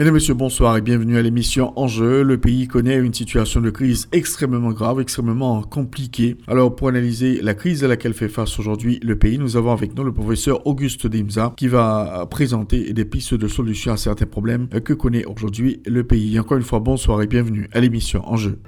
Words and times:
Mesdames, 0.00 0.14
Messieurs, 0.14 0.34
bonsoir 0.34 0.76
et 0.76 0.80
bienvenue 0.80 1.18
à 1.18 1.22
l'émission 1.22 1.72
Enjeu. 1.74 2.22
Le 2.22 2.38
pays 2.38 2.68
connaît 2.68 2.98
une 2.98 3.12
situation 3.12 3.60
de 3.60 3.68
crise 3.68 4.06
extrêmement 4.12 4.70
grave, 4.70 5.00
extrêmement 5.00 5.60
compliquée. 5.62 6.36
Alors, 6.46 6.76
pour 6.76 6.86
analyser 6.86 7.40
la 7.42 7.54
crise 7.54 7.82
à 7.82 7.88
laquelle 7.88 8.14
fait 8.14 8.28
face 8.28 8.60
aujourd'hui 8.60 9.00
le 9.02 9.18
pays, 9.18 9.38
nous 9.38 9.56
avons 9.56 9.72
avec 9.72 9.96
nous 9.96 10.04
le 10.04 10.12
professeur 10.12 10.64
Auguste 10.68 11.08
Dimza 11.08 11.52
qui 11.56 11.66
va 11.66 12.28
présenter 12.30 12.92
des 12.92 13.04
pistes 13.04 13.34
de 13.34 13.48
solutions 13.48 13.92
à 13.92 13.96
certains 13.96 14.26
problèmes 14.26 14.68
que 14.68 14.92
connaît 14.92 15.24
aujourd'hui 15.24 15.82
le 15.84 16.04
pays. 16.04 16.38
Encore 16.38 16.58
une 16.58 16.62
fois, 16.62 16.78
bonsoir 16.78 17.20
et 17.20 17.26
bienvenue 17.26 17.68
à 17.72 17.80
l'émission 17.80 18.22
Enjeu. 18.24 18.60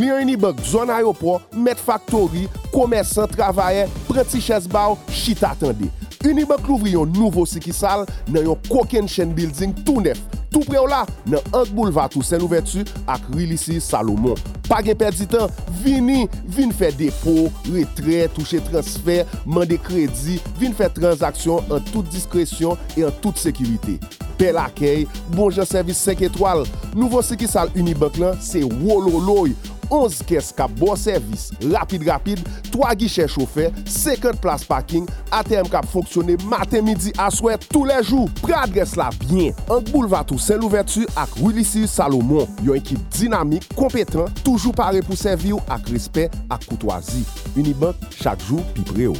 Kliyen 0.00 0.22
inibok, 0.22 0.56
zon 0.64 0.88
ayopro, 0.88 1.34
met 1.52 1.76
faktori, 1.76 2.46
komersan, 2.72 3.28
travaye, 3.28 3.82
prenti 4.06 4.38
chesbaw, 4.40 4.94
chit 5.12 5.42
atende. 5.44 5.90
Unibok 6.24 6.64
louvri 6.64 6.94
yon 6.94 7.10
nouvo 7.12 7.42
sikisal 7.44 8.06
nan 8.32 8.46
yon 8.46 8.62
koken 8.70 9.10
chen 9.12 9.34
building 9.36 9.74
tou 9.84 10.00
nef. 10.00 10.16
Tou 10.48 10.64
pre 10.64 10.78
ou 10.80 10.88
la 10.88 11.02
nan 11.28 11.44
Ank 11.52 11.74
Boulevard 11.76 12.16
ou 12.16 12.24
Saint-Louvertu 12.24 12.86
ak 13.12 13.26
Rilisi 13.34 13.76
Salomon. 13.84 14.40
Pa 14.70 14.78
gen 14.86 14.96
perdi 14.96 15.26
tan, 15.28 15.52
vini, 15.82 16.22
vini 16.48 16.72
fe 16.72 16.88
depo, 16.96 17.50
retre, 17.68 18.22
touche 18.38 18.62
transfer, 18.70 19.28
mande 19.44 19.76
kredi, 19.84 20.38
vini 20.56 20.78
fe 20.78 20.88
transaksyon 20.96 21.68
an 21.76 21.84
tout 21.90 22.08
diskresyon 22.08 22.80
e 22.96 23.04
an 23.04 23.20
tout 23.20 23.36
sekirite. 23.36 23.98
Bel 24.40 24.56
akey, 24.62 25.04
bonjan 25.34 25.68
servis 25.68 26.00
5 26.08 26.24
etwal, 26.30 26.64
nouvo 26.96 27.20
sekisal 27.20 27.68
Unibok 27.76 28.16
lan 28.22 28.40
se 28.40 28.64
wololoy. 28.64 29.52
11 29.90 30.22
kes 30.28 30.50
kap 30.56 30.72
bo 30.78 30.94
servis, 30.98 31.50
rapide-rapide, 31.72 32.42
3 32.70 32.94
guichè 32.98 33.26
choufer, 33.30 33.74
50 33.86 34.40
plas 34.42 34.64
parking, 34.66 35.08
ATM 35.34 35.70
kap 35.72 35.88
fonksyonè 35.90 36.38
matin, 36.50 36.84
midi, 36.86 37.12
aswe, 37.20 37.56
tou 37.68 37.86
le 37.88 37.98
jou. 38.04 38.28
Pre 38.40 38.56
adres 38.56 38.96
la 38.98 39.10
byen, 39.24 39.56
ank 39.66 39.90
boulevatou 39.90 40.40
Saint-Louvertu 40.40 41.06
ak 41.18 41.34
Willisir 41.42 41.88
Salomon. 41.90 42.48
Yon 42.66 42.78
ekip 42.80 43.02
dinamik, 43.18 43.66
kompetan, 43.78 44.30
toujou 44.44 44.74
pare 44.76 45.02
pou 45.06 45.18
servi 45.18 45.54
ou 45.56 45.62
ak 45.72 45.90
respect 45.92 46.38
ak 46.52 46.64
koutwazi. 46.70 47.26
Unibank, 47.58 47.98
chak 48.20 48.40
jou 48.46 48.64
pi 48.76 48.86
pre 48.92 49.10
ou. 49.10 49.18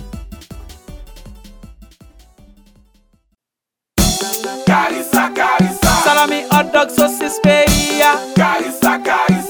Karisa, 4.70 5.26
karisa 5.34 5.94
Salami, 6.04 6.44
hot 6.52 6.72
dog, 6.72 6.90
sosis, 6.94 7.40
peya 7.42 8.14
Karisa, 8.36 8.98
karisa 9.02 9.49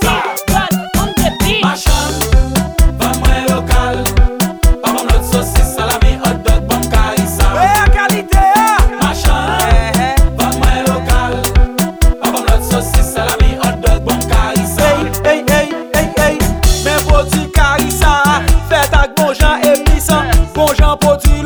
Gonjan 19.30 19.60
e 19.62 19.84
pisan, 19.84 20.26
gonjan 20.54 20.98
poti 20.98 21.39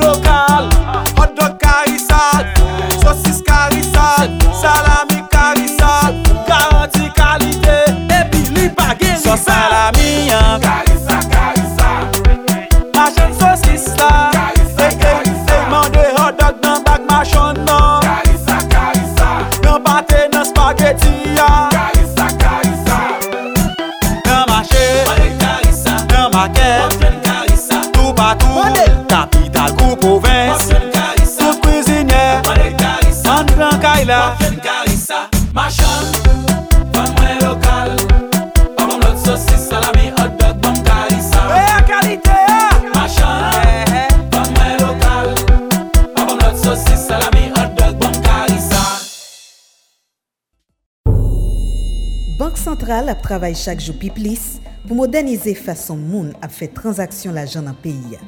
travay 53.24 53.56
chak 53.56 53.80
jou 53.80 53.96
pi 53.96 54.10
plis 54.12 54.58
pou 54.84 54.98
modernize 54.98 55.54
fason 55.56 56.00
moun 56.00 56.32
ap 56.44 56.52
fè 56.52 56.68
transaksyon 56.76 57.36
la 57.36 57.46
jan 57.48 57.64
nan 57.68 57.76
peyi 57.80 58.16
ya. 58.16 58.20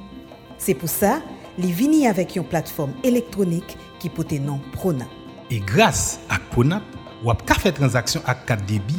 Se 0.61 0.73
pou 0.77 0.89
sa, 0.89 1.19
li 1.61 1.73
vini 1.77 2.07
avèk 2.09 2.39
yon 2.39 2.49
platform 2.49 2.95
elektronik 3.07 3.77
ki 4.01 4.11
pote 4.17 4.41
nan 4.41 4.63
Prona. 4.75 5.09
E 5.53 5.61
grase 5.61 6.23
ak 6.33 6.49
Ponap, 6.55 6.85
wap 7.27 7.45
ka 7.49 7.59
fè 7.61 7.75
transaksyon 7.77 8.25
ak 8.29 8.47
kat 8.49 8.65
debi, 8.69 8.97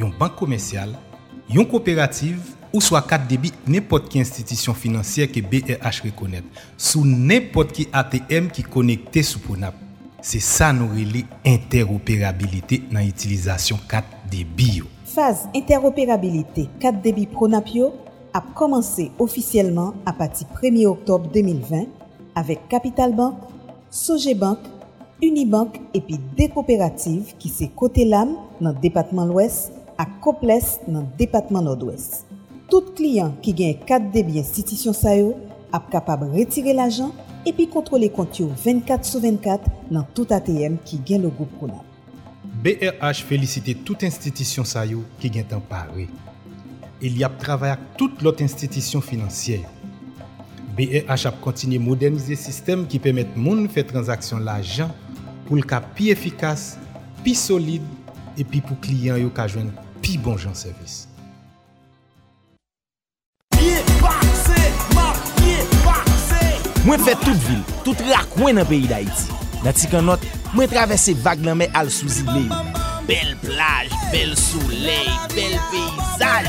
yon 0.00 0.12
bank 0.18 0.34
komersyal, 0.40 0.96
yon 1.52 1.68
kooperative, 1.70 2.42
ou 2.72 2.82
swa 2.84 3.00
kat 3.06 3.24
debi 3.30 3.52
nepot 3.70 4.10
ki 4.10 4.20
institisyon 4.20 4.76
finansyer 4.76 5.30
ke 5.32 5.40
BRH 5.40 6.02
rekonèt, 6.08 6.46
sou 6.74 7.06
nepot 7.06 7.70
ki 7.72 7.86
ATM 7.94 8.50
ki 8.52 8.66
konekte 8.66 9.22
sou 9.24 9.40
Ponap. 9.46 9.78
Se 10.26 10.40
sa 10.42 10.72
nou 10.74 10.90
rele 10.90 11.22
interoperabilite 11.46 12.82
nan 12.90 13.06
itilizasyon 13.06 13.86
kat 13.86 14.10
debi 14.32 14.80
yo. 14.80 14.95
Faz 15.16 15.46
interoperabilite 15.56 16.66
kat 16.76 16.98
debi 17.00 17.22
pronap 17.24 17.70
yo 17.72 17.86
ap 18.36 18.50
komanse 18.52 19.06
ofisyeleman 19.24 19.94
apati 20.04 20.44
1 20.60 20.82
oktob 20.90 21.30
2020 21.32 21.86
avek 22.36 22.66
Capital 22.68 23.14
Bank, 23.16 23.38
Soje 23.88 24.34
Bank, 24.36 24.58
Unibank 25.22 25.80
epi 25.96 26.18
de 26.36 26.50
kooperative 26.52 27.32
ki 27.40 27.48
se 27.48 27.70
Kote 27.72 28.04
Lam 28.04 28.36
nan 28.60 28.76
Depatman 28.82 29.32
l'Ouest 29.32 29.72
ak 29.96 30.20
Koples 30.20 30.76
nan 30.84 31.08
Depatman 31.16 31.64
Nord-Ouest. 31.64 32.28
Tout 32.68 32.92
kliyan 32.92 33.32
ki 33.40 33.56
gen 33.56 33.82
kat 33.88 34.12
debi 34.12 34.36
institisyon 34.42 34.92
sayo 34.92 35.32
ap 35.72 35.88
kapab 35.88 36.28
retire 36.36 36.76
l'ajan 36.76 37.08
epi 37.48 37.70
kontrole 37.72 38.12
kont 38.12 38.36
yo 38.44 38.52
24 38.52 39.08
sou 39.08 39.24
24 39.24 39.88
nan 39.88 40.04
tout 40.12 40.28
ATM 40.28 40.76
ki 40.84 41.00
gen 41.08 41.24
logo 41.24 41.48
pronap. 41.56 41.85
BRH 42.66 43.22
felicite 43.22 43.76
tout 43.86 44.00
institisyon 44.02 44.66
sa 44.66 44.80
yo 44.90 45.04
ki 45.22 45.28
gen 45.36 45.44
tan 45.46 45.60
pare. 45.62 46.08
El 46.98 47.14
y 47.14 47.22
ap 47.22 47.36
travay 47.38 47.70
ak 47.70 47.82
tout 47.94 48.24
lot 48.26 48.40
institisyon 48.42 49.04
finansye 49.06 49.60
yo. 49.60 49.68
BRH 50.74 51.28
ap 51.30 51.36
kontinye 51.44 51.78
modernize 51.78 52.34
sistem 52.42 52.82
ki 52.90 52.98
pemet 53.04 53.36
moun 53.38 53.68
fè 53.70 53.84
transaksyon 53.86 54.42
la 54.48 54.56
jan 54.66 54.90
pou 55.46 55.54
l 55.54 55.62
ka 55.62 55.78
pi 55.94 56.10
efikas, 56.10 56.72
pi 57.22 57.36
solide, 57.38 57.86
epi 58.34 58.58
pou 58.58 58.74
kliyan 58.82 59.22
yo 59.22 59.30
ka 59.30 59.46
jwen 59.46 59.70
pi 60.02 60.16
bon 60.18 60.34
jan 60.34 60.58
servis. 60.58 61.04
Mwen 66.82 67.06
fè 67.06 67.14
tout 67.22 67.46
vil, 67.46 67.62
tout 67.86 68.02
rakwen 68.10 68.58
nan 68.58 68.66
peyi 68.66 68.90
kan 69.90 70.02
not, 70.10 70.26
Mwen 70.56 70.70
travesse 70.72 71.12
vag 71.20 71.42
nan 71.44 71.58
men 71.60 71.74
al 71.76 71.90
souzi 71.92 72.22
le. 72.30 72.46
Bel 73.04 73.34
plaj, 73.42 73.90
bel 74.08 74.30
souley, 74.40 75.10
bel 75.34 75.52
peyzaj 75.68 76.46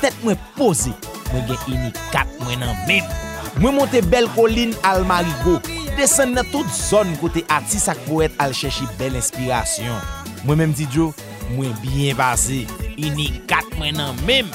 Tet 0.00 0.16
mwen 0.24 0.38
pose, 0.56 0.94
mwen 1.28 1.44
gen 1.50 1.74
ini 1.74 1.90
kat 2.14 2.30
mwen 2.40 2.62
nan 2.64 2.72
men. 2.88 3.04
Mwen 3.58 3.76
monte 3.76 4.00
bel 4.08 4.30
kolin 4.32 4.72
al 4.88 5.04
marigo 5.04 5.58
Desen 5.98 6.32
nan 6.32 6.48
tout 6.48 6.72
zon 6.72 7.12
kote 7.20 7.42
atis 7.52 7.84
ak 7.92 8.00
poet 8.06 8.32
al 8.40 8.56
cheshi 8.56 8.88
bel 8.96 9.20
inspirasyon 9.20 10.00
Mwen 10.46 10.62
menm 10.62 10.72
di 10.78 10.88
djo, 10.88 11.10
mwen 11.52 11.76
bien 11.84 12.16
base 12.16 12.62
Inikat 12.96 13.68
mwen 13.76 14.00
nan 14.00 14.16
men. 14.24 14.48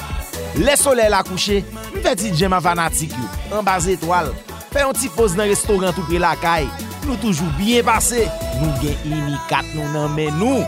Le 0.58 0.74
soley 0.80 1.06
la 1.14 1.22
kouche, 1.22 1.62
mwen 1.92 2.02
feti 2.02 2.34
djema 2.34 2.58
fanatik 2.66 3.14
yo 3.14 3.30
An 3.62 3.62
baz 3.62 3.86
etwal 3.94 4.34
Fè 4.72 4.82
yon 4.82 4.98
ti 4.98 5.06
pose 5.14 5.38
nan 5.38 5.46
restoran 5.54 5.94
tout 5.94 6.10
pre 6.10 6.18
la 6.18 6.34
kaye 6.42 6.87
nou 7.08 7.18
toujou 7.22 7.48
byen 7.58 7.86
pase, 7.88 8.26
nou 8.60 8.70
gen 8.82 8.96
imikat 9.08 9.66
nou 9.74 9.88
nan 9.94 10.12
men 10.16 10.34
nou. 10.40 10.66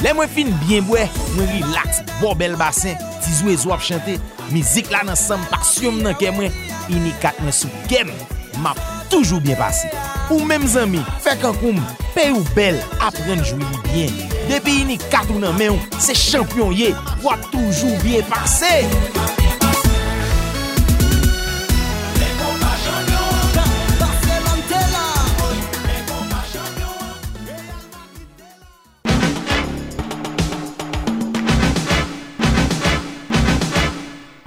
Le 0.00 0.14
mwen 0.16 0.30
fin 0.32 0.52
byen 0.62 0.86
bwe, 0.88 1.04
mwen 1.34 1.50
relax, 1.58 2.00
bo 2.20 2.32
bel 2.38 2.54
basen, 2.60 2.96
tizwe 3.24 3.56
zo 3.60 3.74
ap 3.74 3.82
chante, 3.84 4.16
mizik 4.54 4.88
la 4.92 5.02
nan 5.06 5.18
sam 5.18 5.42
pasyon 5.50 6.00
nan 6.06 6.16
ke 6.20 6.30
mwen, 6.34 6.54
imikat 6.94 7.40
mwen 7.44 7.56
sou 7.56 7.82
kem, 7.90 8.12
map 8.64 8.78
toujou 9.12 9.42
byen 9.44 9.58
pase. 9.60 9.90
Ou 10.30 10.46
menm 10.46 10.64
zami, 10.70 11.02
fek 11.24 11.44
an 11.50 11.58
koum, 11.60 11.82
pe 12.14 12.30
ou 12.32 12.46
bel, 12.54 12.78
apren 13.02 13.42
jwi 13.42 13.60
li 13.66 13.84
byen. 13.90 14.24
Depi 14.50 14.80
imikat 14.84 15.28
ou 15.34 15.42
nan 15.42 15.58
men 15.58 15.74
ou, 15.74 16.00
se 16.00 16.16
champyon 16.16 16.72
ye, 16.78 16.94
wap 17.26 17.44
toujou 17.50 17.98
byen 18.06 18.26
pase. 18.30 19.39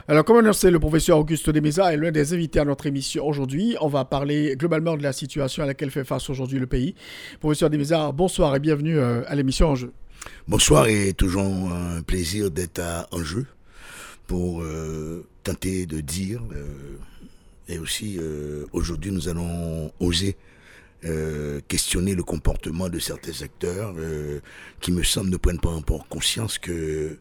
Alors, 0.05 0.25
comme 0.25 0.35
annoncé, 0.35 0.69
le 0.69 0.79
professeur 0.79 1.17
Auguste 1.17 1.49
Demesa 1.49 1.93
est 1.93 1.95
l'un 1.95 2.11
des 2.11 2.33
invités 2.33 2.59
à 2.59 2.65
notre 2.65 2.87
émission 2.87 3.25
aujourd'hui. 3.25 3.77
On 3.79 3.87
va 3.87 4.03
parler 4.03 4.57
globalement 4.57 4.97
de 4.97 5.03
la 5.03 5.13
situation 5.13 5.63
à 5.63 5.65
laquelle 5.65 5.91
fait 5.91 6.03
face 6.03 6.29
aujourd'hui 6.29 6.59
le 6.59 6.67
pays. 6.67 6.93
Professeur 7.39 7.69
Demesa, 7.69 8.11
bonsoir 8.11 8.53
et 8.53 8.59
bienvenue 8.59 8.97
euh, 8.97 9.21
à 9.27 9.35
l'émission 9.35 9.69
En 9.69 9.75
Jeu. 9.75 9.93
Bonsoir 10.45 10.87
et 10.87 11.13
toujours 11.13 11.45
un 11.45 12.01
plaisir 12.01 12.51
d'être 12.51 12.79
à 12.79 13.07
En 13.11 13.23
Jeu 13.23 13.45
pour 14.27 14.61
euh, 14.61 15.25
tenter 15.41 15.85
de 15.85 16.01
dire. 16.01 16.41
euh, 16.53 16.65
et 17.69 17.79
aussi, 17.79 18.19
aujourd'hui, 18.73 19.11
nous 19.11 19.29
allons 19.29 19.89
oser 20.01 20.35
questionner 21.69 22.13
le 22.13 22.23
comportement 22.23 22.89
de 22.89 22.99
certains 22.99 23.41
acteurs 23.41 23.95
qui, 24.81 24.91
me 24.91 25.01
semble, 25.01 25.29
ne 25.29 25.37
prennent 25.37 25.61
pas 25.61 25.69
encore 25.69 26.05
conscience 26.09 26.57
que 26.57 27.17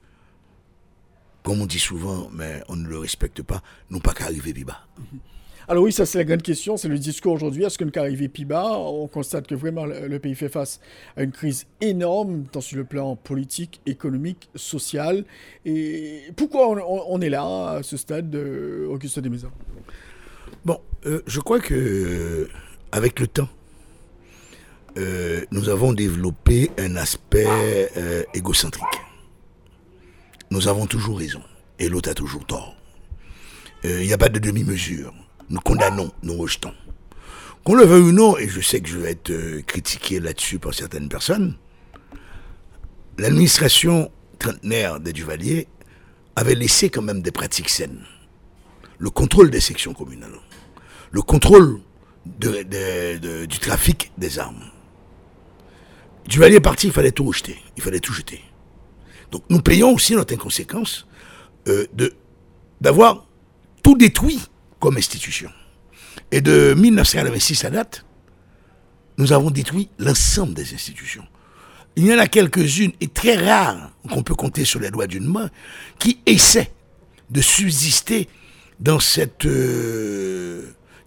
comme 1.43 1.61
on 1.61 1.67
dit 1.67 1.79
souvent, 1.79 2.29
mais 2.33 2.63
on 2.69 2.77
ne 2.77 2.87
le 2.89 2.99
respecte 2.99 3.43
pas, 3.43 3.63
nous 3.91 4.01
pas 4.01 4.13
qu'à 4.15 4.25
arriver 4.25 4.53
plus 4.53 4.65
bas. 4.65 4.87
Alors 5.69 5.85
oui, 5.85 5.93
ça 5.93 6.07
c'est 6.07 6.19
la 6.19 6.25
grande 6.25 6.43
question, 6.43 6.77
c'est 6.77 6.89
le 6.89 6.99
discours 6.99 7.33
aujourd'hui. 7.33 7.63
Est-ce 7.65 7.79
que 7.79 7.85
nous 7.85 7.93
arrivé 7.97 8.29
plus 8.29 8.45
bas 8.45 8.77
On 8.77 9.07
constate 9.07 9.47
que 9.47 9.55
vraiment 9.55 9.87
le, 9.87 10.19
pays 10.19 10.35
fait 10.35 10.49
face 10.49 10.81
à 11.17 11.23
une 11.23 11.31
crise 11.31 11.67
énorme, 11.81 12.45
tant 12.51 12.61
sur 12.61 12.77
le 12.79 12.85
plan 12.85 13.15
politique, 13.17 13.81
économique, 13.87 14.51
social? 14.57 15.25
Et 15.65 16.23
pourquoi 16.37 16.69
on, 16.69 16.79
on- 16.79 17.05
on 17.09 17.21
est 17.21 17.29
là, 17.31 17.77
à 17.77 17.83
ce 17.83 17.97
stade, 17.97 18.29
de 18.29 18.87
Auguste 18.91 19.21
Demesa 19.21 19.49
Bon, 20.65 20.79
euh, 21.07 21.23
je 21.27 21.41
crois 21.41 21.61
que 21.61 21.75
euh, 21.75 22.49
avec 22.91 23.19
le 23.21 23.27
temps, 23.29 23.49
euh, 24.99 25.45
nous 25.53 25.69
avons 25.69 25.93
développé 25.93 26.71
un 26.79 26.97
aspect 26.97 27.89
égocentrique. 28.35 28.85
Nous 30.53 30.69
avons 30.69 30.85
toujours 30.85 31.19
raison 31.19 31.41
et 31.79 31.89
l'autre 31.89 32.11
a 32.11 32.15
toujours 32.15 32.45
tort. 32.45 32.77
Euh, 33.87 34.03
Il 34.03 34.07
n'y 34.07 34.13
a 34.13 34.19
pas 34.19 34.29
de 34.29 34.39
demi-mesure. 34.39 35.15
Nous 35.49 35.61
condamnons, 35.61 36.13
nous 36.23 36.37
rejetons. 36.37 36.75
Qu'on 37.65 37.75
le 37.75 37.87
veuille 37.87 38.03
ou 38.03 38.13
non, 38.13 38.37
et 38.37 38.51
je 38.51 38.61
sais 38.61 38.83
que 38.83 38.89
je 38.91 38.99
vais 38.99 39.13
être 39.13 39.31
euh, 39.31 39.63
critiqué 39.63 40.21
là-dessus 40.21 40.59
par 40.59 40.75
certaines 40.75 41.09
personnes, 41.09 41.57
l'administration 43.17 44.11
trentenaire 44.39 45.01
des 45.01 45.15
Duvalier 45.15 45.69
avait 46.37 46.55
laissé 46.55 46.91
quand 46.91 47.01
même 47.01 47.23
des 47.23 47.33
pratiques 47.33 47.71
saines. 47.71 48.05
Le 48.99 49.09
contrôle 49.09 49.51
des 49.51 49.61
sections 49.61 49.95
communales, 49.95 50.39
le 51.13 51.23
contrôle 51.23 51.81
du 52.27 53.59
trafic 53.59 54.13
des 54.19 54.39
armes. 54.39 54.65
Duvalier 56.27 56.57
est 56.57 56.61
parti, 56.61 56.89
il 56.89 56.93
fallait 56.93 57.11
tout 57.11 57.25
rejeter, 57.25 57.57
il 57.79 57.83
fallait 57.83 58.01
tout 58.01 58.13
jeter. 58.13 58.43
Donc 59.33 59.43
nous 59.49 59.61
payons 59.61 59.93
aussi 59.93 60.15
notre 60.15 60.35
inconséquence 60.35 61.07
euh, 61.67 61.87
d'avoir 62.81 63.27
tout 63.83 63.97
détruit 63.97 64.41
comme 64.79 64.97
institution. 64.99 65.51
Et 66.31 66.41
de 66.41 66.75
1986 66.75 67.65
à 67.65 67.71
date, 67.71 68.05
nous 69.17 69.33
avons 69.33 69.51
détruit 69.51 69.89
l'ensemble 69.99 70.55
des 70.55 70.75
institutions. 70.75 71.25
Il 71.97 72.07
y 72.07 72.15
en 72.15 72.19
a 72.19 72.27
quelques-unes, 72.27 72.93
et 73.01 73.09
très 73.09 73.37
rares, 73.37 73.91
qu'on 74.11 74.23
peut 74.23 74.35
compter 74.35 74.65
sur 74.65 74.81
les 74.81 74.91
doigts 74.91 75.07
d'une 75.07 75.27
main, 75.27 75.51
qui 75.99 76.19
essaient 76.27 76.73
de 77.31 77.41
subsister 77.41 78.29
dans, 78.81 78.99
euh, 79.47 80.63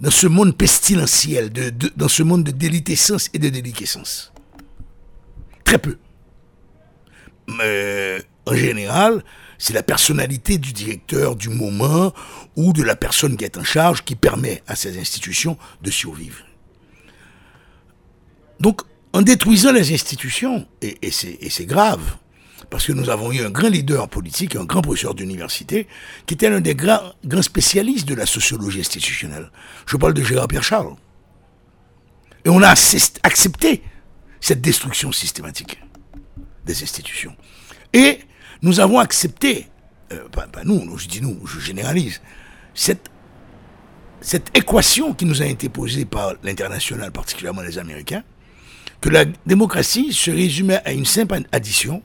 ce 0.09 0.27
monde 0.27 0.55
pestilentiel, 0.55 1.51
dans 1.95 2.07
ce 2.07 2.23
monde 2.23 2.43
de 2.43 2.51
déliquescence 2.51 3.29
et 3.33 3.39
de 3.39 3.49
déliquescence. 3.49 4.31
Très 5.63 5.79
peu. 5.79 5.97
Mais 7.47 8.21
en 8.45 8.55
général, 8.55 9.23
c'est 9.57 9.73
la 9.73 9.83
personnalité 9.83 10.57
du 10.57 10.73
directeur 10.73 11.35
du 11.35 11.49
moment 11.49 12.13
ou 12.55 12.73
de 12.73 12.83
la 12.83 12.95
personne 12.95 13.37
qui 13.37 13.45
est 13.45 13.57
en 13.57 13.63
charge 13.63 14.03
qui 14.03 14.15
permet 14.15 14.63
à 14.67 14.75
ces 14.75 14.99
institutions 14.99 15.57
de 15.81 15.91
survivre. 15.91 16.43
Donc, 18.59 18.81
en 19.13 19.21
détruisant 19.21 19.71
les 19.71 19.93
institutions, 19.93 20.67
et, 20.81 21.11
c'est 21.11 21.65
grave, 21.65 22.17
parce 22.69 22.87
que 22.87 22.91
nous 22.91 23.09
avons 23.09 23.31
eu 23.31 23.41
un 23.45 23.49
grand 23.49 23.69
leader 23.69 24.09
politique, 24.09 24.55
un 24.55 24.65
grand 24.65 24.81
professeur 24.81 25.13
d'université, 25.13 25.87
qui 26.25 26.33
était 26.33 26.49
l'un 26.49 26.61
des 26.61 26.75
grands, 26.75 27.13
grands 27.23 27.41
spécialistes 27.41 28.07
de 28.07 28.15
la 28.15 28.25
sociologie 28.25 28.79
institutionnelle. 28.79 29.51
Je 29.85 29.97
parle 29.97 30.13
de 30.13 30.23
Gérard 30.23 30.47
Pierre 30.47 30.63
Charles. 30.63 30.95
Et 32.43 32.49
on 32.49 32.61
a 32.61 32.73
accepté 33.23 33.83
cette 34.41 34.61
destruction 34.61 35.11
systématique 35.11 35.79
des 36.65 36.83
institutions. 36.83 37.35
Et 37.93 38.19
nous 38.61 38.79
avons 38.79 38.99
accepté, 38.99 39.67
euh, 40.11 40.27
pas, 40.29 40.47
pas 40.47 40.63
nous, 40.63 40.97
je 40.97 41.07
dis 41.07 41.21
nous, 41.21 41.45
je 41.45 41.59
généralise, 41.59 42.21
cette, 42.73 43.09
cette 44.21 44.55
équation 44.57 45.13
qui 45.13 45.25
nous 45.25 45.41
a 45.41 45.45
été 45.45 45.69
posée 45.69 46.05
par 46.05 46.33
l'international, 46.43 47.11
particulièrement 47.11 47.61
les 47.61 47.77
Américains, 47.77 48.23
que 49.01 49.09
la 49.09 49.25
démocratie 49.45 50.13
se 50.13 50.31
résumait 50.31 50.81
à 50.85 50.91
une 50.91 51.05
simple 51.05 51.41
addition, 51.51 52.01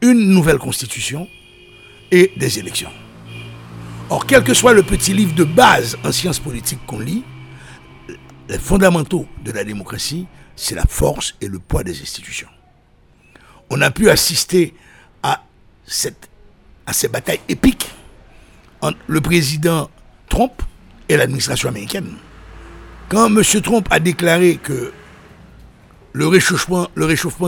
une 0.00 0.30
nouvelle 0.30 0.58
constitution 0.58 1.26
et 2.10 2.32
des 2.36 2.58
élections. 2.58 2.92
Or, 4.10 4.24
quel 4.24 4.42
que 4.42 4.54
soit 4.54 4.72
le 4.72 4.82
petit 4.82 5.12
livre 5.12 5.34
de 5.34 5.44
base 5.44 5.98
en 6.04 6.12
sciences 6.12 6.38
politiques 6.38 6.84
qu'on 6.86 7.00
lit, 7.00 7.24
les 8.48 8.58
fondamentaux 8.58 9.26
de 9.44 9.52
la 9.52 9.64
démocratie, 9.64 10.26
c'est 10.56 10.74
la 10.74 10.86
force 10.86 11.34
et 11.40 11.48
le 11.48 11.58
poids 11.58 11.84
des 11.84 12.00
institutions. 12.00 12.48
On 13.70 13.80
a 13.80 13.90
pu 13.90 14.08
assister 14.10 14.74
à, 15.22 15.44
cette, 15.86 16.28
à 16.86 16.92
ces 16.92 17.08
batailles 17.08 17.40
épiques 17.48 17.90
entre 18.80 18.98
le 19.06 19.20
président 19.20 19.90
Trump 20.28 20.62
et 21.08 21.16
l'administration 21.16 21.68
américaine. 21.68 22.14
Quand 23.08 23.26
M. 23.26 23.42
Trump 23.62 23.88
a 23.90 24.00
déclaré 24.00 24.56
que 24.56 24.92
le 26.12 26.26
réchauffement, 26.26 26.88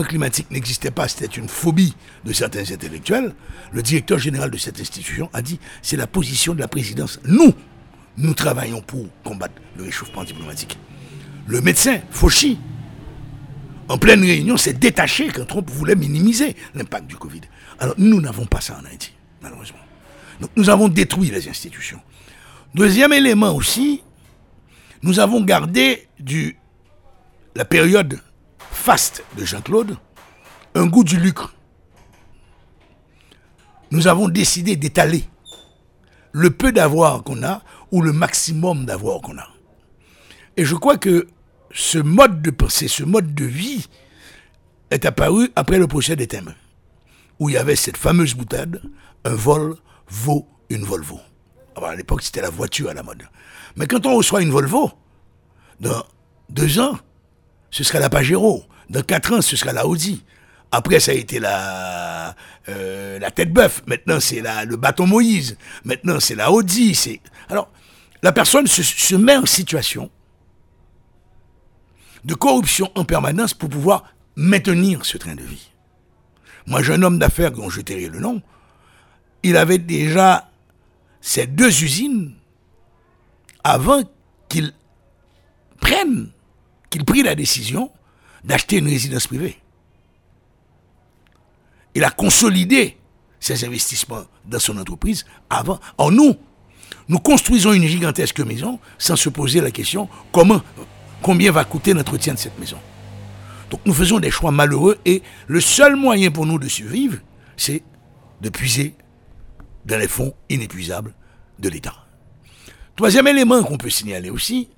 climatique 0.03 0.49
n'existait 0.49 0.91
pas, 0.91 1.07
c'était 1.07 1.25
une 1.25 1.49
phobie 1.49 1.95
de 2.23 2.31
certains 2.31 2.61
intellectuels, 2.61 3.33
le 3.71 3.81
directeur 3.81 4.17
général 4.17 4.49
de 4.49 4.57
cette 4.57 4.79
institution 4.79 5.29
a 5.33 5.41
dit 5.41 5.59
c'est 5.81 5.97
la 5.97 6.07
position 6.07 6.53
de 6.53 6.59
la 6.59 6.67
présidence. 6.67 7.19
Nous, 7.25 7.53
nous 8.17 8.33
travaillons 8.33 8.81
pour 8.81 9.07
combattre 9.23 9.55
le 9.77 9.83
réchauffement 9.83 10.23
diplomatique. 10.23 10.77
Le 11.47 11.59
médecin 11.61 11.99
Fauci, 12.11 12.59
en 13.91 13.97
pleine 13.97 14.21
réunion, 14.21 14.55
s'est 14.55 14.73
détaché 14.73 15.27
quand 15.27 15.45
Trump 15.45 15.69
voulait 15.69 15.95
minimiser 15.95 16.55
l'impact 16.75 17.07
du 17.07 17.17
Covid. 17.17 17.41
Alors 17.77 17.95
nous 17.97 18.21
n'avons 18.21 18.45
pas 18.45 18.61
ça 18.61 18.79
en 18.81 18.85
Haïti, 18.85 19.11
malheureusement. 19.41 19.79
Donc 20.39 20.49
nous 20.55 20.69
avons 20.69 20.87
détruit 20.87 21.29
les 21.29 21.49
institutions. 21.49 21.99
Deuxième 22.73 23.11
élément 23.11 23.53
aussi, 23.53 24.01
nous 25.03 25.19
avons 25.19 25.41
gardé 25.41 26.07
du, 26.19 26.57
la 27.53 27.65
période 27.65 28.21
faste 28.59 29.25
de 29.37 29.43
Jean-Claude 29.43 29.97
un 30.73 30.85
goût 30.85 31.03
du 31.03 31.19
lucre. 31.19 31.53
Nous 33.91 34.07
avons 34.07 34.29
décidé 34.29 34.77
d'étaler 34.77 35.25
le 36.31 36.49
peu 36.49 36.71
d'avoir 36.71 37.23
qu'on 37.23 37.43
a 37.43 37.61
ou 37.91 38.01
le 38.01 38.13
maximum 38.13 38.85
d'avoir 38.85 39.19
qu'on 39.19 39.37
a. 39.37 39.49
Et 40.55 40.63
je 40.63 40.75
crois 40.75 40.97
que 40.97 41.27
ce 41.73 41.97
mode 41.97 42.41
de 42.41 42.51
pensée, 42.51 42.87
ce 42.87 43.03
mode 43.03 43.33
de 43.33 43.45
vie 43.45 43.87
est 44.89 45.05
apparu 45.05 45.51
après 45.55 45.77
le 45.77 45.87
procès 45.87 46.15
des 46.15 46.27
thèmes, 46.27 46.53
où 47.39 47.49
il 47.49 47.53
y 47.53 47.57
avait 47.57 47.75
cette 47.75 47.97
fameuse 47.97 48.33
boutade, 48.33 48.81
un 49.23 49.33
vol 49.33 49.75
vaut 50.09 50.47
une 50.69 50.83
Volvo. 50.83 51.19
Alors, 51.75 51.89
à 51.89 51.95
l'époque, 51.95 52.21
c'était 52.21 52.41
la 52.41 52.49
voiture 52.49 52.89
à 52.89 52.93
la 52.93 53.03
mode. 53.03 53.23
Mais 53.75 53.87
quand 53.87 54.05
on 54.05 54.15
reçoit 54.15 54.41
une 54.41 54.51
Volvo, 54.51 54.91
dans 55.79 56.03
deux 56.49 56.79
ans, 56.79 56.97
ce 57.69 57.83
sera 57.83 57.99
la 57.99 58.09
Pajero. 58.09 58.63
Dans 58.89 59.01
quatre 59.01 59.33
ans, 59.33 59.41
ce 59.41 59.55
sera 59.55 59.71
la 59.71 59.87
Audi. 59.87 60.23
Après, 60.71 60.99
ça 60.99 61.11
a 61.11 61.15
été 61.15 61.39
la, 61.39 62.35
euh, 62.69 63.19
la 63.19 63.31
tête 63.31 63.51
bœuf. 63.51 63.81
Maintenant, 63.87 64.19
c'est 64.19 64.41
le 64.41 64.75
bâton 64.75 65.07
Moïse. 65.07 65.57
Maintenant, 65.83 66.19
c'est 66.19 66.35
la 66.35 66.51
Audi. 66.51 67.19
Alors, 67.49 67.69
la 68.23 68.31
personne 68.31 68.67
se 68.67 69.15
met 69.15 69.35
en 69.35 69.45
situation 69.45 70.09
de 72.25 72.33
corruption 72.33 72.91
en 72.95 73.03
permanence 73.03 73.53
pour 73.53 73.69
pouvoir 73.69 74.03
maintenir 74.35 75.05
ce 75.05 75.17
train 75.17 75.35
de 75.35 75.43
vie. 75.43 75.71
Moi, 76.67 76.83
j'ai 76.83 76.93
un 76.93 77.01
homme 77.03 77.19
d'affaires 77.19 77.51
dont 77.51 77.69
je 77.69 77.81
tairai 77.81 78.07
le 78.07 78.19
nom. 78.19 78.41
Il 79.43 79.57
avait 79.57 79.79
déjà 79.79 80.49
ces 81.19 81.47
deux 81.47 81.83
usines 81.83 82.33
avant 83.63 84.03
qu'il 84.49 84.73
prenne, 85.79 86.31
qu'il 86.89 87.05
prit 87.05 87.23
la 87.23 87.35
décision 87.35 87.91
d'acheter 88.43 88.77
une 88.77 88.87
résidence 88.87 89.27
privée. 89.27 89.57
Il 91.93 92.03
a 92.03 92.11
consolidé 92.11 92.97
ses 93.39 93.65
investissements 93.65 94.23
dans 94.45 94.59
son 94.59 94.77
entreprise 94.77 95.25
avant. 95.49 95.79
En 95.97 96.11
nous, 96.11 96.35
nous 97.09 97.19
construisons 97.19 97.73
une 97.73 97.87
gigantesque 97.87 98.39
maison 98.39 98.79
sans 98.97 99.15
se 99.15 99.29
poser 99.29 99.61
la 99.61 99.71
question 99.71 100.07
comment, 100.31 100.61
combien 101.21 101.51
va 101.51 101.63
coûter 101.63 101.93
l'entretien 101.93 102.33
de 102.33 102.39
cette 102.39 102.57
maison. 102.59 102.77
Donc 103.69 103.81
nous 103.85 103.93
faisons 103.93 104.19
des 104.19 104.31
choix 104.31 104.51
malheureux 104.51 104.97
et 105.05 105.21
le 105.47 105.61
seul 105.61 105.95
moyen 105.95 106.31
pour 106.31 106.45
nous 106.45 106.59
de 106.59 106.67
survivre, 106.67 107.17
c'est 107.55 107.83
de 108.41 108.49
puiser 108.49 108.95
dans 109.85 109.97
les 109.97 110.07
fonds 110.07 110.33
inépuisables 110.49 111.13
de 111.59 111.69
l'État. 111.69 111.95
Troisième 112.95 113.27
élément 113.27 113.63
qu'on 113.63 113.77
peut 113.77 113.89
signaler 113.89 114.29
aussi, 114.29 114.69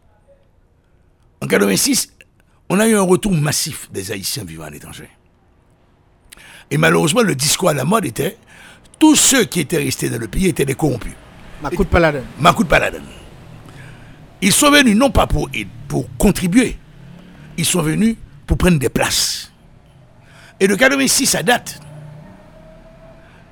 en 1.42 1.48
86, 1.48 2.14
on 2.70 2.80
a 2.80 2.88
eu 2.88 2.96
un 2.96 3.02
retour 3.02 3.34
massif 3.34 3.90
des 3.92 4.12
Haïtiens 4.12 4.46
vivant 4.46 4.64
à 4.64 4.70
l'étranger. 4.70 5.10
Et 6.72 6.78
malheureusement, 6.78 7.22
le 7.22 7.36
discours 7.36 7.70
à 7.70 7.74
la 7.74 7.84
mode 7.86 8.06
était 8.06 8.38
tous 9.00 9.16
ceux 9.16 9.44
qui 9.44 9.60
étaient 9.60 9.78
restés 9.78 10.10
dans 10.10 10.20
le 10.20 10.28
pays 10.28 10.48
étaient 10.48 10.66
des 10.66 10.76
corrompus. 10.76 11.14
Makout 11.62 11.88
Paladin. 11.88 12.22
Makout 12.40 12.68
Paladin. 12.68 13.02
Ils 14.44 14.52
sont 14.52 14.72
venus 14.72 14.98
non 14.98 15.10
pas 15.10 15.26
pour, 15.26 15.50
pour 15.88 16.06
contribuer, 16.18 16.78
ils 17.58 17.64
sont 17.64 17.82
venus 17.82 18.18
pour 18.46 18.58
prendre 18.58 18.78
des 18.78 18.90
places. 18.90 19.54
Et 20.60 20.68
de 20.68 20.76
86 20.76 21.36
à 21.36 21.44
date, 21.44 21.80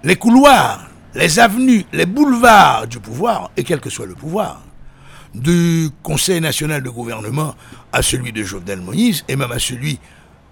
les 0.04 0.18
couloirs, 0.18 0.90
les 1.16 1.40
avenues, 1.40 1.86
les 1.94 2.06
boulevards 2.06 2.88
du 2.88 3.00
pouvoir, 3.00 3.52
et 3.56 3.64
quel 3.64 3.80
que 3.80 3.90
soit 3.90 4.06
le 4.06 4.16
pouvoir, 4.16 4.64
du 5.34 5.88
Conseil 6.04 6.42
national 6.42 6.84
de 6.84 6.90
gouvernement 6.90 7.56
à 7.94 8.02
celui 8.02 8.34
de 8.34 8.44
Jovenel 8.44 8.82
Moïse, 8.82 9.24
et 9.30 9.38
même 9.38 9.54
à 9.54 9.60
celui 9.60 9.98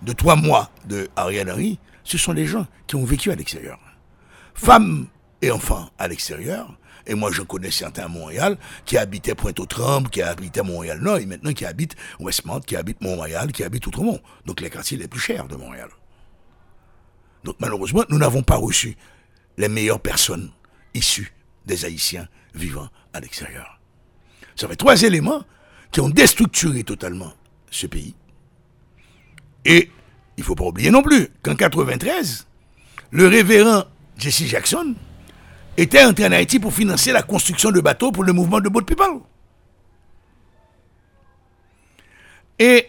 de 0.03 0.13
trois 0.13 0.37
mois 0.37 0.69
de 0.87 1.09
Ariane 1.17 1.51
Henry, 1.51 1.79
ce 2.05 2.17
sont 2.17 2.31
les 2.31 2.45
gens 2.45 2.65
qui 2.87 2.95
ont 2.95 3.03
vécu 3.03 3.29
à 3.29 3.35
l'extérieur. 3.35 3.77
Femmes 4.53 5.07
et 5.41 5.51
enfants 5.51 5.89
à 5.99 6.07
l'extérieur, 6.07 6.78
et 7.09 7.15
moi, 7.15 7.31
je 7.31 7.41
connais 7.41 7.71
certains 7.71 8.03
à 8.03 8.07
Montréal 8.07 8.55
qui 8.85 8.95
habitaient 8.95 9.33
Pointe-aux-Trembles, 9.33 10.11
qui 10.11 10.21
habitaient 10.21 10.61
Montréal-Nord, 10.61 11.17
et 11.17 11.25
maintenant 11.25 11.51
qui 11.53 11.65
habitent 11.65 11.95
Westmount, 12.19 12.61
qui 12.61 12.75
habitent 12.75 13.01
Montréal, 13.01 13.51
qui 13.51 13.63
habitent 13.63 13.87
Outremont. 13.87 14.19
Donc 14.45 14.61
les 14.61 14.69
quartiers 14.69 14.95
les 14.95 15.07
plus 15.07 15.19
chers 15.19 15.47
de 15.47 15.55
Montréal. 15.55 15.89
Donc 17.43 17.55
malheureusement, 17.59 18.03
nous 18.09 18.19
n'avons 18.19 18.43
pas 18.43 18.57
reçu 18.57 18.95
les 19.57 19.67
meilleures 19.67 19.99
personnes 19.99 20.51
issues 20.93 21.33
des 21.65 21.83
Haïtiens 21.83 22.27
vivant 22.53 22.89
à 23.13 23.19
l'extérieur. 23.19 23.79
Ça 24.55 24.67
fait 24.67 24.75
trois 24.75 25.01
éléments 25.01 25.43
qui 25.91 26.01
ont 26.01 26.09
déstructuré 26.09 26.83
totalement 26.83 27.33
ce 27.71 27.87
pays. 27.87 28.13
Et 29.65 29.89
il 30.37 30.41
ne 30.41 30.45
faut 30.45 30.55
pas 30.55 30.65
oublier 30.65 30.91
non 30.91 31.01
plus 31.01 31.29
qu'en 31.41 31.55
93, 31.55 32.45
le 33.09 33.27
révérend 33.27 33.85
Jesse 34.15 34.43
Jackson 34.43 34.93
était 35.81 36.03
entré 36.03 36.25
en 36.25 36.31
Haïti 36.31 36.59
pour 36.59 36.73
financer 36.73 37.11
la 37.11 37.21
construction 37.23 37.71
de 37.71 37.79
bateaux 37.79 38.11
pour 38.11 38.23
le 38.23 38.33
mouvement 38.33 38.59
de 38.59 38.69
Boat 38.69 38.83
People. 38.83 39.21
Et 42.59 42.87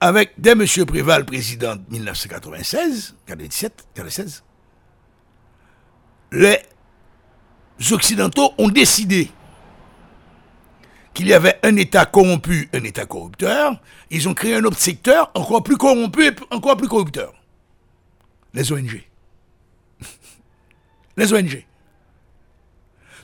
avec 0.00 0.32
dès 0.38 0.52
M. 0.52 0.64
Préval, 0.86 1.26
président 1.26 1.76
de 1.76 1.82
1996, 1.90 3.16
97, 3.26 3.88
96, 3.94 4.44
les 6.32 6.58
Occidentaux 7.92 8.54
ont 8.56 8.68
décidé 8.68 9.30
qu'il 11.12 11.28
y 11.28 11.34
avait 11.34 11.58
un 11.62 11.76
État 11.76 12.06
corrompu, 12.06 12.70
un 12.72 12.84
État 12.84 13.04
corrupteur. 13.04 13.78
Ils 14.10 14.28
ont 14.28 14.34
créé 14.34 14.54
un 14.54 14.64
autre 14.64 14.78
secteur 14.78 15.30
encore 15.34 15.62
plus 15.62 15.76
corrompu 15.76 16.28
et 16.28 16.36
encore 16.50 16.78
plus 16.78 16.88
corrupteur. 16.88 17.34
Les 18.54 18.72
ONG. 18.72 19.02
les 21.16 21.32
ONG. 21.34 21.66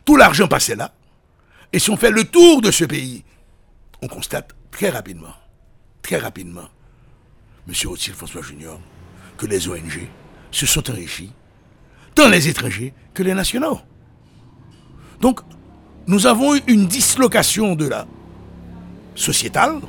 Tout 0.06 0.16
l'argent 0.16 0.48
passait 0.48 0.76
là. 0.76 0.94
Et 1.72 1.78
si 1.78 1.90
on 1.90 1.96
fait 1.96 2.10
le 2.12 2.24
tour 2.24 2.62
de 2.62 2.70
ce 2.70 2.84
pays, 2.84 3.24
on 4.00 4.08
constate 4.08 4.54
très 4.70 4.88
rapidement, 4.88 5.34
très 6.00 6.16
rapidement, 6.16 6.68
M. 7.68 7.74
Rothschild 7.86 8.16
François 8.16 8.40
Junior, 8.40 8.80
que 9.36 9.46
les 9.46 9.68
ONG 9.68 10.08
se 10.52 10.64
sont 10.64 10.88
enrichis, 10.90 11.32
tant 12.14 12.28
les 12.28 12.48
étrangers 12.48 12.94
que 13.12 13.22
les 13.24 13.34
nationaux. 13.34 13.80
Donc, 15.20 15.40
nous 16.06 16.26
avons 16.26 16.54
eu 16.54 16.60
une 16.68 16.86
dislocation 16.86 17.74
de 17.74 17.88
la 17.88 18.06
sociétale 19.16 19.80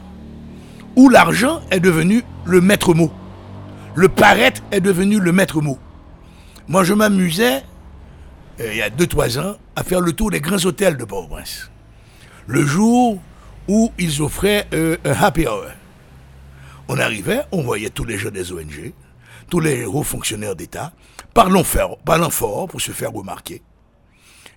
où 0.96 1.10
l'argent 1.10 1.62
est 1.70 1.80
devenu 1.80 2.24
le 2.46 2.60
maître 2.60 2.96
mot. 2.96 3.14
Le 3.94 4.10
paraître 4.10 4.64
est 4.72 4.82
devenu 4.82 5.20
le 5.20 5.32
maître 5.32 5.62
mot. 5.62 5.78
Moi, 6.68 6.84
je 6.84 6.96
m'amusais 6.96 7.64
euh, 8.60 8.72
il 8.72 8.78
y 8.78 8.82
a 8.82 8.90
2-3 8.90 9.40
ans, 9.40 9.58
à 9.76 9.84
faire 9.84 10.02
le 10.02 10.14
tour 10.14 10.32
des 10.32 10.42
grands 10.42 10.64
hôtels 10.66 10.98
de 10.98 11.06
Port-au-Prince. 11.06 11.70
Le 12.48 12.66
jour 12.66 13.22
où 13.68 13.92
ils 13.98 14.22
offraient 14.22 14.68
euh, 14.74 14.98
un 15.06 15.12
happy 15.12 15.46
hour. 15.46 15.66
On 16.88 16.98
arrivait, 16.98 17.42
on 17.52 17.62
voyait 17.62 17.90
tous 17.90 18.06
les 18.06 18.18
gens 18.18 18.32
des 18.32 18.52
ONG, 18.52 18.94
tous 19.50 19.60
les 19.60 19.86
hauts 19.86 20.04
fonctionnaires 20.04 20.56
d'État, 20.56 20.94
parlant 21.34 21.64
fort, 21.64 21.98
parlant 22.00 22.30
fort 22.30 22.68
pour 22.68 22.82
se 22.82 22.92
faire 22.92 23.12
remarquer. 23.12 23.62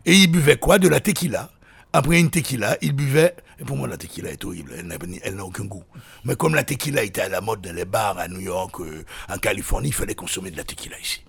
Et 0.07 0.14
ils 0.14 0.30
buvaient 0.30 0.57
quoi 0.57 0.78
De 0.78 0.88
la 0.88 1.00
tequila? 1.00 1.50
Après 1.92 2.21
une 2.21 2.30
tequila, 2.30 2.78
ils 2.83 2.92
buvaient. 2.92 3.35
Et 3.59 3.64
pour 3.64 3.76
moi, 3.76 3.88
la 3.88 3.97
tequila 3.97 4.30
est 4.30 4.45
horrible. 4.45 4.75
Elle 4.78 5.35
n'a 5.35 5.45
aucun 5.45 5.64
goût. 5.64 5.83
Mais 6.25 6.37
comme 6.37 6.54
la 6.54 6.62
tequila 6.62 7.02
était 7.02 7.23
à 7.23 7.28
la 7.28 7.40
mode 7.40 7.61
dans 7.61 7.75
les 7.75 7.85
bars 7.85 8.16
à 8.16 8.28
New 8.28 8.40
York, 8.40 8.80
euh, 8.80 9.04
en 9.28 9.38
Californie, 9.38 9.88
il 9.88 9.95
fallait 9.95 10.14
consommer 10.14 10.52
de 10.52 10.57
la 10.57 10.64
tequila 10.64 10.99
ici 11.00 11.25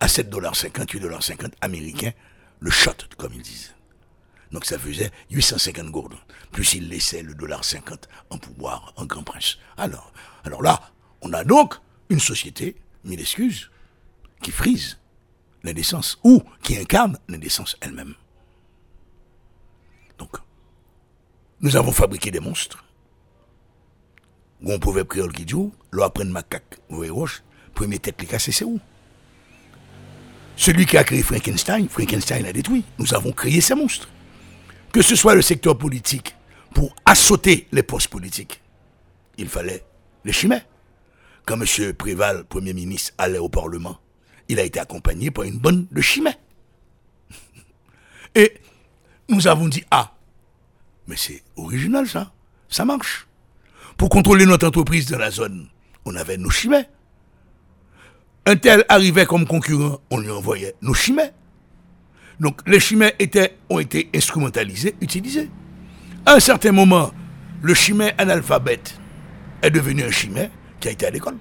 à 0.00 0.06
7,50$, 0.06 0.86
8,50$ 0.86 1.52
américains, 1.60 2.12
le 2.60 2.70
shot, 2.70 2.92
comme 3.16 3.34
ils 3.34 3.42
disent. 3.42 3.74
Donc 4.52 4.64
ça 4.64 4.78
faisait 4.78 5.10
850 5.30 5.90
gourdes. 5.90 6.16
Plus 6.52 6.74
ils 6.74 6.88
laissaient 6.88 7.22
le 7.22 7.34
dollar 7.34 7.64
50 7.64 8.08
en 8.30 8.38
pouvoir, 8.38 8.92
en 8.96 9.04
grand 9.04 9.22
prince. 9.22 9.58
Alors, 9.76 10.12
alors 10.44 10.62
là, 10.62 10.80
on 11.20 11.32
a 11.32 11.44
donc 11.44 11.74
une 12.08 12.20
société, 12.20 12.76
mille 13.04 13.20
excuses, 13.20 13.70
qui 14.42 14.50
frise 14.50 14.98
l'indécence 15.62 16.18
ou 16.24 16.42
qui 16.62 16.76
incarne 16.78 17.18
l'indécence 17.28 17.76
elle-même. 17.80 18.14
Donc, 20.16 20.36
nous 21.60 21.76
avons 21.76 21.92
fabriqué 21.92 22.30
des 22.30 22.40
monstres. 22.40 22.84
Où 24.62 24.72
on 24.72 24.78
pouvait 24.78 25.04
créer 25.04 25.22
le 25.22 25.32
kidjou, 25.32 25.72
l'on 25.90 26.04
apprenne 26.04 26.30
macaque, 26.30 26.80
vous 26.88 26.96
voyez, 26.96 27.10
roche, 27.10 27.42
premier 27.74 27.98
tête 27.98 28.20
les 28.20 28.26
casser, 28.26 28.52
c'est 28.52 28.64
où 28.64 28.80
celui 30.58 30.86
qui 30.86 30.96
a 30.96 31.04
créé 31.04 31.22
Frankenstein, 31.22 31.88
Frankenstein 31.88 32.44
a 32.44 32.52
détruit. 32.52 32.84
Nous 32.98 33.14
avons 33.14 33.30
créé 33.30 33.60
ces 33.60 33.76
monstres. 33.76 34.08
Que 34.92 35.02
ce 35.02 35.14
soit 35.14 35.36
le 35.36 35.40
secteur 35.42 35.78
politique, 35.78 36.34
pour 36.74 36.94
assauter 37.06 37.68
les 37.70 37.84
postes 37.84 38.08
politiques, 38.08 38.60
il 39.38 39.48
fallait 39.48 39.84
les 40.24 40.32
chimères. 40.32 40.64
Quand 41.46 41.60
M. 41.60 41.92
Préval, 41.94 42.44
Premier 42.44 42.72
ministre, 42.74 43.12
allait 43.18 43.38
au 43.38 43.48
Parlement, 43.48 44.00
il 44.48 44.58
a 44.58 44.64
été 44.64 44.80
accompagné 44.80 45.30
par 45.30 45.44
une 45.44 45.58
bonne 45.58 45.86
de 45.92 46.00
chimères. 46.00 46.38
Et 48.34 48.54
nous 49.28 49.46
avons 49.46 49.68
dit, 49.68 49.84
ah, 49.92 50.12
mais 51.06 51.16
c'est 51.16 51.44
original 51.56 52.08
ça, 52.08 52.32
ça 52.68 52.84
marche. 52.84 53.28
Pour 53.96 54.08
contrôler 54.08 54.44
notre 54.44 54.66
entreprise 54.66 55.06
dans 55.06 55.18
la 55.18 55.30
zone, 55.30 55.68
on 56.04 56.16
avait 56.16 56.36
nos 56.36 56.50
chimères 56.50 56.86
un 58.48 58.56
tel 58.56 58.82
arrivait 58.88 59.26
comme 59.26 59.46
concurrent, 59.46 60.00
on 60.10 60.18
lui 60.18 60.30
envoyait 60.30 60.74
nos 60.80 60.94
chimères. 60.94 61.32
Donc 62.40 62.66
les 62.66 62.80
chimères 62.80 63.12
ont 63.68 63.78
été 63.78 64.08
instrumentalisés, 64.14 64.94
utilisés. 65.02 65.50
À 66.24 66.34
un 66.34 66.40
certain 66.40 66.72
moment, 66.72 67.10
le 67.60 67.74
chimère 67.74 68.14
analphabète 68.16 68.98
est 69.60 69.70
devenu 69.70 70.02
un 70.02 70.10
chimère 70.10 70.48
qui 70.80 70.88
a 70.88 70.92
été 70.92 71.06
à 71.06 71.10
l'école. 71.10 71.36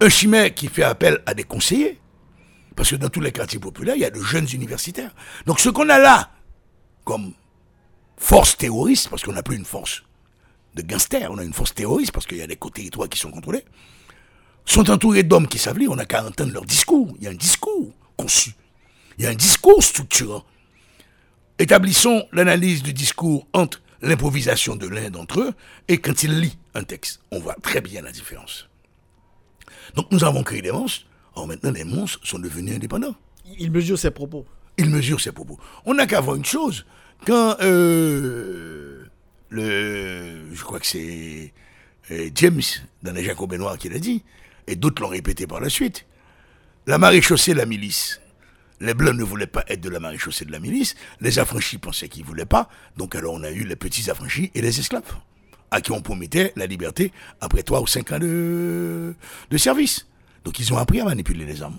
Un 0.00 0.08
chimère 0.08 0.52
qui 0.52 0.66
fait 0.66 0.82
appel 0.82 1.22
à 1.26 1.34
des 1.34 1.44
conseillers. 1.44 2.00
Parce 2.74 2.90
que 2.90 2.96
dans 2.96 3.08
tous 3.08 3.20
les 3.20 3.30
quartiers 3.30 3.60
populaires, 3.60 3.94
il 3.94 4.00
y 4.00 4.04
a 4.04 4.10
de 4.10 4.20
jeunes 4.20 4.48
universitaires. 4.52 5.14
Donc 5.46 5.60
ce 5.60 5.68
qu'on 5.68 5.88
a 5.90 5.98
là, 5.98 6.30
comme 7.04 7.34
force 8.16 8.56
terroriste, 8.56 9.10
parce 9.10 9.22
qu'on 9.22 9.32
n'a 9.32 9.44
plus 9.44 9.56
une 9.56 9.64
force 9.64 10.02
de 10.74 10.82
gangsters, 10.82 11.30
on 11.30 11.38
a 11.38 11.44
une 11.44 11.52
force 11.52 11.72
terroriste, 11.72 12.10
parce 12.10 12.26
qu'il 12.26 12.38
y 12.38 12.42
a 12.42 12.48
des 12.48 12.56
territoires 12.56 13.08
qui 13.08 13.18
sont 13.18 13.30
contrôlés, 13.30 13.64
sont 14.70 14.90
entourés 14.90 15.22
d'hommes 15.22 15.48
qui 15.48 15.58
savent 15.58 15.78
lire. 15.78 15.90
On 15.90 15.96
n'a 15.96 16.04
qu'à 16.04 16.24
entendre 16.24 16.52
leur 16.52 16.64
discours. 16.64 17.12
Il 17.18 17.24
y 17.24 17.26
a 17.26 17.30
un 17.30 17.34
discours 17.34 17.92
conçu. 18.16 18.54
Il 19.18 19.24
y 19.24 19.26
a 19.26 19.30
un 19.30 19.34
discours 19.34 19.82
structurant. 19.82 20.44
Établissons 21.58 22.26
l'analyse 22.32 22.82
du 22.82 22.92
discours 22.92 23.46
entre 23.52 23.82
l'improvisation 24.00 24.76
de 24.76 24.86
l'un 24.86 25.10
d'entre 25.10 25.40
eux 25.40 25.52
et 25.88 25.98
quand 25.98 26.22
il 26.22 26.40
lit 26.40 26.56
un 26.74 26.84
texte. 26.84 27.20
On 27.32 27.40
voit 27.40 27.56
très 27.60 27.80
bien 27.80 28.00
la 28.00 28.12
différence. 28.12 28.68
Donc 29.94 30.06
nous 30.10 30.24
avons 30.24 30.42
créé 30.42 30.62
des 30.62 30.72
monstres. 30.72 31.06
Or 31.34 31.46
maintenant, 31.46 31.72
les 31.72 31.84
monstres 31.84 32.20
sont 32.22 32.38
devenus 32.38 32.76
indépendants. 32.76 33.14
Il 33.58 33.72
mesure 33.72 33.98
ses 33.98 34.10
propos. 34.10 34.46
Il 34.78 34.88
mesure 34.88 35.20
ses 35.20 35.32
propos. 35.32 35.58
On 35.84 35.94
n'a 35.94 36.06
qu'à 36.06 36.20
voir 36.20 36.36
une 36.36 36.44
chose. 36.44 36.86
Quand 37.26 37.56
euh, 37.60 39.04
le, 39.48 40.54
je 40.54 40.62
crois 40.62 40.78
que 40.80 40.86
c'est 40.86 41.52
euh, 42.10 42.30
James 42.34 42.62
dans 43.02 43.12
les 43.12 43.24
Jacobins 43.24 43.58
Noirs 43.58 43.76
qui 43.76 43.88
l'a 43.88 43.98
dit, 43.98 44.22
et 44.66 44.76
d'autres 44.76 45.02
l'ont 45.02 45.08
répété 45.08 45.46
par 45.46 45.60
la 45.60 45.68
suite, 45.68 46.06
la 46.86 46.98
maréchaussée, 46.98 47.54
la 47.54 47.66
milice. 47.66 48.20
Les 48.80 48.94
Blancs 48.94 49.14
ne 49.14 49.24
voulaient 49.24 49.46
pas 49.46 49.64
être 49.68 49.80
de 49.80 49.90
la 49.90 50.00
maréchaussée 50.00 50.44
de 50.44 50.52
la 50.52 50.58
milice, 50.58 50.94
les 51.20 51.38
affranchis 51.38 51.78
pensaient 51.78 52.08
qu'ils 52.08 52.22
ne 52.22 52.26
voulaient 52.26 52.46
pas, 52.46 52.70
donc 52.96 53.14
alors 53.14 53.34
on 53.34 53.42
a 53.42 53.50
eu 53.50 53.64
les 53.64 53.76
petits 53.76 54.10
affranchis 54.10 54.50
et 54.54 54.62
les 54.62 54.80
esclaves, 54.80 55.16
à 55.70 55.80
qui 55.80 55.92
on 55.92 56.00
promettait 56.00 56.52
la 56.56 56.66
liberté 56.66 57.12
après 57.40 57.62
trois 57.62 57.82
ou 57.82 57.86
cinq 57.86 58.12
ans 58.12 58.18
de, 58.18 59.14
de 59.50 59.58
service. 59.58 60.06
Donc 60.44 60.58
ils 60.58 60.72
ont 60.72 60.78
appris 60.78 61.00
à 61.00 61.04
manipuler 61.04 61.44
les 61.44 61.62
armes. 61.62 61.78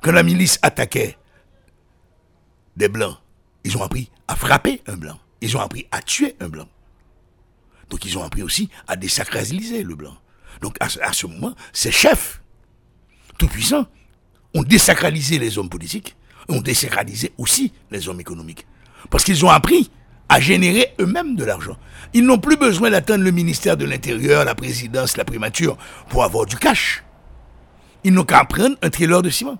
Quand 0.00 0.12
la 0.12 0.24
milice 0.24 0.58
attaquait 0.62 1.16
des 2.76 2.88
Blancs, 2.88 3.16
ils 3.62 3.76
ont 3.76 3.82
appris 3.82 4.10
à 4.28 4.36
frapper 4.36 4.82
un 4.86 4.96
Blanc. 4.96 5.18
Ils 5.40 5.56
ont 5.56 5.60
appris 5.60 5.86
à 5.90 6.02
tuer 6.02 6.36
un 6.40 6.48
Blanc. 6.48 6.68
Donc 7.88 8.04
ils 8.04 8.18
ont 8.18 8.24
appris 8.24 8.42
aussi 8.42 8.68
à 8.88 8.96
désacraliser 8.96 9.82
le 9.82 9.94
Blanc. 9.94 10.16
Donc 10.60 10.76
à, 10.80 10.88
ce 11.12 11.26
moment, 11.26 11.54
ces 11.72 11.90
chefs, 11.90 12.40
tout 13.38 13.48
puissants, 13.48 13.86
ont 14.54 14.62
désacralisé 14.62 15.38
les 15.38 15.58
hommes 15.58 15.68
politiques, 15.68 16.16
ont 16.48 16.60
désacralisé 16.60 17.32
aussi 17.38 17.72
les 17.90 18.08
hommes 18.08 18.20
économiques. 18.20 18.66
Parce 19.10 19.24
qu'ils 19.24 19.44
ont 19.44 19.50
appris 19.50 19.90
à 20.28 20.40
générer 20.40 20.94
eux-mêmes 21.00 21.36
de 21.36 21.44
l'argent. 21.44 21.76
Ils 22.14 22.24
n'ont 22.24 22.38
plus 22.38 22.56
besoin 22.56 22.90
d'attendre 22.90 23.24
le 23.24 23.30
ministère 23.30 23.76
de 23.76 23.84
l'Intérieur, 23.84 24.44
la 24.44 24.54
présidence, 24.54 25.16
la 25.16 25.24
primature 25.24 25.76
pour 26.08 26.24
avoir 26.24 26.46
du 26.46 26.56
cash. 26.56 27.04
Ils 28.04 28.12
n'ont 28.12 28.24
qu'à 28.24 28.44
prendre 28.44 28.76
un 28.82 28.90
trailer 28.90 29.22
de 29.22 29.30
ciment. 29.30 29.58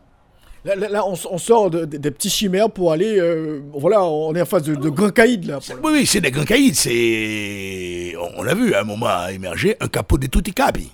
Là, 0.64 1.06
on, 1.06 1.38
sort 1.38 1.70
des 1.70 2.10
petits 2.10 2.30
chimères 2.30 2.70
pour 2.70 2.90
aller. 2.92 3.18
Euh, 3.18 3.60
voilà, 3.74 4.02
on 4.02 4.34
est 4.34 4.40
en 4.40 4.46
face 4.46 4.62
de, 4.62 4.88
grands 4.88 5.10
caïds, 5.10 5.42
là. 5.42 5.58
Oui, 5.82 5.90
oui, 5.92 6.06
c'est 6.06 6.22
des 6.22 6.30
grands 6.30 6.46
caïds. 6.46 6.74
C'est. 6.74 8.14
On, 8.38 8.42
l'a 8.42 8.54
vu, 8.54 8.72
à 8.72 8.80
un 8.80 8.84
moment 8.84 9.06
a 9.08 9.30
émergé 9.30 9.76
un 9.80 9.88
capot 9.88 10.16
de 10.16 10.26
tutti 10.26 10.54
capi. 10.54 10.90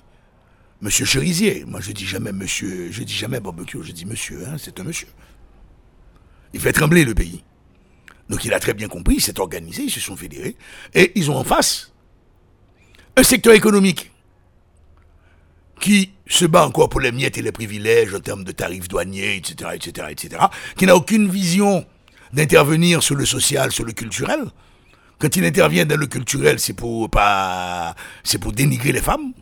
Monsieur 0.81 1.05
Cherizier. 1.05 1.63
Moi, 1.65 1.79
je 1.79 1.93
dis 1.93 2.05
jamais 2.05 2.33
monsieur. 2.33 2.91
Je 2.91 3.03
dis 3.03 3.13
jamais 3.13 3.39
barbecue, 3.39 3.77
je 3.81 3.93
dis 3.93 4.05
monsieur. 4.05 4.43
Hein, 4.45 4.57
c'est 4.57 4.77
un 4.81 4.83
monsieur. 4.83 5.07
Il 6.53 6.59
fait 6.59 6.73
trembler 6.73 7.05
le 7.05 7.15
pays. 7.15 7.41
Donc, 8.29 8.43
il 8.43 8.53
a 8.53 8.59
très 8.59 8.73
bien 8.73 8.89
compris, 8.89 9.15
il 9.15 9.21
s'est 9.21 9.39
organisé, 9.39 9.83
ils 9.83 9.91
se 9.91 10.01
sont 10.01 10.17
fédérés. 10.17 10.57
Et 10.93 11.13
ils 11.15 11.31
ont 11.31 11.37
en 11.37 11.45
face 11.45 11.93
un 13.15 13.23
secteur 13.23 13.53
économique 13.53 14.10
qui 15.81 16.11
se 16.27 16.45
bat 16.45 16.65
encore 16.65 16.87
pour 16.87 17.01
les 17.01 17.11
miettes 17.11 17.37
et 17.37 17.41
les 17.41 17.51
privilèges 17.51 18.13
en 18.15 18.19
termes 18.21 18.45
de 18.45 18.53
tarifs 18.53 18.87
douaniers, 18.87 19.35
etc., 19.35 19.71
etc., 19.73 20.07
etc., 20.11 20.43
qui 20.77 20.85
n'a 20.85 20.95
aucune 20.95 21.29
vision 21.29 21.85
d'intervenir 22.31 23.03
sur 23.03 23.15
le 23.15 23.25
social, 23.25 23.71
sur 23.71 23.83
le 23.83 23.91
culturel. 23.91 24.45
Quand 25.19 25.35
il 25.35 25.43
intervient 25.43 25.85
dans 25.85 25.99
le 25.99 26.07
culturel, 26.07 26.59
c'est 26.59 26.73
pour 26.73 27.09
pas, 27.09 27.95
c'est 28.23 28.37
pour 28.37 28.53
dénigrer 28.53 28.91
les 28.93 29.01
femmes. 29.01 29.33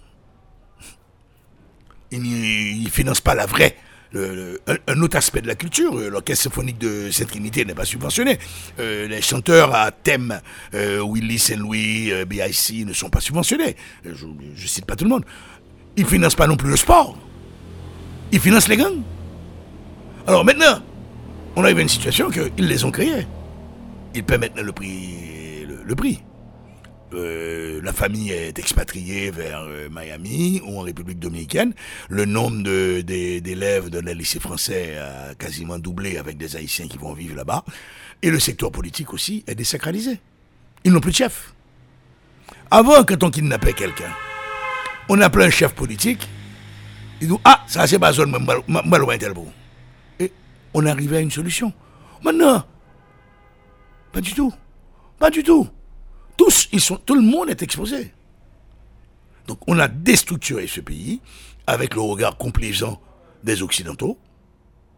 Il 2.12 2.84
ne 2.84 2.90
finance 2.90 3.22
pas 3.22 3.36
la 3.36 3.46
vraie, 3.46 3.78
un, 4.16 5.02
autre 5.02 5.18
aspect 5.18 5.42
de 5.42 5.48
la 5.48 5.56
culture. 5.56 5.96
L'orchestre 5.96 6.46
symphonique 6.46 6.80
de 6.80 7.12
Sainte-Trinité 7.12 7.66
n'est 7.66 7.76
pas 7.76 7.86
subventionné. 7.86 8.40
Euh, 8.80 9.08
les 9.08 9.22
chanteurs 9.22 9.76
à 9.76 9.92
thème, 9.92 10.42
euh, 10.74 11.04
Willy 11.08 11.38
Saint-Louis, 11.38 12.12
euh, 12.12 12.26
BIC, 12.26 12.86
ne 12.88 12.94
sont 12.94 13.10
pas 13.10 13.22
subventionnés. 13.22 13.76
Je 14.04 14.26
ne 14.26 14.68
cite 14.68 14.86
pas 14.86 14.96
tout 14.96 15.04
le 15.04 15.12
monde. 15.12 15.26
Ils 16.00 16.06
ne 16.06 16.10
financent 16.10 16.36
pas 16.36 16.48
non 16.48 16.56
plus 16.56 16.70
le 16.70 16.78
sport. 16.78 17.18
Ils 18.32 18.40
financent 18.40 18.70
les 18.70 18.78
gangs. 18.78 19.02
Alors 20.26 20.46
maintenant, 20.46 20.82
on 21.58 21.64
arrive 21.66 21.80
à 21.80 21.82
une 21.82 21.90
situation 21.90 22.30
qu'ils 22.30 22.68
les 22.68 22.86
ont 22.86 22.92
créés. 22.92 23.28
Ils 24.16 24.24
paient 24.24 24.38
maintenant 24.38 24.64
le 24.64 24.72
prix. 24.72 25.66
Le, 25.68 25.96
prix. 25.96 26.24
Euh, 27.14 27.82
la 27.84 27.92
famille 27.92 28.32
est 28.32 28.58
expatriée 28.58 29.30
vers 29.30 29.60
euh, 29.68 29.90
Miami 29.92 30.62
ou 30.66 30.80
en 30.80 30.84
République 30.84 31.20
dominicaine. 31.20 31.74
Le 32.08 32.24
nombre 32.24 32.62
d'élèves 33.02 33.90
de, 33.90 34.00
d'un 34.00 34.14
lycée 34.14 34.40
français 34.40 34.98
a 34.98 35.36
quasiment 35.36 35.80
doublé 35.80 36.16
avec 36.16 36.38
des 36.38 36.56
Haïtiens 36.56 36.88
qui 36.88 36.98
vont 36.98 37.12
vivre 37.12 37.36
là-bas. 37.36 37.66
Et 38.22 38.30
le 38.30 38.40
secteur 38.40 38.72
politique 38.72 39.14
aussi 39.14 39.44
est 39.48 39.56
désacralisé. 39.56 40.18
Ils 40.86 40.94
n'ont 40.94 41.02
plus 41.02 41.12
de 41.12 41.18
chef. 41.18 41.54
Avant, 42.72 43.04
quand 43.04 43.22
on 43.22 43.32
kidnappait 43.32 43.74
quelqu'un, 43.74 44.14
on 45.10 45.20
appelle 45.22 45.42
un 45.42 45.50
chef 45.50 45.74
politique, 45.74 46.28
il 47.20 47.28
dit 47.28 47.36
Ah, 47.44 47.64
ça 47.68 47.86
c'est 47.88 48.00
pas 48.00 48.14
zone, 48.14 48.34
Et 50.20 50.32
on 50.74 50.86
arrivait 50.86 51.18
à 51.18 51.20
une 51.20 51.32
solution. 51.32 51.74
Maintenant, 52.24 52.64
pas 54.14 54.22
du 54.22 54.34
tout. 54.34 54.54
Pas 55.18 55.30
du 55.30 55.44
tout. 55.44 55.68
Tous, 56.38 56.70
ils 56.72 56.82
tout 57.06 57.16
le 57.16 57.22
monde 57.22 57.50
est 57.50 57.62
exposé. 57.62 58.14
Donc 59.48 59.60
on 59.68 59.78
a 59.80 59.88
déstructuré 59.88 60.68
ce 60.68 60.80
pays 60.80 61.20
avec 61.68 61.96
le 61.96 62.02
regard 62.02 62.38
complaisant 62.38 63.02
des 63.44 63.62
Occidentaux 63.64 64.18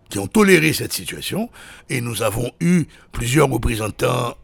qui 0.10 0.20
ont 0.20 0.28
toléré 0.28 0.74
cette 0.74 0.92
situation 0.92 1.50
et 1.90 2.02
nous 2.02 2.22
avons 2.22 2.52
eu 2.60 2.86
plusieurs 3.14 3.50
représentants 3.50 4.36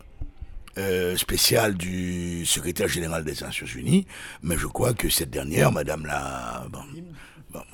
euh, 0.77 1.17
spécial 1.17 1.75
du 1.75 2.45
secrétaire 2.45 2.87
général 2.87 3.23
des 3.23 3.33
Nations 3.41 3.65
Unies, 3.65 4.05
mais 4.43 4.57
je 4.57 4.67
crois 4.67 4.93
que 4.93 5.09
cette 5.09 5.31
dernière, 5.31 5.71
Madame 5.71 6.05
la... 6.05 6.67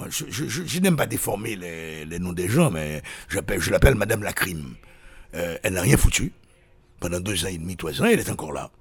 je, 0.09 0.79
n'aime 0.79 0.95
pas 0.95 1.05
déformer 1.05 1.55
les, 1.55 2.19
noms 2.19 2.33
des 2.33 2.47
gens, 2.47 2.71
mais 2.71 3.01
je 3.27 3.69
l'appelle 3.71 3.95
Madame 3.95 4.23
la 4.23 4.31
Crime. 4.31 4.75
Euh, 5.35 5.57
elle 5.63 5.73
n'a 5.73 5.81
rien 5.81 5.97
foutu. 5.97 6.31
Pendant 6.99 7.19
deux 7.19 7.43
ans 7.43 7.49
et 7.49 7.57
demi, 7.57 7.75
trois 7.75 8.01
ans, 8.01 8.05
elle 8.05 8.19
est 8.19 8.29
encore 8.29 8.53
là. 8.53 8.71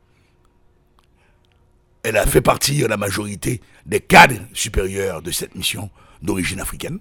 Elle 2.04 2.16
a 2.16 2.26
fait 2.26 2.40
partir 2.40 2.88
la 2.88 2.96
majorité 2.96 3.60
des 3.86 4.00
cadres 4.00 4.40
supérieurs 4.52 5.22
de 5.22 5.30
cette 5.30 5.54
mission 5.54 5.90
d'origine 6.22 6.60
africaine. 6.60 6.98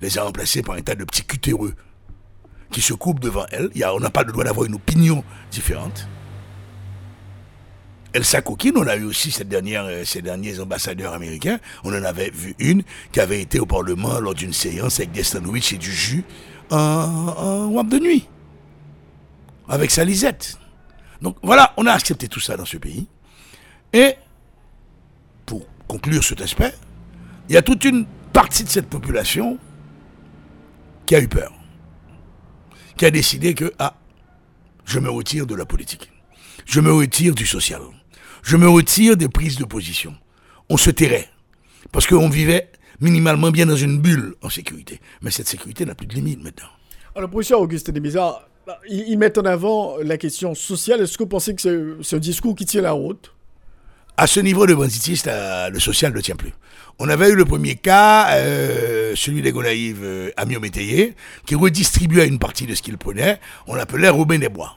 Les 0.00 0.18
a 0.18 0.24
remplacés 0.24 0.62
par 0.62 0.76
un 0.76 0.82
tas 0.82 0.94
de 0.94 1.04
petits 1.04 1.24
cutéreux 1.24 1.74
qui 2.72 2.80
se 2.80 2.94
coupe 2.94 3.20
devant 3.20 3.46
elle. 3.52 3.70
On 3.94 4.00
n'a 4.00 4.10
pas 4.10 4.24
le 4.24 4.32
droit 4.32 4.44
d'avoir 4.44 4.66
une 4.66 4.74
opinion 4.74 5.22
différente. 5.52 6.08
Elle 8.14 8.24
s'acoquine, 8.24 8.76
on 8.76 8.86
a 8.86 8.96
eu 8.96 9.04
aussi 9.04 9.34
euh, 9.40 10.04
ces 10.04 10.20
derniers 10.22 10.60
ambassadeurs 10.60 11.14
américains. 11.14 11.58
On 11.84 11.94
en 11.94 12.04
avait 12.04 12.30
vu 12.30 12.54
une 12.58 12.82
qui 13.10 13.20
avait 13.20 13.40
été 13.40 13.58
au 13.58 13.64
Parlement 13.64 14.18
lors 14.20 14.34
d'une 14.34 14.52
séance 14.52 15.00
avec 15.00 15.12
des 15.12 15.22
sandwichs 15.22 15.72
et 15.72 15.78
du 15.78 15.90
jus 15.90 16.24
en, 16.70 16.76
en 16.76 17.84
de 17.84 17.98
nuit. 17.98 18.28
Avec 19.68 19.90
sa 19.90 20.04
Lisette. 20.04 20.58
Donc 21.22 21.36
voilà, 21.42 21.72
on 21.76 21.86
a 21.86 21.92
accepté 21.92 22.28
tout 22.28 22.40
ça 22.40 22.56
dans 22.56 22.66
ce 22.66 22.76
pays. 22.76 23.06
Et, 23.94 24.14
pour 25.46 25.62
conclure 25.86 26.22
cet 26.22 26.42
aspect, 26.42 26.74
il 27.48 27.54
y 27.54 27.58
a 27.58 27.62
toute 27.62 27.84
une 27.84 28.04
partie 28.32 28.64
de 28.64 28.68
cette 28.68 28.88
population 28.88 29.58
qui 31.06 31.14
a 31.14 31.20
eu 31.20 31.28
peur 31.28 31.52
qui 32.96 33.04
a 33.06 33.10
décidé 33.10 33.54
que, 33.54 33.72
ah, 33.78 33.94
je 34.84 34.98
me 34.98 35.10
retire 35.10 35.46
de 35.46 35.54
la 35.54 35.64
politique. 35.64 36.10
Je 36.66 36.80
me 36.80 36.92
retire 36.92 37.34
du 37.34 37.46
social. 37.46 37.80
Je 38.42 38.56
me 38.56 38.68
retire 38.68 39.16
des 39.16 39.28
prises 39.28 39.56
de 39.56 39.64
position. 39.64 40.14
On 40.68 40.76
se 40.76 40.90
tairait. 40.90 41.28
Parce 41.90 42.06
qu'on 42.06 42.28
vivait 42.28 42.70
minimalement 43.00 43.50
bien 43.50 43.66
dans 43.66 43.76
une 43.76 44.00
bulle 44.00 44.34
en 44.42 44.48
sécurité. 44.48 45.00
Mais 45.22 45.30
cette 45.30 45.48
sécurité 45.48 45.84
n'a 45.84 45.94
plus 45.94 46.06
de 46.06 46.14
limite 46.14 46.42
maintenant. 46.42 46.68
Alors, 47.14 47.28
professeur 47.28 47.60
Augustin 47.60 47.92
Desmizards, 47.92 48.48
ils 48.88 49.18
mettent 49.18 49.38
en 49.38 49.44
avant 49.44 49.96
la 49.98 50.16
question 50.16 50.54
sociale. 50.54 51.00
Est-ce 51.00 51.18
que 51.18 51.24
vous 51.24 51.28
pensez 51.28 51.54
que 51.54 51.98
c'est 52.02 52.16
un 52.16 52.20
discours 52.20 52.54
qui 52.54 52.64
tient 52.64 52.82
la 52.82 52.92
route 52.92 53.32
à 54.16 54.26
ce 54.26 54.40
niveau 54.40 54.66
de 54.66 54.74
banditisme, 54.74 55.30
le 55.72 55.80
social 55.80 56.12
ne 56.12 56.20
tient 56.20 56.36
plus. 56.36 56.52
On 56.98 57.08
avait 57.08 57.30
eu 57.30 57.34
le 57.34 57.44
premier 57.44 57.74
cas, 57.74 58.36
euh, 58.36 59.14
celui 59.16 59.42
des 59.42 59.50
Gonaïves 59.50 60.02
euh, 60.02 60.30
Amio 60.36 60.60
Métayer, 60.60 61.14
qui 61.46 61.54
redistribuait 61.54 62.28
une 62.28 62.38
partie 62.38 62.66
de 62.66 62.74
ce 62.74 62.82
qu'il 62.82 62.96
prenait. 62.98 63.40
On 63.66 63.74
l'appelait 63.74 64.08
Robin 64.08 64.38
des 64.38 64.48
Bois. 64.48 64.76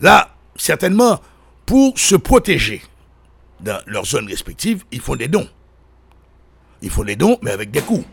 Là, 0.00 0.34
certainement, 0.56 1.20
pour 1.64 1.98
se 1.98 2.16
protéger 2.16 2.82
dans 3.60 3.80
leurs 3.86 4.06
zones 4.06 4.26
respectives, 4.26 4.84
ils 4.90 5.00
font 5.00 5.16
des 5.16 5.28
dons. 5.28 5.48
Ils 6.82 6.90
font 6.90 7.04
des 7.04 7.16
dons, 7.16 7.38
mais 7.42 7.50
avec 7.50 7.70
des 7.70 7.80
coûts. 7.80 8.04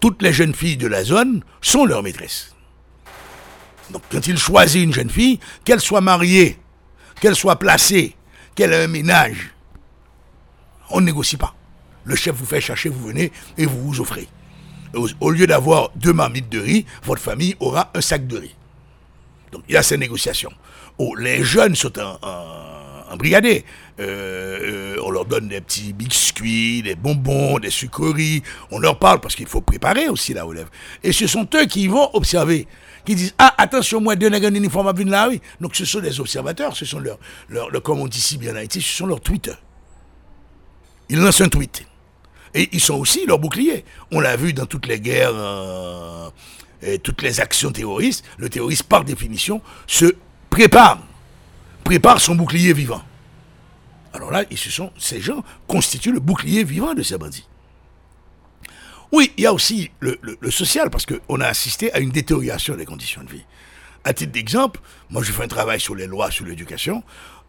Toutes 0.00 0.22
les 0.22 0.32
jeunes 0.32 0.54
filles 0.54 0.76
de 0.76 0.88
la 0.88 1.04
zone 1.04 1.44
sont 1.60 1.84
leurs 1.84 2.02
maîtresses. 2.02 2.54
Donc, 3.90 4.02
quand 4.10 4.26
ils 4.26 4.38
choisissent 4.38 4.82
une 4.82 4.92
jeune 4.92 5.10
fille, 5.10 5.38
qu'elle 5.64 5.80
soit 5.80 6.00
mariée, 6.00 6.58
qu'elle 7.20 7.36
soit 7.36 7.58
placée, 7.58 8.16
qu'elle 8.54 8.72
ait 8.72 8.84
un 8.84 8.88
ménage, 8.88 9.54
on 10.90 11.00
ne 11.00 11.06
négocie 11.06 11.36
pas. 11.36 11.54
Le 12.04 12.16
chef 12.16 12.34
vous 12.34 12.46
fait 12.46 12.60
chercher, 12.60 12.88
vous 12.88 13.06
venez 13.06 13.32
et 13.58 13.66
vous 13.66 13.80
vous 13.82 14.00
offrez. 14.00 14.28
Au, 15.20 15.30
lieu 15.30 15.46
d'avoir 15.46 15.90
deux 15.96 16.12
marmites 16.12 16.50
de 16.50 16.58
riz, 16.60 16.84
votre 17.04 17.22
famille 17.22 17.56
aura 17.60 17.90
un 17.94 18.00
sac 18.00 18.26
de 18.26 18.36
riz. 18.38 18.54
Donc 19.50 19.62
il 19.68 19.74
y 19.74 19.76
a 19.76 19.82
ces 19.82 19.96
négociations. 19.96 20.52
Oh, 20.98 21.14
les 21.14 21.42
jeunes 21.42 21.74
sont 21.74 21.98
en, 21.98 22.18
en. 22.22 22.62
Euh, 23.22 23.60
euh, 24.00 24.96
on 25.04 25.10
leur 25.10 25.26
donne 25.26 25.48
des 25.48 25.60
petits 25.60 25.92
biscuits, 25.92 26.82
des 26.82 26.94
bonbons, 26.94 27.58
des 27.58 27.70
sucreries. 27.70 28.42
On 28.70 28.78
leur 28.78 28.98
parle 28.98 29.20
parce 29.20 29.34
qu'il 29.34 29.46
faut 29.46 29.60
préparer 29.60 30.08
aussi 30.08 30.34
la 30.34 30.44
relève. 30.44 30.68
Et 31.02 31.12
ce 31.12 31.26
sont 31.26 31.46
eux 31.54 31.66
qui 31.66 31.88
vont 31.88 32.08
observer, 32.14 32.66
qui 33.04 33.14
disent 33.14 33.34
Ah, 33.38 33.54
attention, 33.58 34.00
moi, 34.00 34.16
deux 34.16 34.28
en 34.28 34.54
uniforme 34.54 34.88
à 34.88 34.92
là. 34.92 35.30
Donc 35.60 35.76
ce 35.76 35.84
sont 35.84 36.00
des 36.00 36.20
observateurs, 36.20 36.76
ce 36.76 36.84
sont 36.84 37.00
leurs, 37.00 37.18
leurs- 37.48 37.82
comme 37.82 38.00
on 38.00 38.08
dit 38.08 38.20
si 38.20 38.38
bien 38.38 38.52
en 38.52 38.56
Haïti, 38.56 38.80
ce 38.80 38.96
sont 38.96 39.06
leurs 39.06 39.20
tweets. 39.20 39.50
Ils 41.08 41.18
lancent 41.18 41.40
un 41.42 41.48
tweet. 41.48 41.84
Et 42.54 42.68
ils 42.72 42.80
sont 42.80 42.94
aussi 42.94 43.24
leurs 43.26 43.38
boucliers. 43.38 43.84
On 44.10 44.20
l'a 44.20 44.36
vu 44.36 44.52
dans 44.52 44.66
toutes 44.66 44.86
les 44.86 45.00
guerres, 45.00 45.32
euh, 45.34 46.28
et 46.82 46.98
toutes 46.98 47.22
les 47.22 47.40
actions 47.40 47.72
terroristes. 47.72 48.24
Le 48.38 48.48
terroriste, 48.50 48.82
par 48.84 49.04
définition, 49.04 49.62
se 49.86 50.14
prépare, 50.50 50.98
prépare 51.84 52.20
son 52.20 52.34
bouclier 52.34 52.72
vivant. 52.74 53.02
Alors 54.12 54.30
là, 54.30 54.44
ils 54.50 54.58
se 54.58 54.70
sont, 54.70 54.92
ces 54.98 55.20
gens 55.22 55.42
constituent 55.66 56.12
le 56.12 56.20
bouclier 56.20 56.64
vivant 56.64 56.92
de 56.92 57.02
ces 57.02 57.16
bandits. 57.16 57.46
Oui, 59.12 59.32
il 59.38 59.44
y 59.44 59.46
a 59.46 59.52
aussi 59.54 59.90
le, 60.00 60.18
le- 60.20 60.36
le 60.40 60.50
social, 60.50 60.90
parce 60.90 61.06
qu'on 61.06 61.40
a 61.40 61.46
assisté 61.46 61.92
à 61.94 62.00
une 62.00 62.10
détérioration 62.10 62.74
des 62.76 62.84
conditions 62.84 63.22
de 63.22 63.30
vie. 63.30 63.44
À 64.04 64.12
titre 64.12 64.32
d'exemple, 64.32 64.80
moi 65.10 65.22
je 65.22 65.32
fais 65.32 65.44
un 65.44 65.48
travail 65.48 65.80
sur 65.80 65.94
les 65.94 66.06
lois 66.06 66.30
sur 66.30 66.44
l'éducation. 66.44 67.02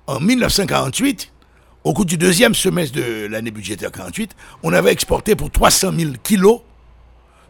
En 0.08 0.20
1948, 0.20 1.33
au 1.84 1.93
cours 1.93 2.06
du 2.06 2.17
deuxième 2.17 2.56
semestre 2.56 2.96
de 2.96 3.28
l'année 3.28 3.52
budgétaire 3.52 3.91
48, 3.91 4.36
on 4.63 4.74
avait 4.74 4.91
exporté 4.91 5.36
pour 5.36 5.52
300 5.52 5.91
000 5.98 6.12
kilos 6.24 6.62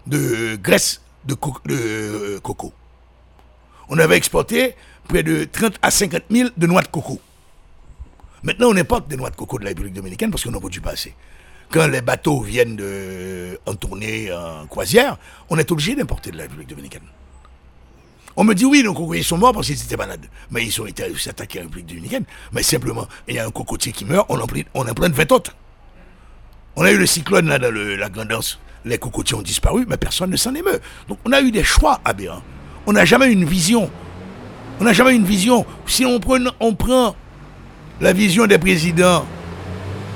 de 0.08 0.56
graisse 0.62 1.02
de, 1.26 1.36
euh, 1.70 2.40
coco. 2.40 2.74
On 3.90 3.98
avait 4.00 4.18
exporté 4.18 4.76
près 5.08 5.24
de 5.24 5.46
30 5.46 5.78
à 5.82 5.92
50 5.92 6.24
000 6.30 6.50
de 6.58 6.68
noix 6.68 6.82
de 6.82 6.88
coco. 6.88 7.20
Maintenant, 8.42 8.70
on 8.72 8.78
importe 8.78 9.08
des 9.08 9.16
noix 9.16 9.30
de 9.30 9.36
coco 9.36 9.58
de 9.60 9.64
la 9.64 9.70
République 9.70 9.94
dominicaine 9.94 10.32
parce 10.32 10.44
qu'on 10.44 10.52
n'en 10.52 10.60
produit 10.60 10.82
pas 10.82 10.92
assez. 10.92 11.14
Quand 11.70 11.88
les 11.88 12.02
bateaux 12.02 12.42
viennent 12.42 12.82
en 13.66 13.76
tournée 13.76 14.32
en 14.34 14.68
croisière, 14.68 15.18
on 15.50 15.58
est 15.58 15.72
obligé 15.72 15.96
d'importer 15.96 16.32
de 16.32 16.38
la 16.38 16.44
République 16.44 16.70
dominicaine. 16.70 17.02
On 18.36 18.44
me 18.44 18.54
dit 18.56 18.66
oui, 18.66 18.82
nos 18.84 18.94
cocotiers 18.94 19.24
sont 19.24 19.38
morts 19.38 19.54
parce 19.54 19.68
qu'ils 19.68 19.82
étaient 19.82 19.96
malades. 19.98 20.26
Mais 20.52 20.66
ils 20.66 20.82
ont 20.82 20.86
été 20.88 21.04
attaqués 21.28 21.60
à 21.60 21.62
la 21.62 21.68
République 21.68 21.88
dominicaine. 21.88 22.24
Mais 22.52 22.64
simplement, 22.64 23.08
il 23.28 23.36
y 23.36 23.40
a 23.40 23.46
un 23.46 23.52
cocotier 23.52 23.92
qui 23.92 24.06
meurt, 24.06 24.26
on 24.30 24.40
en, 24.40 24.48
plie- 24.48 24.66
on 24.74 24.88
en 24.88 24.94
plante 24.94 25.12
20 25.14 25.32
autres. 25.32 25.56
On 26.76 26.84
a 26.84 26.92
eu 26.92 26.98
le 26.98 27.06
cyclone 27.06 27.48
là 27.48 27.60
dans 27.60 27.72
la 27.72 28.10
Grandance. 28.10 28.60
Les 28.86 28.98
cocotiers 28.98 29.38
ont 29.38 29.42
disparu, 29.44 29.86
mais 29.88 29.98
personne 29.98 30.32
ne 30.32 30.36
s'en 30.38 30.54
émeut. 30.56 30.80
Donc 31.08 31.20
on 31.26 31.32
a 31.32 31.42
eu 31.42 31.52
des 31.52 31.64
choix 31.64 32.02
aberrants. 32.04 32.42
On 32.88 32.94
n'a 32.94 33.06
jamais 33.06 33.28
eu 33.28 33.32
une 33.34 33.46
vision. 33.46 33.90
On 34.80 34.84
n'a 34.84 34.94
jamais 34.94 35.12
eu 35.12 35.16
une 35.16 35.26
vision. 35.26 35.66
Si 35.86 36.04
on 36.06 36.20
prend, 36.20 36.40
on 36.60 36.74
prend 36.74 37.16
la 38.02 38.12
vision 38.14 38.48
des 38.48 38.58
présidents 38.58 39.26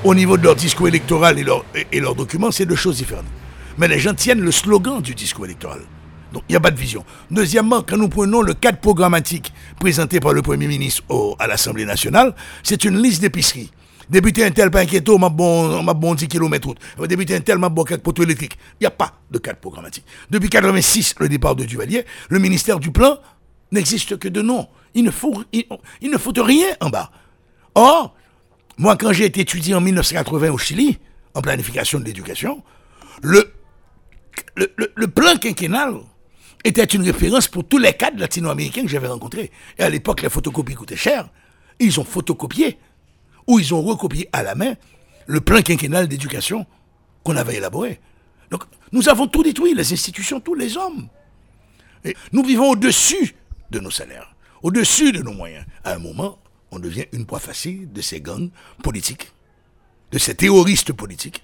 au 0.03 0.15
niveau 0.15 0.37
de 0.37 0.43
leur 0.43 0.55
discours 0.55 0.87
électoral 0.87 1.37
et 1.39 1.43
leur- 1.43 1.63
leurs 1.93 2.15
documents, 2.15 2.51
c'est 2.51 2.65
deux 2.65 2.75
choses 2.75 2.97
différentes. 2.97 3.25
Mais 3.77 3.87
les 3.87 3.99
gens 3.99 4.15
tiennent 4.15 4.41
le 4.41 4.51
slogan 4.51 5.01
du 5.01 5.13
discours 5.13 5.45
électoral. 5.45 5.81
Il 6.49 6.53
n'y 6.53 6.55
a 6.55 6.59
pas 6.59 6.71
de 6.71 6.79
vision. 6.79 7.03
Deuxièmement, 7.31 7.81
quand 7.81 7.97
nous 7.97 8.09
prenons 8.09 8.41
le 8.41 8.53
cadre 8.53 8.79
programmatique 8.79 9.51
présenté 9.79 10.19
par 10.19 10.33
le 10.33 10.41
Premier 10.41 10.67
ministre 10.67 11.03
à 11.39 11.47
l'Assemblée 11.47 11.85
nationale, 11.85 12.33
c'est 12.63 12.83
une 12.83 13.01
liste 13.01 13.21
d'épiceries. 13.21 13.71
Débuter 14.09 14.45
un 14.45 14.51
tel 14.51 14.69
keto, 14.71 15.17
m'a 15.17 15.27
bon, 15.27 15.83
m'a 15.83 15.93
bon 15.93 16.15
10 16.15 16.29
km 16.29 16.67
route. 16.69 16.77
Débuter 17.09 17.35
un 17.35 17.41
tel, 17.41 17.57
m'a 17.57 17.67
bon 17.67 17.83
4 17.83 18.01
poteaux 18.01 18.23
électriques. 18.23 18.57
Il 18.79 18.83
n'y 18.83 18.87
a 18.87 18.91
pas 18.91 19.13
de 19.29 19.37
cadre 19.37 19.59
programmatique. 19.59 20.05
Depuis 20.29 20.49
86, 20.49 21.15
le 21.19 21.27
départ 21.27 21.55
de 21.57 21.65
Duvalier, 21.65 22.05
le 22.29 22.39
ministère 22.39 22.79
du 22.79 22.91
Plan 22.91 23.17
n'existe 23.73 24.17
que 24.17 24.29
de 24.29 24.41
nom. 24.41 24.67
Il 24.93 25.03
ne 25.03 25.11
faut, 25.11 25.43
il 25.51 26.09
ne 26.09 26.17
faut 26.17 26.31
rien 26.37 26.67
en 26.79 26.89
bas. 26.89 27.11
Or, 27.75 28.15
moi, 28.77 28.95
quand 28.95 29.11
j'ai 29.11 29.25
été 29.25 29.41
étudié 29.41 29.75
en 29.75 29.81
1980 29.81 30.51
au 30.51 30.57
Chili, 30.57 30.99
en 31.33 31.41
planification 31.41 31.99
de 31.99 32.05
l'éducation, 32.05 32.63
le, 33.21 33.51
le, 34.55 34.71
le- 34.77 34.91
le 34.95 35.07
plan 35.09 35.35
quinquennal 35.35 35.95
était 36.67 36.83
une 36.83 37.03
référence 37.03 37.47
pour 37.47 37.67
tous 37.67 37.77
les 37.77 37.93
cadres 37.93 38.19
latino-américains 38.19 38.83
que 38.83 38.87
j'avais 38.87 39.07
rencontrés. 39.07 39.51
Et 39.77 39.83
à 39.83 39.89
l'époque, 39.89 40.21
les 40.21 40.29
photocopies 40.29 40.75
coûtaient 40.75 40.95
cher. 40.95 41.29
Ils 41.79 41.99
ont 41.99 42.03
photocopié, 42.03 42.77
ou 43.47 43.59
ils 43.59 43.73
ont 43.73 43.81
recopié 43.81 44.29
à 44.33 44.43
la 44.43 44.55
main, 44.55 44.75
le 45.25 45.41
plan 45.41 45.61
quinquennal 45.61 46.07
d'éducation 46.07 46.65
qu'on 47.23 47.35
avait 47.35 47.55
élaboré. 47.55 47.99
Donc, 48.51 48.63
nous 48.91 49.09
avons 49.09 49.27
tout 49.27 49.43
détruit, 49.43 49.73
les 49.73 49.93
institutions, 49.93 50.39
tous 50.39 50.55
les 50.55 50.77
hommes. 50.77 51.07
Nous 52.31 52.43
vivons 52.43 52.71
au-dessus 52.71 53.35
de 53.71 53.79
nos 53.79 53.91
salaires, 53.91 54.35
au-dessus 54.61 55.11
de 55.11 55.21
nos 55.21 55.33
moyens. 55.33 55.65
À 55.83 55.93
un 55.93 55.99
moment, 55.99 56.39
on 56.71 56.79
devient 56.79 57.05
une 57.11 57.25
proie 57.25 57.39
facile 57.39 57.91
de 57.91 58.01
ces 58.01 58.21
gangs 58.21 58.49
politiques, 58.83 59.31
de 60.11 60.17
ces 60.17 60.35
terroristes 60.35 60.93
politiques, 60.93 61.43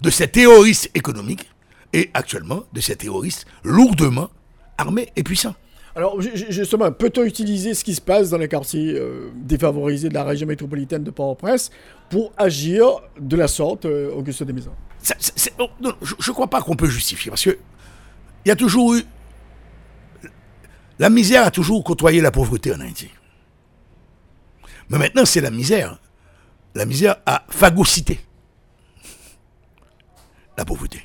de 0.00 0.10
ces 0.10 0.28
terroristes 0.28 0.90
économiques 0.94 1.48
et 1.92 2.10
actuellement 2.12 2.64
de 2.72 2.80
ces 2.80 2.96
terroristes 2.96 3.46
lourdement 3.62 4.30
armés 4.78 5.08
et 5.16 5.22
puissants. 5.22 5.54
Alors, 5.96 6.20
ju- 6.20 6.36
ju- 6.36 6.46
justement, 6.50 6.90
peut-on 6.90 7.22
utiliser 7.22 7.72
ce 7.74 7.84
qui 7.84 7.94
se 7.94 8.00
passe 8.00 8.30
dans 8.30 8.38
les 8.38 8.48
quartiers 8.48 8.94
euh, 8.96 9.30
défavorisés 9.36 10.08
de 10.08 10.14
la 10.14 10.24
région 10.24 10.46
métropolitaine 10.46 11.04
de 11.04 11.10
Port-au-Prince 11.12 11.70
pour 12.10 12.32
agir 12.36 12.84
de 13.20 13.36
la 13.36 13.46
sorte, 13.46 13.84
euh, 13.84 14.10
Auguste 14.12 14.42
Desmaisons? 14.42 14.74
Oh, 15.58 15.68
je 16.02 16.30
ne 16.30 16.34
crois 16.34 16.48
pas 16.48 16.62
qu'on 16.62 16.74
peut 16.76 16.88
justifier 16.88 17.30
parce 17.30 17.44
que 17.44 17.56
il 18.44 18.48
y 18.48 18.50
a 18.50 18.56
toujours 18.56 18.94
eu. 18.94 19.02
La 20.98 21.10
misère 21.10 21.44
a 21.46 21.50
toujours 21.50 21.82
côtoyé 21.84 22.20
la 22.20 22.30
pauvreté 22.30 22.74
en 22.74 22.80
Haïti. 22.80 23.08
Mais 24.88 24.98
maintenant, 24.98 25.24
c'est 25.24 25.40
la 25.40 25.50
misère. 25.50 25.98
La 26.74 26.86
misère 26.86 27.16
a 27.26 27.44
phagocyté 27.48 28.20
la 30.56 30.64
pauvreté. 30.64 31.02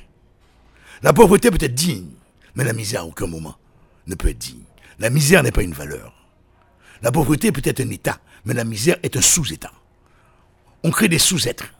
La 1.02 1.12
pauvreté 1.12 1.50
peut 1.50 1.58
être 1.60 1.74
digne, 1.74 2.10
mais 2.54 2.64
la 2.64 2.72
misère 2.72 3.02
à 3.02 3.04
aucun 3.04 3.26
moment 3.26 3.54
ne 4.10 4.14
peut 4.14 4.28
être 4.28 4.38
digne. 4.38 4.64
La 4.98 5.08
misère 5.08 5.42
n'est 5.42 5.52
pas 5.52 5.62
une 5.62 5.72
valeur. 5.72 6.12
La 7.00 7.10
pauvreté 7.10 7.50
peut 7.50 7.62
être 7.64 7.80
un 7.80 7.88
état, 7.88 8.18
mais 8.44 8.52
la 8.52 8.64
misère 8.64 8.96
est 9.02 9.16
un 9.16 9.22
sous-état. 9.22 9.72
On 10.82 10.90
crée 10.90 11.08
des 11.08 11.18
sous-êtres. 11.18 11.72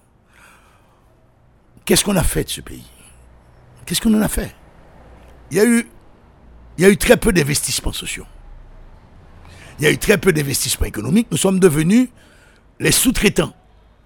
Qu'est-ce 1.85 2.05
qu'on 2.05 2.17
a 2.17 2.23
fait 2.23 2.45
de 2.45 2.49
ce 2.49 2.61
pays? 2.63 2.87
Qu'est-ce 3.85 4.01
qu'on 4.01 4.15
en 4.15 4.23
a 4.23 4.29
fait? 4.29 4.55
Il 5.51 5.59
y, 5.59 5.61
a 5.61 5.65
eu, 5.65 5.87
il 6.79 6.85
y 6.85 6.87
a 6.87 6.91
eu 6.91 6.97
très 6.97 7.17
peu 7.17 7.33
d'investissements 7.33 7.93
sociaux. 7.93 8.27
Il 9.79 9.85
y 9.85 9.87
a 9.87 9.91
eu 9.91 9.99
très 9.99 10.19
peu 10.19 10.33
d'investissements 10.33 10.87
économiques. 10.87 11.29
Nous 11.31 11.37
sommes 11.37 11.59
devenus 11.59 12.09
les 12.79 12.93
sous-traitants 12.93 13.55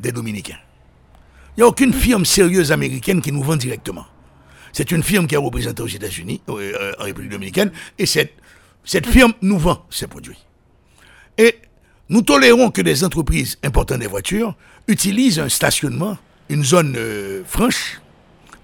des 0.01 0.13
Dominicains. 0.13 0.59
Il 1.57 1.61
n'y 1.61 1.63
a 1.65 1.67
aucune 1.67 1.93
firme 1.93 2.25
sérieuse 2.25 2.73
américaine 2.73 3.21
qui 3.21 3.31
nous 3.31 3.43
vend 3.43 3.57
directement. 3.57 4.07
C'est 4.75 4.91
une 4.91 5.05
firme 5.05 5.29
qui 5.29 5.37
est 5.37 5.39
représentée 5.39 5.83
aux 5.83 5.87
États-Unis, 5.87 6.43
euh, 6.49 6.93
en 6.99 7.05
République 7.05 7.31
dominicaine, 7.31 7.71
et 7.97 8.07
cette, 8.07 8.35
cette 8.85 9.07
firme 9.07 9.33
nous 9.41 9.57
vend 9.57 9.87
ses 9.89 10.09
produits. 10.09 10.45
Et 11.39 11.61
nous 12.09 12.23
tolérons 12.23 12.73
que 12.73 12.83
des 12.83 13.05
entreprises 13.05 13.57
importantes 13.63 14.01
des 14.01 14.09
voitures 14.09 14.57
utilisent 14.89 15.39
un 15.39 15.49
stationnement, 15.49 16.19
une 16.49 16.65
zone 16.65 16.97
euh, 16.99 17.45
franche, 17.47 18.01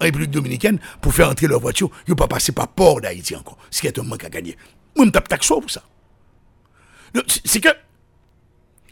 en 0.01 0.03
République 0.03 0.31
dominicaine, 0.31 0.79
pour 0.99 1.13
faire 1.13 1.29
entrer 1.29 1.47
leur 1.47 1.61
voiture. 1.61 1.89
Ils 2.07 2.11
ne 2.11 2.15
pas 2.15 2.27
passer 2.27 2.51
par 2.51 2.67
port 2.67 2.99
d'Haïti 2.99 3.33
encore, 3.37 3.57
ce 3.69 3.79
qui 3.79 3.87
est 3.87 3.97
un 3.97 4.03
manque 4.03 4.25
à 4.25 4.29
gagner. 4.29 4.57
Moi, 4.97 5.05
je 5.05 5.11
tape 5.11 5.29
taxo 5.29 5.61
pour 5.61 5.71
ça. 5.71 5.83
C'est 7.45 7.61
que, 7.61 7.69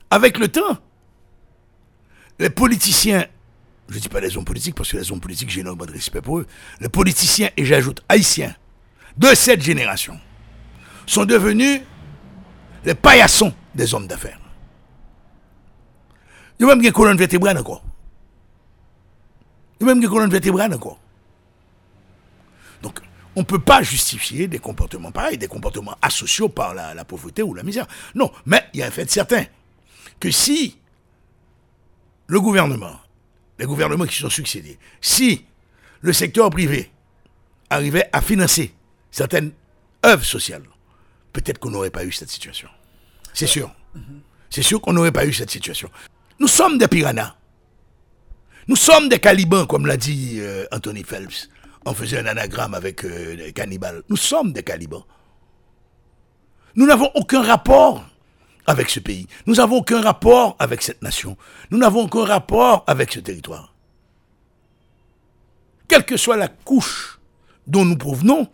avec 0.09 0.37
le 0.37 0.47
temps, 0.47 0.77
les 2.39 2.49
politiciens, 2.49 3.25
je 3.89 3.95
ne 3.95 3.99
dis 3.99 4.09
pas 4.09 4.19
les 4.19 4.37
hommes 4.37 4.45
politiques, 4.45 4.75
parce 4.75 4.91
que 4.91 4.97
les 4.97 5.11
hommes 5.11 5.19
politiques, 5.19 5.49
j'ai 5.49 5.61
énormément 5.61 5.85
de 5.85 5.91
respect 5.91 6.21
pour 6.21 6.39
eux, 6.39 6.47
les 6.79 6.89
politiciens, 6.89 7.49
et 7.57 7.65
j'ajoute 7.65 8.03
haïtiens, 8.07 8.55
de 9.17 9.33
cette 9.33 9.61
génération, 9.61 10.19
sont 11.05 11.25
devenus 11.25 11.81
les 12.85 12.95
paillassons 12.95 13.53
des 13.73 13.93
hommes 13.93 14.07
d'affaires. 14.07 14.39
Il 16.59 16.63
y 16.63 16.65
a 16.65 16.67
même 16.67 16.81
des 16.81 16.91
colonnes 16.91 17.17
vertébrales 17.17 17.57
encore. 17.57 17.83
Il 19.79 19.87
y 19.87 19.89
a 19.89 19.93
même 19.93 20.01
des 20.01 20.07
colonnes 20.07 20.29
vertébrales 20.29 20.73
encore. 20.73 20.99
Donc, 22.81 22.99
on 23.35 23.41
ne 23.41 23.45
peut 23.45 23.59
pas 23.59 23.81
justifier 23.81 24.47
des 24.47 24.59
comportements 24.59 25.11
pareils, 25.11 25.37
des 25.37 25.47
comportements 25.47 25.95
asociaux 26.01 26.49
par 26.49 26.73
la 26.73 27.05
pauvreté 27.05 27.41
ou 27.41 27.53
la 27.53 27.63
misère. 27.63 27.87
Non, 28.13 28.31
mais 28.45 28.63
il 28.73 28.81
y 28.81 28.83
a 28.83 28.87
un 28.87 28.91
fait 28.91 29.09
certain, 29.09 29.45
que 30.19 30.29
si 30.31 30.77
le 32.27 32.39
gouvernement, 32.39 32.99
les 33.59 33.65
gouvernements 33.65 34.05
qui 34.05 34.15
sont 34.17 34.29
succédés, 34.29 34.79
si 35.01 35.45
le 36.01 36.13
secteur 36.13 36.49
privé 36.49 36.89
arrivait 37.69 38.09
à 38.13 38.21
financer 38.21 38.73
certaines 39.11 39.51
œuvres 40.05 40.23
sociales, 40.25 40.63
peut-être 41.33 41.59
qu'on 41.59 41.69
n'aurait 41.69 41.91
pas 41.91 42.05
eu 42.05 42.11
cette 42.11 42.29
situation. 42.29 42.69
C'est 43.33 43.47
sûr. 43.47 43.69
C'est 44.49 44.63
sûr 44.63 44.81
qu'on 44.81 44.93
n'aurait 44.93 45.11
pas 45.11 45.25
eu 45.25 45.33
cette 45.33 45.51
situation. 45.51 45.89
Nous 46.39 46.47
sommes 46.47 46.77
des 46.77 46.87
piranhas. 46.87 47.35
Nous 48.67 48.77
sommes 48.77 49.09
des 49.09 49.19
calibans, 49.19 49.65
comme 49.67 49.85
l'a 49.85 49.97
dit 49.97 50.37
euh, 50.39 50.65
Anthony 50.71 51.03
Phelps, 51.03 51.49
en 51.85 51.93
faisant 51.93 52.17
un 52.17 52.27
anagramme 52.27 52.73
avec 52.73 53.03
euh, 53.03 53.35
les 53.35 53.51
cannibales. 53.51 54.03
Nous 54.09 54.17
sommes 54.17 54.53
des 54.53 54.63
calibans. 54.63 55.03
Nous 56.75 56.85
n'avons 56.85 57.11
aucun 57.15 57.41
rapport 57.41 58.05
avec 58.69 58.91
ce 58.91 58.99
pays. 58.99 59.25
Nous 59.47 59.55
n'avons 59.55 59.77
aucun 59.77 59.99
rapport 59.99 60.55
avec 60.59 60.83
cette 60.83 61.01
nation. 61.01 61.35
Nous 61.71 61.79
n'avons 61.79 62.03
aucun 62.03 62.23
rapport 62.23 62.83
avec 62.85 63.11
ce 63.11 63.19
territoire. 63.19 63.73
Quelle 65.87 66.05
que 66.05 66.17
soit 66.17 66.37
la 66.37 66.49
couche 66.49 67.19
dont 67.65 67.83
nous 67.83 67.97
provenons, 67.97 68.47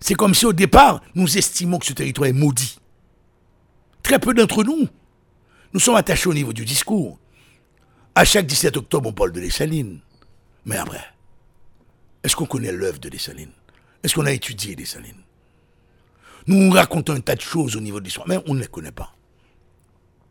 c'est 0.00 0.14
comme 0.14 0.32
si 0.32 0.46
au 0.46 0.54
départ, 0.54 1.02
nous 1.14 1.36
estimons 1.36 1.78
que 1.78 1.84
ce 1.84 1.92
territoire 1.92 2.30
est 2.30 2.32
maudit. 2.32 2.78
Très 4.02 4.18
peu 4.18 4.32
d'entre 4.32 4.64
nous, 4.64 4.88
nous 5.74 5.80
sommes 5.80 5.96
attachés 5.96 6.30
au 6.30 6.34
niveau 6.34 6.54
du 6.54 6.64
discours. 6.64 7.18
À 8.14 8.24
chaque 8.24 8.46
17 8.46 8.78
octobre, 8.78 9.10
on 9.10 9.12
parle 9.12 9.32
de 9.32 9.40
Dessalines. 9.40 10.00
Mais 10.64 10.78
après, 10.78 11.04
est-ce 12.24 12.34
qu'on 12.34 12.46
connaît 12.46 12.72
l'œuvre 12.72 12.98
de 12.98 13.10
Dessalines 13.10 13.52
Est-ce 14.02 14.14
qu'on 14.14 14.24
a 14.24 14.32
étudié 14.32 14.74
Dessalines 14.74 15.22
Nous 16.46 16.70
racontons 16.70 17.14
un 17.14 17.20
tas 17.20 17.34
de 17.36 17.40
choses 17.40 17.76
au 17.76 17.80
niveau 17.80 18.00
de 18.00 18.04
l'histoire, 18.04 18.26
mais 18.28 18.38
on 18.46 18.54
ne 18.54 18.60
les 18.60 18.66
connaît 18.66 18.92
pas. 18.92 19.14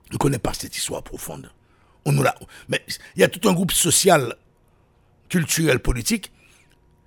On 0.10 0.14
ne 0.16 0.18
connaît 0.18 0.40
pas 0.40 0.54
cette 0.54 0.76
histoire 0.76 1.04
profonde. 1.04 1.50
On 2.06 2.12
nous 2.12 2.24
l'a. 2.24 2.36
Mais 2.68 2.84
il 3.16 3.22
y 3.22 3.24
a 3.24 3.30
tout 3.30 3.48
un 3.48 3.54
groupe 3.54 3.72
social, 3.72 4.36
culturel, 5.30 5.80
politique 5.80 6.32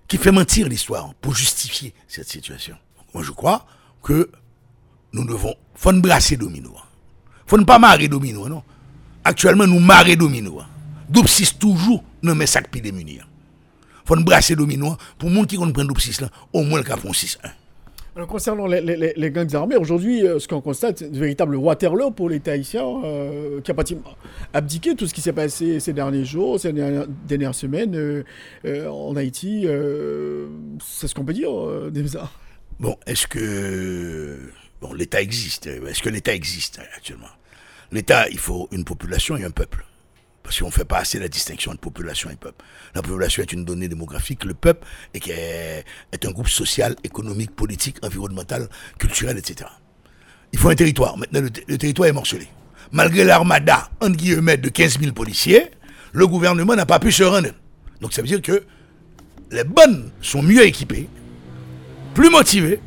qui 0.08 0.16
fait 0.16 0.32
mentir 0.32 0.68
l'histoire 0.68 1.12
pour 1.20 1.34
justifier 1.34 1.94
cette 2.08 2.28
situation. 2.28 2.76
Moi, 3.12 3.22
je 3.22 3.30
crois 3.30 3.66
que 4.02 4.30
nous 5.12 5.24
devons. 5.24 5.54
faut 5.74 5.92
nous 5.92 6.00
brasser 6.00 6.36
domino. 6.36 6.74
faut 7.46 7.58
ne 7.58 7.64
pas 7.64 7.78
marrer 7.78 8.08
domino, 8.08 8.48
non. 8.48 8.62
Actuellement, 9.24 9.66
nous 9.66 9.80
marrer 9.80 10.16
domino. 10.16 10.62
Doupsis 11.08 11.54
toujours, 11.58 12.02
nous 12.22 12.34
met 12.34 12.46
sac 12.46 12.70
pied 12.70 12.80
démunis. 12.80 13.20
faut 14.04 14.16
nous 14.16 14.24
brasser 14.24 14.56
domino 14.56 14.96
pour 15.18 15.30
monde 15.30 15.46
qui 15.46 15.56
comprend 15.56 15.84
Doupsis 15.84 16.20
là, 16.20 16.28
au 16.52 16.62
moins 16.62 16.78
le 16.78 16.84
cas 16.84 16.96
6-1. 16.96 17.36
Alors, 18.16 18.29
concernant 18.29 18.66
les, 18.68 19.31
gangs 19.33 19.53
armés, 19.57 19.74
aujourd'hui, 19.74 20.24
euh, 20.24 20.38
ce 20.38 20.46
qu'on 20.46 20.61
constate, 20.61 21.00
c'est 21.00 21.07
un 21.07 21.18
véritable 21.18 21.57
Waterloo 21.57 22.12
pour 22.12 22.29
l'État 22.29 22.53
haïtien, 22.53 22.85
euh, 23.05 23.61
qui 23.61 23.72
a 23.72 23.74
pratiquement 23.74 24.14
abdiqué 24.53 24.94
tout 24.94 25.09
ce 25.09 25.14
qui 25.14 25.20
s'est 25.20 25.33
passé 25.33 25.81
ces 25.81 25.92
derniers 25.92 26.24
jours, 26.24 26.61
ces 26.61 26.72
dernières, 26.72 27.55
semaines 27.55 27.96
euh, 28.64 28.88
en 28.88 29.16
Haïti. 29.16 29.66
c'est 30.81 31.09
ce 31.09 31.14
qu'on 31.14 31.24
peut 31.24 31.33
dire, 31.33 31.50
Demza 31.90 32.31
Bon, 32.79 32.96
est-ce 33.07 33.27
que 33.27 34.38
bon, 34.81 34.92
l'État 34.92 35.20
existe 35.20 35.66
Est-ce 35.66 36.03
que 36.03 36.09
l'État 36.09 36.35
existe 36.35 36.81
actuellement? 36.96 37.27
L'État, 37.90 38.29
il 38.29 38.38
faut 38.38 38.68
une 38.70 38.85
population 38.85 39.37
et 39.37 39.44
un 39.44 39.50
peuple. 39.50 39.85
Parce 40.44 40.61
qu'on 40.61 40.66
ne 40.66 40.70
fait 40.72 40.85
pas 40.85 40.98
assez 40.98 41.18
la 41.18 41.28
distinction 41.28 41.72
entre 41.72 41.80
population 41.80 42.28
et 42.28 42.37
peuple. 42.37 42.62
La 42.94 43.00
population 43.00 43.42
est 43.42 43.52
une 43.54 43.64
donnée 43.64 43.88
démographique, 43.88 44.44
le 44.44 44.52
peuple 44.52 44.87
est, 45.14 45.85
un 46.22 46.30
groupe 46.30 46.50
social, 46.50 46.94
économique, 47.02 47.57
politique, 47.57 47.96
environnemental, 48.04 48.68
culturel, 48.98 49.38
etc. 49.38 49.70
Il 50.52 50.59
faut 50.59 50.68
un 50.68 50.74
territoire. 50.74 51.16
Maintenant, 51.16 51.40
le, 51.40 51.78
territoire 51.78 52.11
est 52.11 52.12
morcelé. 52.12 52.46
Malgré 52.92 53.24
l'armada, 53.24 53.90
entre 54.02 54.16
guillemets, 54.16 54.59
de 54.59 54.68
15 54.68 55.00
000 55.00 55.12
policiers, 55.14 55.70
le 56.12 56.26
gouvernement 56.26 56.76
n'a 56.76 56.85
pas 56.85 56.98
pu 56.98 57.11
se 57.11 57.22
rendre. 57.22 57.48
Donc 58.02 58.12
ça 58.12 58.20
veut 58.20 58.28
dire 58.28 58.42
que 58.42 58.64
les 59.50 59.64
bonnes 59.64 60.12
sont 60.20 60.42
mieux 60.42 60.62
équipées, 60.66 61.09
plus 62.12 62.28
motivées 62.28 62.80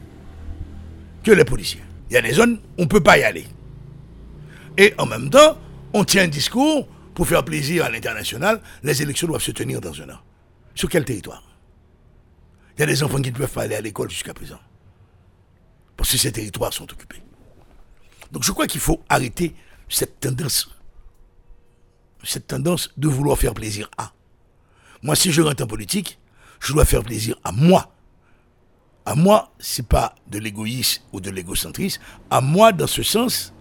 que 1.23 1.31
les 1.31 1.43
policiers. 1.43 1.81
Il 2.11 2.13
y 2.13 2.17
a 2.17 2.21
des 2.21 2.33
zones 2.33 2.59
où 2.77 2.81
on 2.81 2.83
ne 2.83 2.87
peut 2.87 3.01
pas 3.01 3.17
y 3.17 3.23
aller. 3.23 3.47
Et 4.77 4.93
en 4.99 5.07
même 5.07 5.31
temps, 5.31 5.57
on 5.93 6.03
tient 6.03 6.23
un 6.23 6.27
discours 6.27 6.87
pour 7.17 7.27
faire 7.27 7.43
plaisir 7.43 7.83
à 7.83 7.89
l'international, 7.89 8.61
les 8.83 9.01
élections 9.01 9.27
doivent 9.27 9.41
se 9.41 9.49
tenir 9.49 9.81
dans 9.81 9.99
un 10.03 10.09
an. 10.11 10.19
Sur 10.75 10.87
quel 10.87 11.03
territoire? 11.03 11.41
Il 12.75 12.81
y 12.81 12.83
a 12.83 12.85
des 12.85 13.01
enfants 13.01 13.19
qui 13.19 13.31
ne 13.31 13.35
peuvent 13.35 13.51
pas 13.51 13.63
aller 13.63 13.73
à 13.73 13.81
l'école 13.81 14.11
jusqu'à 14.11 14.35
présent. 14.35 14.59
Parce 15.95 16.11
que 16.11 16.17
ces 16.19 16.31
territoires 16.31 16.71
sont 16.71 16.83
occupés. 16.83 17.23
Donc 18.31 18.43
je 18.43 18.51
crois 18.51 18.67
qu'il 18.67 18.81
faut 18.81 19.01
arrêter 19.09 19.55
cette 19.89 20.19
tendance, 20.19 20.69
cette 22.23 22.45
tendance 22.45 22.91
de 22.97 23.07
vouloir 23.07 23.39
faire 23.39 23.55
plaisir 23.55 23.89
à. 23.97 24.13
Moi, 25.01 25.15
si 25.15 25.31
je 25.31 25.41
rentre 25.41 25.63
en 25.63 25.67
politique, 25.67 26.19
je 26.59 26.71
dois 26.71 26.85
faire 26.85 27.01
plaisir 27.01 27.35
à 27.43 27.51
moi. 27.51 27.95
À 29.07 29.15
moi, 29.15 29.51
c'est 29.57 29.87
pas 29.87 30.13
de 30.27 30.37
l'égoïsme 30.37 31.01
ou 31.13 31.19
de 31.19 31.31
l'égocentrisme. 31.31 31.99
À 32.29 32.41
moi, 32.41 32.73
dans 32.73 32.85
ce 32.85 33.01
sens, 33.01 33.55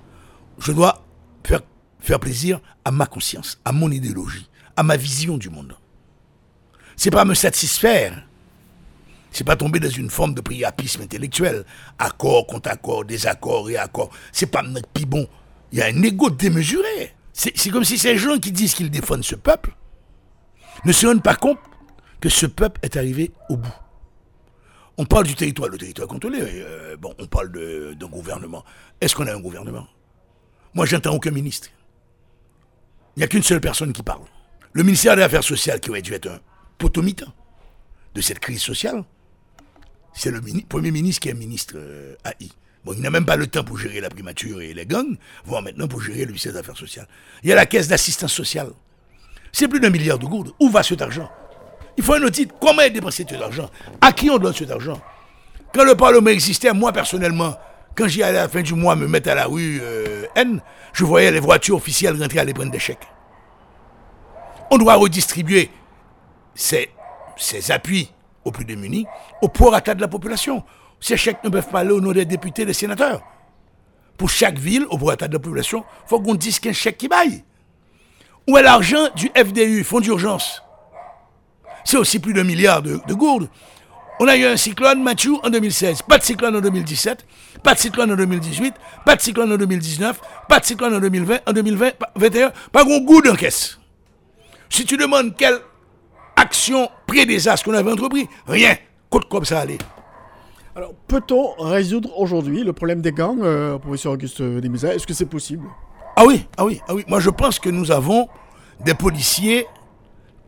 je 0.58 0.72
dois 0.72 1.06
faire 1.42 1.62
faire 2.06 2.20
plaisir 2.20 2.60
à 2.84 2.90
ma 2.90 3.06
conscience, 3.06 3.60
à 3.64 3.72
mon 3.72 3.90
idéologie, 3.90 4.48
à 4.76 4.82
ma 4.82 4.96
vision 4.96 5.36
du 5.36 5.50
monde. 5.50 5.74
C'est 6.96 7.10
pas 7.10 7.24
me 7.24 7.34
satisfaire. 7.34 8.26
C'est 9.32 9.44
pas 9.44 9.56
tomber 9.56 9.80
dans 9.80 9.90
une 9.90 10.08
forme 10.08 10.32
de 10.32 10.40
priapisme 10.40 11.02
intellectuel. 11.02 11.64
Accord 11.98 12.46
contre 12.46 12.70
accord, 12.70 13.04
désaccord 13.04 13.68
et 13.68 13.76
accord. 13.76 14.10
C'est 14.32 14.46
pas 14.46 14.62
notre 14.62 14.88
bon. 15.06 15.28
Il 15.72 15.78
y 15.78 15.82
a 15.82 15.86
un 15.86 16.02
ego 16.02 16.30
démesuré. 16.30 17.14
C'est 17.32 17.70
comme 17.70 17.84
si 17.84 17.98
ces 17.98 18.16
gens 18.16 18.38
qui 18.38 18.50
disent 18.50 18.72
qu'ils 18.72 18.90
défendent 18.90 19.24
ce 19.24 19.34
peuple 19.34 19.76
ne 20.86 20.92
se 20.92 21.06
rendent 21.06 21.22
pas 21.22 21.34
compte 21.34 21.58
que 22.20 22.30
ce 22.30 22.46
peuple 22.46 22.80
est 22.82 22.96
arrivé 22.96 23.32
au 23.50 23.56
bout. 23.56 23.74
On 24.96 25.04
parle 25.04 25.26
du 25.26 25.34
territoire, 25.34 25.68
le 25.68 25.76
territoire 25.76 26.08
contrôlé. 26.08 26.38
Euh, 26.40 26.96
bon, 26.96 27.12
on 27.18 27.26
parle 27.26 27.50
d'un 27.50 28.06
gouvernement. 28.06 28.64
Est-ce 29.02 29.14
qu'on 29.14 29.26
a 29.26 29.34
un 29.34 29.40
gouvernement? 29.40 29.86
Moi, 30.72 30.86
j'entends 30.86 31.14
aucun 31.14 31.30
ministre. 31.30 31.68
Il 33.16 33.20
n'y 33.20 33.24
a 33.24 33.28
qu'une 33.28 33.42
seule 33.42 33.60
personne 33.60 33.92
qui 33.94 34.02
parle. 34.02 34.22
Le 34.72 34.82
ministère 34.82 35.16
des 35.16 35.22
Affaires 35.22 35.42
sociales, 35.42 35.80
qui 35.80 35.88
aurait 35.88 36.02
dû 36.02 36.12
être 36.12 36.28
un 36.28 36.38
potomitan 36.76 37.32
de 38.14 38.20
cette 38.20 38.38
crise 38.40 38.60
sociale, 38.60 39.04
c'est 40.12 40.30
le 40.30 40.40
Premier 40.68 40.90
ministre 40.90 41.20
qui 41.20 41.30
est 41.30 41.34
ministre 41.34 41.74
euh, 41.76 42.14
AI. 42.24 42.50
Bon, 42.84 42.92
il 42.92 43.00
n'a 43.00 43.10
même 43.10 43.24
pas 43.24 43.36
le 43.36 43.46
temps 43.46 43.64
pour 43.64 43.78
gérer 43.78 44.00
la 44.00 44.10
primature 44.10 44.60
et 44.60 44.74
les 44.74 44.84
gangs, 44.84 45.16
voire 45.46 45.62
maintenant 45.62 45.88
pour 45.88 46.02
gérer 46.02 46.20
le 46.20 46.26
ministère 46.26 46.52
des 46.52 46.58
Affaires 46.58 46.76
sociales. 46.76 47.08
Il 47.42 47.48
y 47.48 47.52
a 47.52 47.56
la 47.56 47.64
caisse 47.64 47.88
d'assistance 47.88 48.32
sociale. 48.32 48.70
C'est 49.50 49.66
plus 49.66 49.80
d'un 49.80 49.90
milliard 49.90 50.18
de 50.18 50.26
gourdes. 50.26 50.52
Où 50.60 50.68
va 50.68 50.82
cet 50.82 51.00
argent? 51.00 51.30
Il 51.96 52.04
faut 52.04 52.14
un 52.14 52.22
audit. 52.22 52.50
Comment 52.60 52.82
est 52.82 52.90
dépensé 52.90 53.24
cet 53.28 53.40
argent? 53.40 53.70
À 54.02 54.12
qui 54.12 54.28
on 54.28 54.36
donne 54.36 54.54
cet 54.54 54.70
argent? 54.70 55.00
Quand 55.72 55.84
le 55.84 55.94
Parlement 55.94 56.30
existait, 56.30 56.72
moi 56.74 56.92
personnellement, 56.92 57.56
quand 57.96 58.06
j'y 58.06 58.22
allais 58.22 58.38
à 58.38 58.42
la 58.42 58.48
fin 58.48 58.62
du 58.62 58.74
mois 58.74 58.94
me 58.94 59.08
mettre 59.08 59.30
à 59.30 59.34
la 59.34 59.46
rue 59.46 59.80
euh, 59.82 60.26
N, 60.36 60.60
je 60.92 61.04
voyais 61.04 61.32
les 61.32 61.40
voitures 61.40 61.76
officielles 61.76 62.20
rentrer 62.20 62.38
à 62.38 62.42
aller 62.42 62.54
prendre 62.54 62.70
des 62.70 62.78
chèques. 62.78 63.06
On 64.70 64.76
doit 64.78 64.94
redistribuer 64.94 65.70
ces, 66.54 66.90
ces 67.36 67.72
appuis 67.72 68.10
aux 68.44 68.52
plus 68.52 68.64
démunis 68.64 69.06
au 69.40 69.48
prorata 69.48 69.94
de 69.94 70.00
la 70.00 70.08
population. 70.08 70.62
Ces 71.00 71.16
chèques 71.16 71.42
ne 71.42 71.48
peuvent 71.48 71.68
pas 71.68 71.80
aller 71.80 71.90
au 71.92 72.00
nom 72.00 72.12
des 72.12 72.24
députés, 72.24 72.64
des 72.66 72.74
sénateurs. 72.74 73.22
Pour 74.18 74.28
chaque 74.30 74.58
ville, 74.58 74.86
au 74.90 74.98
prorata 74.98 75.26
de 75.28 75.32
la 75.32 75.38
population, 75.38 75.84
il 76.04 76.08
faut 76.08 76.20
qu'on 76.20 76.34
dise 76.34 76.60
qu'un 76.60 76.72
chèque 76.72 76.98
qui 76.98 77.08
baille. 77.08 77.44
Où 78.46 78.56
est 78.58 78.62
l'argent 78.62 79.08
du 79.16 79.30
FDU, 79.34 79.84
Fonds 79.84 80.00
d'urgence? 80.00 80.62
C'est 81.84 81.96
aussi 81.96 82.18
plus 82.18 82.32
d'un 82.34 82.44
milliard 82.44 82.82
de 82.82 83.14
gourdes. 83.14 83.48
On 84.18 84.28
a 84.28 84.36
eu 84.36 84.46
un 84.46 84.56
cyclone 84.56 85.02
Mathieu 85.02 85.34
en 85.42 85.50
2016, 85.50 86.00
pas 86.02 86.16
de 86.16 86.22
cyclone 86.22 86.56
en 86.56 86.60
2017, 86.62 87.26
pas 87.62 87.74
de 87.74 87.78
cyclone 87.78 88.10
en 88.12 88.16
2018, 88.16 88.74
pas 89.04 89.14
de 89.14 89.20
cyclone 89.20 89.52
en 89.52 89.58
2019, 89.58 90.20
pas 90.48 90.58
de 90.58 90.64
cyclone 90.64 90.94
en 90.94 91.00
2020, 91.00 91.40
en 91.46 91.52
2021, 91.52 92.52
pas 92.72 92.84
grand 92.84 93.00
goût 93.00 93.20
en 93.28 93.34
caisse. 93.34 93.78
Si 94.70 94.86
tu 94.86 94.96
demandes 94.96 95.36
quelle 95.36 95.58
action 96.34 96.88
pré-désastre 97.06 97.66
qu'on 97.66 97.74
avait 97.74 97.92
entrepris, 97.92 98.26
rien. 98.46 98.76
Côte 99.10 99.28
comme 99.28 99.44
ça 99.44 99.60
allait. 99.60 99.78
Alors, 100.74 100.94
peut-on 101.08 101.52
résoudre 101.58 102.18
aujourd'hui 102.18 102.64
le 102.64 102.72
problème 102.72 103.02
des 103.02 103.12
gangs, 103.12 103.42
euh, 103.42 103.78
professeur 103.78 104.12
Auguste 104.12 104.40
Demisa 104.40 104.94
Est-ce 104.94 105.06
que 105.06 105.14
c'est 105.14 105.26
possible? 105.26 105.68
Ah 106.16 106.24
oui, 106.26 106.46
ah 106.56 106.64
oui, 106.64 106.80
ah 106.88 106.94
oui. 106.94 107.04
Moi, 107.06 107.20
je 107.20 107.28
pense 107.28 107.58
que 107.58 107.68
nous 107.68 107.90
avons 107.90 108.28
des 108.82 108.94
policiers 108.94 109.66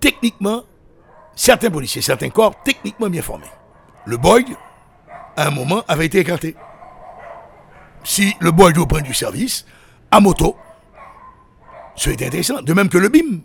techniquement, 0.00 0.62
certains 1.34 1.70
policiers, 1.70 2.00
certains 2.00 2.30
corps 2.30 2.54
techniquement 2.64 3.10
bien 3.10 3.22
formés 3.22 3.46
le 4.08 4.16
Boyd, 4.16 4.46
à 5.36 5.48
un 5.48 5.50
moment, 5.50 5.84
avait 5.86 6.06
été 6.06 6.18
écarté. 6.18 6.56
Si 8.04 8.34
le 8.40 8.50
Boyd 8.52 8.78
au 8.78 8.86
point 8.86 9.02
du 9.02 9.12
service, 9.12 9.66
à 10.10 10.18
moto, 10.18 10.56
été 12.06 12.26
intéressant. 12.26 12.62
De 12.62 12.72
même 12.72 12.88
que 12.88 12.96
le 12.96 13.10
BIM. 13.10 13.40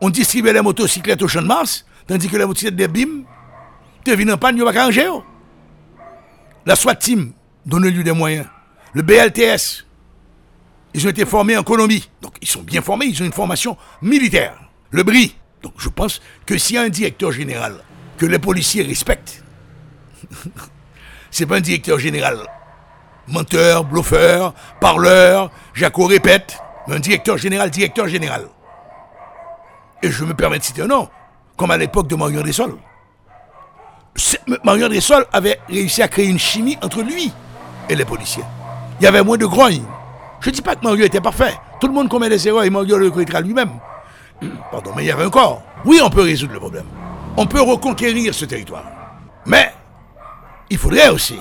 On 0.00 0.10
distribuait 0.10 0.52
les 0.52 0.60
motocyclettes 0.60 1.22
au 1.22 1.28
champ 1.28 1.42
de 1.42 1.48
Mars, 1.48 1.84
tandis 2.06 2.28
que 2.28 2.36
la 2.36 2.46
motocyclette 2.46 2.76
des 2.76 2.86
BIM, 2.86 3.24
devine 4.04 4.30
en 4.30 4.38
panne, 4.38 4.56
il 4.56 4.62
pas 4.62 4.90
La 6.64 6.76
SWAT 6.76 6.94
Team 6.94 7.32
donne 7.66 7.88
lieu 7.88 8.04
des 8.04 8.12
moyens. 8.12 8.46
Le 8.92 9.02
BLTS, 9.02 9.84
ils 10.94 11.04
ont 11.04 11.10
été 11.10 11.26
formés 11.26 11.56
en 11.56 11.64
Colombie. 11.64 12.08
Donc 12.22 12.36
ils 12.40 12.48
sont 12.48 12.62
bien 12.62 12.80
formés, 12.80 13.06
ils 13.06 13.20
ont 13.20 13.26
une 13.26 13.32
formation 13.32 13.76
militaire. 14.02 14.56
Le 14.92 15.02
BRI. 15.02 15.34
Donc 15.62 15.74
je 15.78 15.88
pense 15.88 16.22
que 16.46 16.56
s'il 16.56 16.76
y 16.76 16.78
a 16.78 16.82
un 16.82 16.88
directeur 16.88 17.32
général 17.32 17.74
que 18.18 18.24
les 18.24 18.38
policiers 18.38 18.84
respectent, 18.84 19.42
c'est 21.30 21.46
pas 21.46 21.56
un 21.56 21.60
directeur 21.60 21.98
général. 21.98 22.38
Menteur, 23.28 23.84
bluffeur, 23.84 24.54
parleur, 24.80 25.50
Jaco 25.74 26.06
répète, 26.06 26.58
mais 26.86 26.96
un 26.96 27.00
directeur 27.00 27.36
général, 27.36 27.70
directeur 27.70 28.08
général. 28.08 28.48
Et 30.02 30.10
je 30.10 30.24
me 30.24 30.34
permets 30.34 30.58
de 30.58 30.64
citer 30.64 30.82
un 30.82 30.86
nom, 30.86 31.08
comme 31.56 31.70
à 31.70 31.76
l'époque 31.76 32.08
de 32.08 32.16
Marion 32.16 32.42
Dessol. 32.42 32.76
Marion 34.64 34.88
Dessol 34.88 35.26
avait 35.32 35.60
réussi 35.68 36.02
à 36.02 36.08
créer 36.08 36.26
une 36.26 36.38
chimie 36.38 36.78
entre 36.82 37.02
lui 37.02 37.32
et 37.88 37.94
les 37.94 38.04
policiers. 38.04 38.44
Il 39.00 39.04
y 39.04 39.06
avait 39.06 39.22
moins 39.22 39.36
de 39.36 39.46
grogne. 39.46 39.82
Je 40.40 40.50
ne 40.50 40.54
dis 40.54 40.62
pas 40.62 40.76
que 40.76 40.84
Mario 40.84 41.04
était 41.04 41.20
parfait. 41.20 41.54
Tout 41.80 41.88
le 41.88 41.92
monde 41.92 42.08
commet 42.08 42.28
des 42.28 42.46
erreurs 42.48 42.64
et 42.64 42.70
Mario 42.70 42.96
le 42.96 43.10
corrigera 43.10 43.40
lui-même. 43.40 43.70
Pardon, 44.70 44.92
mais 44.96 45.04
il 45.04 45.06
y 45.06 45.10
avait 45.10 45.24
encore. 45.24 45.62
Oui, 45.84 46.00
on 46.02 46.10
peut 46.10 46.22
résoudre 46.22 46.54
le 46.54 46.60
problème. 46.60 46.86
On 47.36 47.46
peut 47.46 47.60
reconquérir 47.60 48.34
ce 48.34 48.44
territoire. 48.44 48.84
Mais 49.46 49.72
il 50.70 50.78
faudrait 50.78 51.08
aussi 51.08 51.38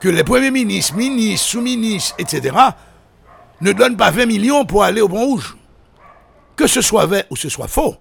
que 0.00 0.08
les 0.08 0.24
premiers 0.24 0.50
ministres, 0.50 0.94
ministres, 0.94 1.46
sous-ministres, 1.46 2.14
etc., 2.18 2.56
ne 3.60 3.72
donnent 3.72 3.96
pas 3.96 4.10
20 4.10 4.26
millions 4.26 4.64
pour 4.64 4.84
aller 4.84 5.00
au 5.00 5.08
Pont 5.08 5.24
Rouge. 5.24 5.56
Que 6.56 6.66
ce 6.66 6.80
soit 6.80 7.06
vrai 7.06 7.26
ou 7.30 7.36
ce 7.36 7.48
soit 7.48 7.68
faux, 7.68 7.96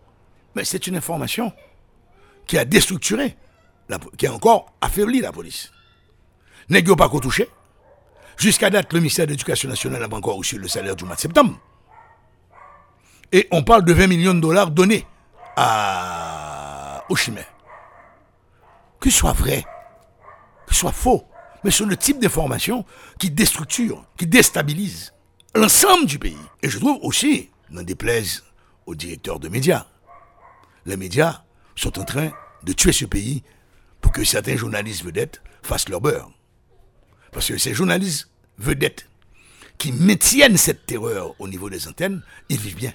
mais 0.55 0.63
c'est 0.63 0.87
une 0.87 0.95
information 0.95 1.51
qui 2.45 2.57
a 2.57 2.65
déstructuré, 2.65 3.35
qui 4.17 4.27
a 4.27 4.33
encore 4.33 4.73
affaibli 4.81 5.21
la 5.21 5.31
police. 5.31 5.71
N'est-ce 6.69 6.93
pas 6.93 7.09
qu'on 7.09 7.19
touché 7.19 7.49
Jusqu'à 8.37 8.69
date, 8.69 8.93
le 8.93 8.99
ministère 8.99 9.25
de 9.25 9.31
l'Éducation 9.31 9.69
nationale 9.69 10.01
n'a 10.01 10.09
pas 10.09 10.17
encore 10.17 10.37
reçu 10.37 10.57
le 10.57 10.67
salaire 10.67 10.95
du 10.95 11.05
mois 11.05 11.15
de 11.15 11.21
septembre. 11.21 11.59
Et 13.31 13.47
on 13.51 13.63
parle 13.63 13.83
de 13.83 13.93
20 13.93 14.07
millions 14.07 14.33
de 14.33 14.39
dollars 14.39 14.69
donnés 14.71 15.05
à 15.55 17.03
au 17.09 17.15
Chimay. 17.15 17.45
Que 18.99 19.09
ce 19.09 19.17
soit 19.17 19.33
vrai, 19.33 19.65
soit 20.73 20.91
faux, 20.91 21.25
mais 21.63 21.71
c'est 21.71 21.85
le 21.85 21.97
type 21.97 22.19
d'information 22.19 22.85
qui 23.19 23.29
déstructure, 23.29 24.05
qui 24.17 24.27
déstabilise 24.27 25.13
l'ensemble 25.55 26.05
du 26.05 26.19
pays. 26.19 26.37
Et 26.61 26.69
je 26.69 26.79
trouve 26.79 26.99
aussi, 27.01 27.49
n'en 27.69 27.83
déplaise 27.83 28.43
aux 28.85 28.95
directeurs 28.95 29.39
de 29.39 29.49
médias, 29.49 29.85
les 30.85 30.97
médias 30.97 31.43
sont 31.75 31.99
en 31.99 32.03
train 32.03 32.31
de 32.63 32.73
tuer 32.73 32.93
ce 32.93 33.05
pays 33.05 33.43
pour 34.01 34.11
que 34.11 34.23
certains 34.23 34.55
journalistes 34.55 35.03
vedettes 35.03 35.41
fassent 35.61 35.89
leur 35.89 36.01
beurre. 36.01 36.31
Parce 37.31 37.47
que 37.47 37.57
ces 37.57 37.73
journalistes 37.73 38.29
vedettes 38.57 39.09
qui 39.77 39.91
maintiennent 39.91 40.57
cette 40.57 40.85
terreur 40.85 41.35
au 41.39 41.47
niveau 41.47 41.69
des 41.69 41.87
antennes, 41.87 42.23
ils 42.49 42.59
vivent 42.59 42.77
bien. 42.77 42.93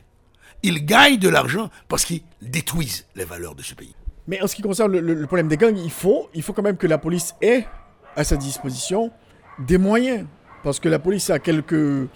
Ils 0.62 0.84
gagnent 0.84 1.18
de 1.18 1.28
l'argent 1.28 1.70
parce 1.88 2.04
qu'ils 2.04 2.22
détruisent 2.40 3.06
les 3.14 3.24
valeurs 3.24 3.54
de 3.54 3.62
ce 3.62 3.74
pays. 3.74 3.94
Mais 4.28 4.40
en 4.40 4.46
ce 4.46 4.54
qui 4.54 4.62
concerne 4.62 4.96
le, 4.96 5.26
problème 5.26 5.48
des 5.48 5.56
gangs, 5.56 5.76
il 5.76 5.90
faut, 5.90 6.28
il 6.34 6.42
faut 6.42 6.52
quand 6.52 6.62
même 6.62 6.76
que 6.76 6.86
la 6.86 6.98
police 6.98 7.34
ait 7.42 7.66
à 8.14 8.24
sa 8.24 8.36
disposition 8.36 9.10
des 9.58 9.78
moyens. 9.78 10.26
Parce 10.62 10.78
que 10.78 10.88
la 10.88 11.00
police 11.00 11.28
a 11.30 11.40
quelques, 11.40 12.08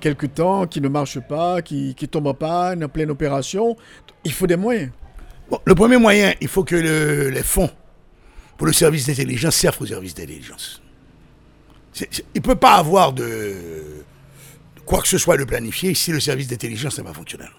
quelques 0.00 0.32
temps 0.34 0.66
qui 0.66 0.80
ne 0.80 0.88
marche 0.88 1.20
pas, 1.20 1.60
qui, 1.60 1.94
qui 1.94 2.08
tombe 2.08 2.26
en 2.28 2.34
panne, 2.34 2.82
en 2.82 2.88
pleine 2.88 3.10
opération. 3.10 3.76
Il 4.24 4.32
faut 4.32 4.46
des 4.46 4.56
moyens. 4.56 4.90
Le 5.66 5.74
premier 5.74 5.98
moyen, 5.98 6.32
il 6.40 6.48
faut 6.48 6.64
que 6.64 6.76
le- 6.76 7.28
les 7.28 7.42
fonds 7.42 7.70
pour 8.56 8.66
le 8.66 8.72
service 8.72 9.06
d'intelligence 9.06 9.56
servent 9.56 9.82
au 9.82 9.86
service 9.86 10.14
d'intelligence. 10.14 10.80
Il 12.00 12.06
ne 12.36 12.40
peut 12.40 12.54
pas 12.54 12.74
avoir 12.76 13.12
de, 13.12 13.24
de 13.24 14.80
quoi 14.86 15.02
que 15.02 15.08
ce 15.08 15.18
soit 15.18 15.36
de 15.36 15.44
planifié 15.44 15.92
si 15.94 16.12
le 16.12 16.20
service 16.20 16.46
d'intelligence 16.48 16.96
n'est 16.98 17.04
pas 17.04 17.12
fonctionnel. 17.12 17.50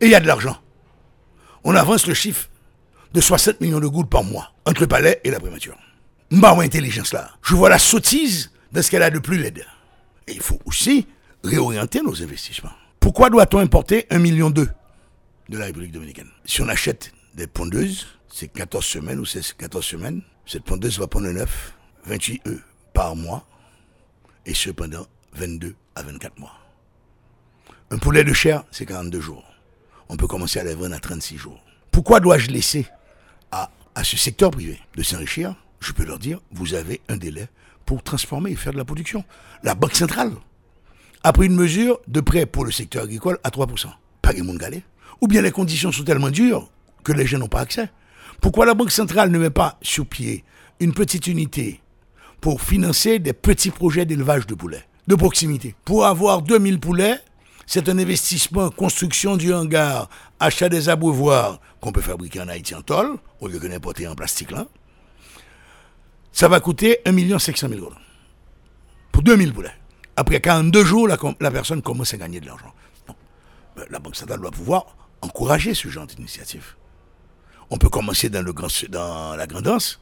Et 0.00 0.06
il 0.06 0.10
y 0.10 0.14
a 0.14 0.20
de 0.20 0.26
l'argent. 0.26 0.56
On 1.64 1.74
avance 1.74 2.06
le 2.06 2.14
chiffre 2.14 2.49
de 3.12 3.20
60 3.20 3.60
millions 3.60 3.80
de 3.80 3.86
gouttes 3.86 4.10
par 4.10 4.24
mois 4.24 4.52
entre 4.64 4.82
le 4.82 4.86
palais 4.86 5.20
et 5.24 5.30
la 5.30 5.40
prémature. 5.40 5.76
M'a 6.30 6.52
intelligence 6.52 7.12
là. 7.12 7.30
Je 7.42 7.54
vois 7.54 7.68
la 7.68 7.78
sottise 7.78 8.52
de 8.72 8.82
ce 8.82 8.90
qu'elle 8.90 9.02
a 9.02 9.10
de 9.10 9.18
plus 9.18 9.38
laide. 9.38 9.64
Et 10.28 10.32
il 10.32 10.40
faut 10.40 10.60
aussi 10.64 11.06
réorienter 11.42 12.02
nos 12.02 12.22
investissements. 12.22 12.70
Pourquoi 13.00 13.30
doit-on 13.30 13.58
importer 13.58 14.06
1,2 14.10 14.18
million 14.20 14.50
de 14.50 14.68
la 15.48 15.64
République 15.64 15.92
dominicaine? 15.92 16.28
Si 16.44 16.62
on 16.62 16.68
achète 16.68 17.12
des 17.34 17.46
pondeuses, 17.46 18.06
c'est 18.28 18.48
14 18.48 18.84
semaines 18.84 19.18
ou 19.18 19.24
c'est 19.24 19.56
14 19.56 19.84
semaines. 19.84 20.22
Cette 20.46 20.64
pondeuse 20.64 20.98
va 20.98 21.06
pondre 21.06 21.28
9, 21.28 21.72
28 22.04 22.46
œufs 22.46 22.62
par 22.92 23.16
mois. 23.16 23.44
Et 24.46 24.54
cependant, 24.54 25.06
22 25.34 25.74
à 25.96 26.02
24 26.02 26.38
mois. 26.38 26.54
Un 27.90 27.98
poulet 27.98 28.22
de 28.22 28.32
chair, 28.32 28.62
c'est 28.70 28.86
42 28.86 29.20
jours. 29.20 29.44
On 30.08 30.16
peut 30.16 30.26
commencer 30.28 30.60
à 30.60 30.64
les 30.64 30.74
vendre 30.74 30.94
à 30.94 31.00
36 31.00 31.36
jours. 31.36 31.60
Pourquoi 31.90 32.20
dois-je 32.20 32.50
laisser 32.50 32.86
à, 33.52 33.70
ce 34.02 34.16
secteur 34.16 34.50
privé 34.50 34.80
de 34.96 35.02
s'enrichir 35.02 35.54
Je 35.80 35.92
peux 35.92 36.04
leur 36.04 36.18
dire, 36.18 36.40
vous 36.52 36.74
avez 36.74 37.00
un 37.08 37.16
délai 37.16 37.48
pour 37.84 38.02
transformer 38.02 38.52
et 38.52 38.56
faire 38.56 38.72
de 38.72 38.78
la 38.78 38.84
production. 38.84 39.24
La 39.62 39.74
Banque 39.74 39.94
centrale 39.94 40.32
a 41.22 41.32
pris 41.32 41.46
une 41.46 41.54
mesure 41.54 42.00
de 42.08 42.20
prêt 42.20 42.46
pour 42.46 42.64
le 42.64 42.70
secteur 42.70 43.04
agricole 43.04 43.38
à 43.44 43.50
3%. 43.50 43.88
Pas 44.22 44.32
les 44.32 44.56
galé. 44.56 44.82
Ou 45.20 45.28
bien 45.28 45.42
les 45.42 45.50
conditions 45.50 45.92
sont 45.92 46.04
tellement 46.04 46.30
dures 46.30 46.70
que 47.04 47.12
les 47.12 47.26
gens 47.26 47.38
n'ont 47.38 47.48
pas 47.48 47.60
accès. 47.60 47.90
Pourquoi 48.40 48.64
la 48.64 48.74
Banque 48.74 48.90
centrale 48.90 49.30
ne 49.30 49.38
met 49.38 49.50
pas 49.50 49.78
sur 49.82 50.06
pied 50.06 50.44
une 50.80 50.94
petite 50.94 51.26
unité 51.26 51.80
pour 52.40 52.62
financer 52.62 53.18
des 53.18 53.34
petits 53.34 53.70
projets 53.70 54.06
d'élevage 54.06 54.46
de 54.46 54.54
poulets, 54.54 54.86
de 55.08 55.14
proximité 55.14 55.74
Pour 55.84 56.06
avoir 56.06 56.40
2000 56.40 56.80
poulets, 56.80 57.18
c'est 57.72 57.88
un 57.88 57.96
investissement, 57.98 58.68
construction 58.68 59.36
du 59.36 59.54
hangar, 59.54 60.10
achat 60.40 60.68
des 60.68 60.88
abreuvoirs 60.88 61.60
qu'on 61.80 61.92
peut 61.92 62.00
fabriquer 62.00 62.40
en 62.40 62.48
Haïti 62.48 62.74
en 62.74 62.82
tôle, 62.82 63.16
au 63.40 63.46
lieu 63.46 63.60
que 63.60 63.68
n'importer 63.68 64.08
en 64.08 64.16
plastique 64.16 64.50
là. 64.50 64.66
Ça 66.32 66.48
va 66.48 66.58
coûter 66.58 66.98
1 67.06 67.38
500 67.38 67.68
000 67.68 67.80
dollars. 67.80 68.00
Pour 69.12 69.22
2000 69.22 69.52
poulets. 69.52 69.70
Après 70.16 70.40
42 70.40 70.82
jours, 70.84 71.06
la, 71.06 71.50
personne 71.52 71.80
commence 71.80 72.12
à 72.12 72.16
gagner 72.16 72.40
de 72.40 72.46
l'argent. 72.46 72.74
Ben, 73.76 73.84
La 73.88 74.00
Banque 74.00 74.16
centrale 74.16 74.40
doit 74.40 74.50
pouvoir 74.50 74.96
encourager 75.22 75.72
ce 75.72 75.86
genre 75.86 76.08
d'initiative. 76.08 76.74
On 77.70 77.78
peut 77.78 77.88
commencer 77.88 78.30
dans, 78.30 78.42
le 78.42 78.52
grand, 78.52 78.66
dans 78.88 79.36
la 79.36 79.46
grandance, 79.46 80.00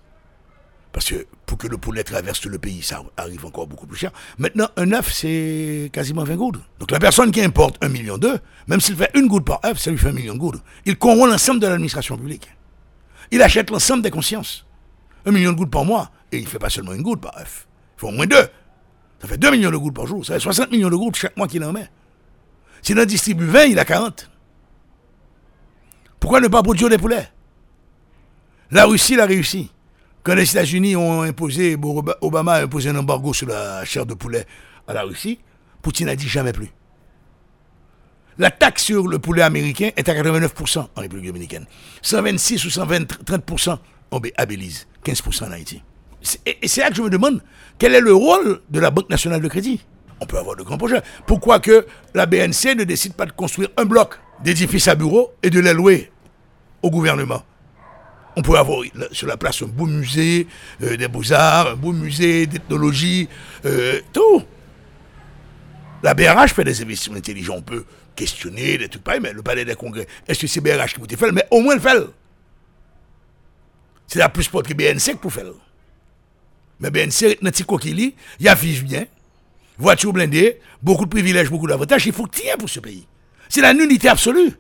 parce 0.92 1.10
que 1.10 1.26
pour 1.46 1.58
que 1.58 1.66
le 1.66 1.76
poulet 1.78 2.02
traverse 2.02 2.44
le 2.46 2.58
pays, 2.58 2.82
ça 2.82 3.02
arrive 3.16 3.44
encore 3.44 3.66
beaucoup 3.66 3.86
plus 3.86 3.98
cher. 3.98 4.10
Maintenant, 4.38 4.68
un 4.76 4.92
œuf, 4.92 5.12
c'est 5.12 5.90
quasiment 5.92 6.24
20 6.24 6.36
gouttes. 6.36 6.60
Donc 6.78 6.90
la 6.90 6.98
personne 6.98 7.30
qui 7.30 7.40
importe 7.42 7.82
1 7.82 7.88
million 7.88 8.18
d'œufs, 8.18 8.40
même 8.66 8.80
s'il 8.80 8.96
fait 8.96 9.10
une 9.14 9.26
goutte 9.26 9.44
par 9.44 9.60
œuf, 9.64 9.78
ça 9.78 9.90
lui 9.90 9.98
fait 9.98 10.08
un 10.08 10.12
million 10.12 10.34
de 10.34 10.38
gouttes. 10.38 10.62
Il 10.86 10.96
corrompt 10.96 11.30
l'ensemble 11.30 11.60
de 11.60 11.66
l'administration 11.66 12.16
publique. 12.16 12.48
Il 13.30 13.42
achète 13.42 13.70
l'ensemble 13.70 14.02
des 14.02 14.10
consciences. 14.10 14.66
Un 15.26 15.32
million 15.32 15.52
de 15.52 15.56
gouttes 15.56 15.70
par 15.70 15.84
mois, 15.84 16.10
et 16.32 16.38
il 16.38 16.44
ne 16.44 16.48
fait 16.48 16.58
pas 16.58 16.70
seulement 16.70 16.94
une 16.94 17.02
goutte 17.02 17.20
par 17.20 17.36
œuf. 17.38 17.66
Il 17.96 18.00
fait 18.00 18.06
au 18.06 18.10
moins 18.12 18.26
deux. 18.26 18.48
Ça 19.20 19.28
fait 19.28 19.38
2 19.38 19.50
millions 19.50 19.70
de 19.70 19.76
gouttes 19.76 19.94
par 19.94 20.06
jour. 20.06 20.24
Ça 20.24 20.34
fait 20.34 20.40
60 20.40 20.70
millions 20.70 20.90
de 20.90 20.96
gouttes 20.96 21.16
chaque 21.16 21.36
mois 21.36 21.48
qu'il 21.48 21.62
en 21.64 21.72
met. 21.72 21.90
S'il 22.82 22.98
en 22.98 23.04
distribue 23.04 23.46
20, 23.46 23.64
il 23.64 23.78
a 23.78 23.84
40. 23.84 24.30
Pourquoi 26.20 26.40
ne 26.40 26.48
pas 26.48 26.62
produire 26.62 26.88
des 26.88 26.98
poulets? 26.98 27.28
La 28.70 28.84
Russie 28.84 29.16
l'a 29.16 29.26
réussi. 29.26 29.70
Quand 30.28 30.34
les 30.34 30.50
États-Unis 30.50 30.94
ont 30.94 31.22
imposé, 31.22 31.74
Obama 32.20 32.52
a 32.56 32.62
imposé 32.64 32.90
un 32.90 32.96
embargo 32.96 33.32
sur 33.32 33.48
la 33.48 33.82
chair 33.86 34.04
de 34.04 34.12
poulet 34.12 34.44
à 34.86 34.92
la 34.92 35.04
Russie, 35.04 35.38
Poutine 35.80 36.06
a 36.10 36.16
dit 36.16 36.28
jamais 36.28 36.52
plus. 36.52 36.70
La 38.36 38.50
taxe 38.50 38.82
sur 38.82 39.08
le 39.08 39.18
poulet 39.18 39.40
américain 39.40 39.88
est 39.96 40.06
à 40.06 40.12
89% 40.12 40.80
en 40.80 41.00
République 41.00 41.28
dominicaine. 41.28 41.64
126 42.02 42.62
ou 42.66 42.68
120, 42.68 43.24
30% 43.24 43.78
en 44.10 44.20
Bé- 44.20 44.34
à 44.36 44.44
Belize, 44.44 44.86
15% 45.02 45.46
en 45.48 45.52
Haïti. 45.52 45.82
Et 46.44 46.68
c'est 46.68 46.82
là 46.82 46.90
que 46.90 46.96
je 46.96 47.00
me 47.02 47.08
demande 47.08 47.42
quel 47.78 47.94
est 47.94 48.00
le 48.02 48.12
rôle 48.12 48.60
de 48.68 48.80
la 48.80 48.90
Banque 48.90 49.08
nationale 49.08 49.40
de 49.40 49.48
crédit? 49.48 49.80
On 50.20 50.26
peut 50.26 50.36
avoir 50.36 50.56
de 50.56 50.62
grands 50.62 50.76
projets. 50.76 51.00
Pourquoi 51.26 51.58
que 51.58 51.86
la 52.12 52.26
BNC 52.26 52.74
ne 52.76 52.84
décide 52.84 53.14
pas 53.14 53.24
de 53.24 53.32
construire 53.32 53.70
un 53.78 53.86
bloc 53.86 54.20
d'édifices 54.44 54.88
à 54.88 54.94
bureaux 54.94 55.30
et 55.42 55.48
de 55.48 55.58
les 55.58 55.72
louer 55.72 56.12
au 56.82 56.90
gouvernement? 56.90 57.42
On 58.38 58.42
pourrait 58.42 58.60
avoir 58.60 58.82
sur 59.10 59.26
la 59.26 59.36
place 59.36 59.62
un 59.62 59.66
beau 59.66 59.86
musée 59.86 60.46
euh, 60.82 60.96
des 60.96 61.08
beaux-arts, 61.08 61.72
un 61.72 61.74
beau 61.74 61.92
musée 61.92 62.46
d'ethnologie, 62.46 63.28
euh, 63.64 64.00
tout. 64.12 64.44
La 66.04 66.14
BRH 66.14 66.54
fait 66.54 66.62
des 66.62 66.80
investissements 66.80 67.16
intelligents. 67.16 67.56
On 67.56 67.62
peut 67.62 67.84
questionner 68.14 68.78
des 68.78 68.88
trucs 68.88 69.02
pareils, 69.02 69.20
mais 69.20 69.32
le 69.32 69.42
palais 69.42 69.64
des 69.64 69.74
congrès, 69.74 70.06
est-ce 70.28 70.38
que 70.38 70.46
c'est 70.46 70.60
BRH 70.60 70.94
qui 70.94 71.00
vous 71.00 71.16
fait 71.16 71.32
Mais 71.32 71.46
au 71.50 71.60
moins 71.60 71.74
le 71.74 71.80
fait. 71.80 71.98
C'est 74.06 74.20
la 74.20 74.28
plus 74.28 74.46
pour 74.46 74.62
que 74.62 74.72
BNC 74.72 75.16
pour 75.20 75.32
faire. 75.32 75.46
Mais 76.78 76.92
BNC, 76.92 77.38
dans 77.42 77.50
coquille, 77.66 78.14
il 78.38 78.46
y 78.46 78.48
a 78.48 78.54
bien, 78.54 79.04
voiture 79.78 80.12
blindée, 80.12 80.60
beaucoup 80.80 81.06
de 81.06 81.10
privilèges, 81.10 81.50
beaucoup 81.50 81.66
d'avantages. 81.66 82.06
Il 82.06 82.12
faut 82.12 82.26
que 82.26 82.36
tu 82.36 82.56
pour 82.56 82.70
ce 82.70 82.78
pays. 82.78 83.04
C'est 83.48 83.62
la 83.62 83.74
nullité 83.74 84.08
absolue. 84.08 84.52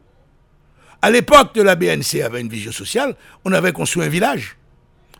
À 1.02 1.10
l'époque 1.10 1.54
de 1.54 1.62
la 1.62 1.76
BNC 1.76 2.22
avait 2.24 2.40
une 2.40 2.48
vision 2.48 2.72
sociale, 2.72 3.14
on 3.44 3.52
avait 3.52 3.72
construit 3.72 4.04
un 4.04 4.08
village 4.08 4.56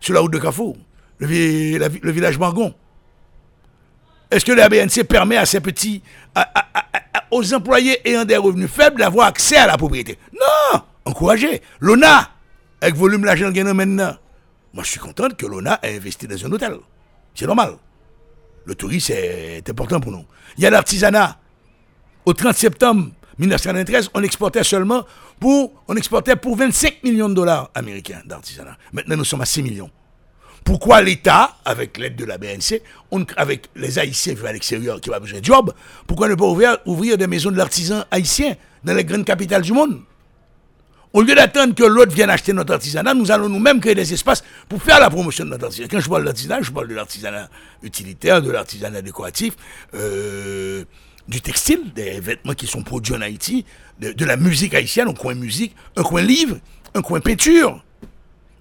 sur 0.01 0.13
la 0.13 0.19
route 0.19 0.33
de 0.33 0.37
Carrefour, 0.39 0.77
le, 1.19 1.27
vi- 1.27 1.77
la 1.77 1.87
vi- 1.89 1.99
le 2.01 2.11
village 2.11 2.37
Margon. 2.37 2.73
Est-ce 4.31 4.45
que 4.45 4.51
la 4.51 4.69
BNC 4.69 5.03
permet 5.07 5.37
à 5.37 5.45
ces 5.45 5.59
petits, 5.59 6.03
aux 7.31 7.53
employés 7.53 7.99
ayant 8.07 8.25
des 8.25 8.37
revenus 8.37 8.69
faibles 8.69 8.99
d'avoir 8.99 9.27
accès 9.27 9.57
à 9.57 9.67
la 9.67 9.77
propriété? 9.77 10.19
Non 10.33 10.81
Encourager. 11.05 11.61
L'ONA, 11.79 12.29
avec 12.81 12.95
volume 12.95 13.25
l'argent 13.25 13.47
a 13.51 13.73
maintenant. 13.73 14.15
Moi, 14.73 14.83
je 14.83 14.89
suis 14.91 14.99
contente 14.99 15.35
que 15.35 15.47
l'ONA 15.47 15.79
ait 15.81 15.95
investi 15.95 16.27
dans 16.27 16.45
un 16.45 16.51
hôtel. 16.51 16.77
C'est 17.33 17.47
normal. 17.47 17.77
Le 18.65 18.75
tourisme 18.75 19.13
est 19.15 19.67
important 19.67 19.99
pour 19.99 20.11
nous. 20.11 20.25
Il 20.57 20.63
y 20.63 20.67
a 20.67 20.69
l'artisanat. 20.69 21.39
Au 22.25 22.33
30 22.33 22.55
septembre, 22.55 23.09
1993, 23.39 24.09
on 24.13 24.21
exportait 24.21 24.63
seulement 24.63 25.05
pour, 25.39 25.73
on 25.87 25.95
exportait 25.95 26.35
pour 26.35 26.57
25 26.57 27.03
millions 27.03 27.29
de 27.29 27.33
dollars 27.33 27.71
américains 27.73 28.21
d'artisanat. 28.25 28.77
Maintenant, 28.91 29.15
nous 29.15 29.23
sommes 29.25 29.41
à 29.41 29.45
6 29.45 29.63
millions. 29.63 29.89
Pourquoi 30.65 31.01
l'État, 31.01 31.55
avec 31.63 31.97
l'aide 31.97 32.17
de 32.17 32.25
la 32.25 32.37
BNC, 32.37 32.81
avec 33.37 33.69
les 33.75 33.97
Haïtiens 33.97 34.33
vivant 34.33 34.49
à 34.49 34.53
l'extérieur 34.53 34.99
qui 34.99 35.09
ont 35.09 35.17
besoin 35.19 35.39
de 35.39 35.45
job, 35.45 35.73
pourquoi 36.05 36.27
ne 36.27 36.35
pas 36.35 36.45
ouvrir, 36.45 36.77
ouvrir 36.85 37.17
des 37.17 37.27
maisons 37.27 37.49
de 37.49 37.57
l'artisan 37.57 38.03
haïtien 38.11 38.55
dans 38.83 38.93
les 38.93 39.05
grandes 39.05 39.25
capitales 39.25 39.61
du 39.61 39.71
monde? 39.71 40.01
Au 41.11 41.23
lieu 41.23 41.33
d'attendre 41.33 41.73
que 41.73 41.83
l'autre 41.83 42.13
vienne 42.13 42.29
acheter 42.29 42.53
notre 42.53 42.73
artisanat, 42.73 43.15
nous 43.15 43.31
allons 43.31 43.49
nous-mêmes 43.49 43.79
créer 43.79 43.95
des 43.95 44.13
espaces 44.13 44.43
pour 44.67 44.83
faire 44.83 44.99
la 44.99 45.09
promotion 45.09 45.43
de 45.45 45.49
notre 45.49 45.65
artisanat. 45.65 45.87
Quand 45.89 45.99
je 45.99 46.09
parle 46.09 46.25
d'artisanat, 46.25 46.61
je 46.61 46.71
parle 46.71 46.87
de 46.87 46.93
l'artisanat 46.93 47.49
utilitaire, 47.81 48.41
de 48.43 48.51
l'artisanat 48.51 49.01
décoratif, 49.01 49.55
euh, 49.95 50.83
du 51.29 51.41
textile, 51.41 51.93
des 51.93 52.19
vêtements 52.19 52.53
qui 52.53 52.65
sont 52.65 52.81
produits 52.81 53.13
en 53.13 53.21
Haïti, 53.21 53.63
de, 53.99 54.25
la 54.25 54.35
musique 54.35 54.73
haïtienne, 54.73 55.07
un 55.07 55.13
coin 55.13 55.35
musique, 55.35 55.75
un 55.95 56.01
coin 56.01 56.21
livre, 56.21 56.57
un 56.95 57.01
coin 57.01 57.19
peinture, 57.19 57.83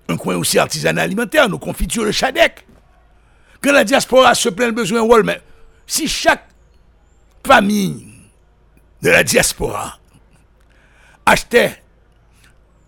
un 0.08 0.16
coin 0.16 0.36
aussi 0.36 0.58
artisanat 0.58 1.02
alimentaire, 1.02 1.48
nos 1.48 1.58
confitures 1.58 2.04
de 2.04 2.12
Chadec. 2.12 2.66
Quand 3.62 3.72
la 3.72 3.84
diaspora 3.84 4.34
se 4.34 4.50
plaint 4.50 4.68
le 4.68 4.74
besoin, 4.74 5.02
si 5.86 6.06
chaque 6.06 6.46
famille 7.46 8.06
de 9.00 9.10
la 9.10 9.24
diaspora 9.24 9.98
achetait 11.24 11.82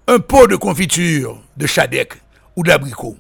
un 0.07 0.19
pot 0.19 0.47
de 0.47 0.57
confiture 0.57 1.43
de 1.57 1.67
Chadec 1.67 2.15
ou 2.55 2.63
d'abricot, 2.63 3.17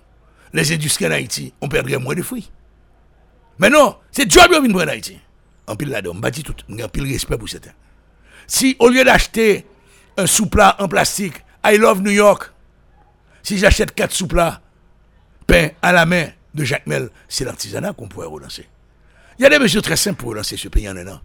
les 0.52 0.72
industries 0.72 1.06
en 1.06 1.12
Haïti, 1.12 1.54
on 1.62 1.68
perdrait 1.68 1.98
moins 1.98 2.14
de 2.14 2.22
fruits. 2.22 2.50
Mais 3.58 3.70
non, 3.70 3.96
c'est 4.12 4.30
job 4.30 4.48
qui 4.50 4.68
vient 4.68 4.74
en 4.74 4.88
Haïti. 4.88 5.18
En 5.70 5.76
pile 5.76 5.90
là-dedans, 5.90 6.16
on 6.16 6.18
bâtit 6.18 6.42
tout, 6.42 6.56
un 6.68 6.88
pile 6.88 7.04
respect 7.04 7.38
pour 7.38 7.48
certains. 7.48 7.70
Si 8.48 8.74
au 8.80 8.88
lieu 8.88 9.04
d'acheter 9.04 9.66
un 10.16 10.26
sous-plat 10.26 10.74
en 10.80 10.88
plastique, 10.88 11.44
I 11.64 11.76
love 11.76 12.02
New 12.02 12.10
York, 12.10 12.50
si 13.44 13.56
j'achète 13.56 13.94
quatre 13.94 14.12
sous-plats 14.12 14.60
peints 15.46 15.68
à 15.80 15.92
la 15.92 16.06
main 16.06 16.26
de 16.54 16.64
Jacques 16.64 16.88
Mel, 16.88 17.08
c'est 17.28 17.44
l'artisanat 17.44 17.92
qu'on 17.92 18.08
pourrait 18.08 18.26
relancer. 18.26 18.66
Il 19.38 19.42
y 19.42 19.46
a 19.46 19.48
des 19.48 19.60
mesures 19.60 19.82
très 19.82 19.96
simples 19.96 20.18
pour 20.18 20.30
relancer 20.30 20.56
ce 20.56 20.66
pays 20.66 20.88
en 20.88 20.96
un 20.96 21.06
an. 21.06 21.20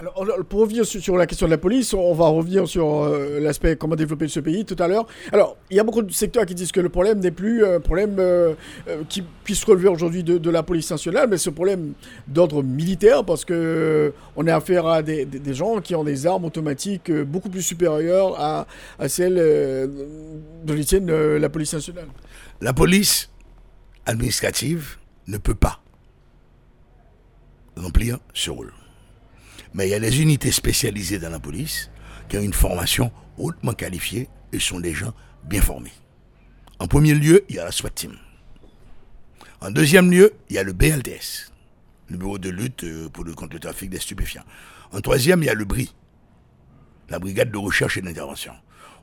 Alors, 0.00 0.14
pour 0.48 0.60
revenir 0.60 0.86
sur, 0.86 1.16
la 1.18 1.26
question 1.26 1.46
de 1.46 1.50
la 1.50 1.58
police, 1.58 1.92
on 1.92 2.14
va 2.14 2.26
revenir 2.28 2.66
sur 2.66 3.02
euh, 3.02 3.38
l'aspect 3.38 3.76
comment 3.76 3.96
développer 3.96 4.28
ce 4.28 4.40
pays 4.40 4.64
tout 4.64 4.76
à 4.78 4.88
l'heure. 4.88 5.06
Alors, 5.30 5.58
il 5.70 5.76
y 5.76 5.80
a 5.80 5.84
beaucoup 5.84 6.00
de 6.00 6.10
secteurs 6.10 6.46
qui 6.46 6.54
disent 6.54 6.72
que 6.72 6.80
le 6.80 6.88
problème 6.88 7.20
n'est 7.20 7.30
plus 7.30 7.66
un 7.66 7.80
problème 7.80 8.16
euh, 8.18 8.54
euh, 8.88 9.02
qui 9.10 9.22
puisse 9.44 9.62
relever 9.64 9.88
aujourd'hui 9.88 10.22
de, 10.24 10.50
la 10.50 10.62
police 10.62 10.90
nationale, 10.90 11.28
mais 11.28 11.36
un 11.46 11.52
problème 11.52 11.92
d'ordre 12.26 12.62
militaire 12.62 13.24
parce 13.24 13.44
que 13.44 13.52
euh, 13.52 14.10
on 14.36 14.46
a 14.46 14.54
affaire 14.54 14.86
à 14.86 15.02
des, 15.02 15.26
gens 15.52 15.80
qui 15.80 15.94
ont 15.94 16.04
des 16.04 16.26
armes 16.26 16.44
automatiques 16.46 17.10
euh, 17.10 17.24
beaucoup 17.24 17.50
plus 17.50 17.62
supérieures 17.62 18.40
à, 18.40 18.66
à 18.98 19.08
celles 19.08 19.36
euh, 19.38 19.86
de 20.64 20.72
les 20.72 20.84
tiennent 20.84 21.10
euh, 21.10 21.38
la 21.38 21.48
police 21.48 21.74
nationale. 21.74 22.08
La 22.60 22.72
police 22.72 23.30
administrative 24.06 24.96
ne 25.26 25.36
peut 25.36 25.54
pas 25.54 25.82
remplir 27.76 28.18
ce 28.34 28.50
rôle. 28.50 28.72
Mais 29.74 29.86
il 29.86 29.90
y 29.90 29.94
a 29.94 30.00
des 30.00 30.20
unités 30.20 30.50
spécialisées 30.50 31.18
dans 31.18 31.30
la 31.30 31.38
police 31.38 31.90
qui 32.28 32.38
ont 32.38 32.42
une 32.42 32.52
formation 32.52 33.12
hautement 33.38 33.72
qualifiée 33.72 34.28
et 34.52 34.58
sont 34.58 34.80
des 34.80 34.94
gens 34.94 35.14
bien 35.44 35.62
formés. 35.62 35.92
En 36.78 36.86
premier 36.86 37.14
lieu, 37.14 37.44
il 37.48 37.56
y 37.56 37.58
a 37.58 37.64
la 37.64 37.72
SWAT 37.72 37.90
team. 37.90 38.16
En 39.60 39.70
deuxième 39.70 40.10
lieu, 40.10 40.32
il 40.48 40.56
y 40.56 40.58
a 40.58 40.62
le 40.62 40.72
BLTS, 40.72 41.52
le 42.08 42.16
bureau 42.16 42.38
de 42.38 42.48
lutte 42.48 42.84
euh, 42.84 43.08
pour 43.10 43.24
le, 43.24 43.34
contre 43.34 43.54
le 43.54 43.60
trafic 43.60 43.90
des 43.90 43.98
stupéfiants. 43.98 44.44
En 44.92 45.00
troisième, 45.00 45.42
il 45.42 45.46
y 45.46 45.50
a 45.50 45.54
le 45.54 45.64
BRI, 45.64 45.94
la 47.10 47.18
brigade 47.18 47.50
de 47.50 47.58
recherche 47.58 47.98
et 47.98 48.00
d'intervention. 48.00 48.52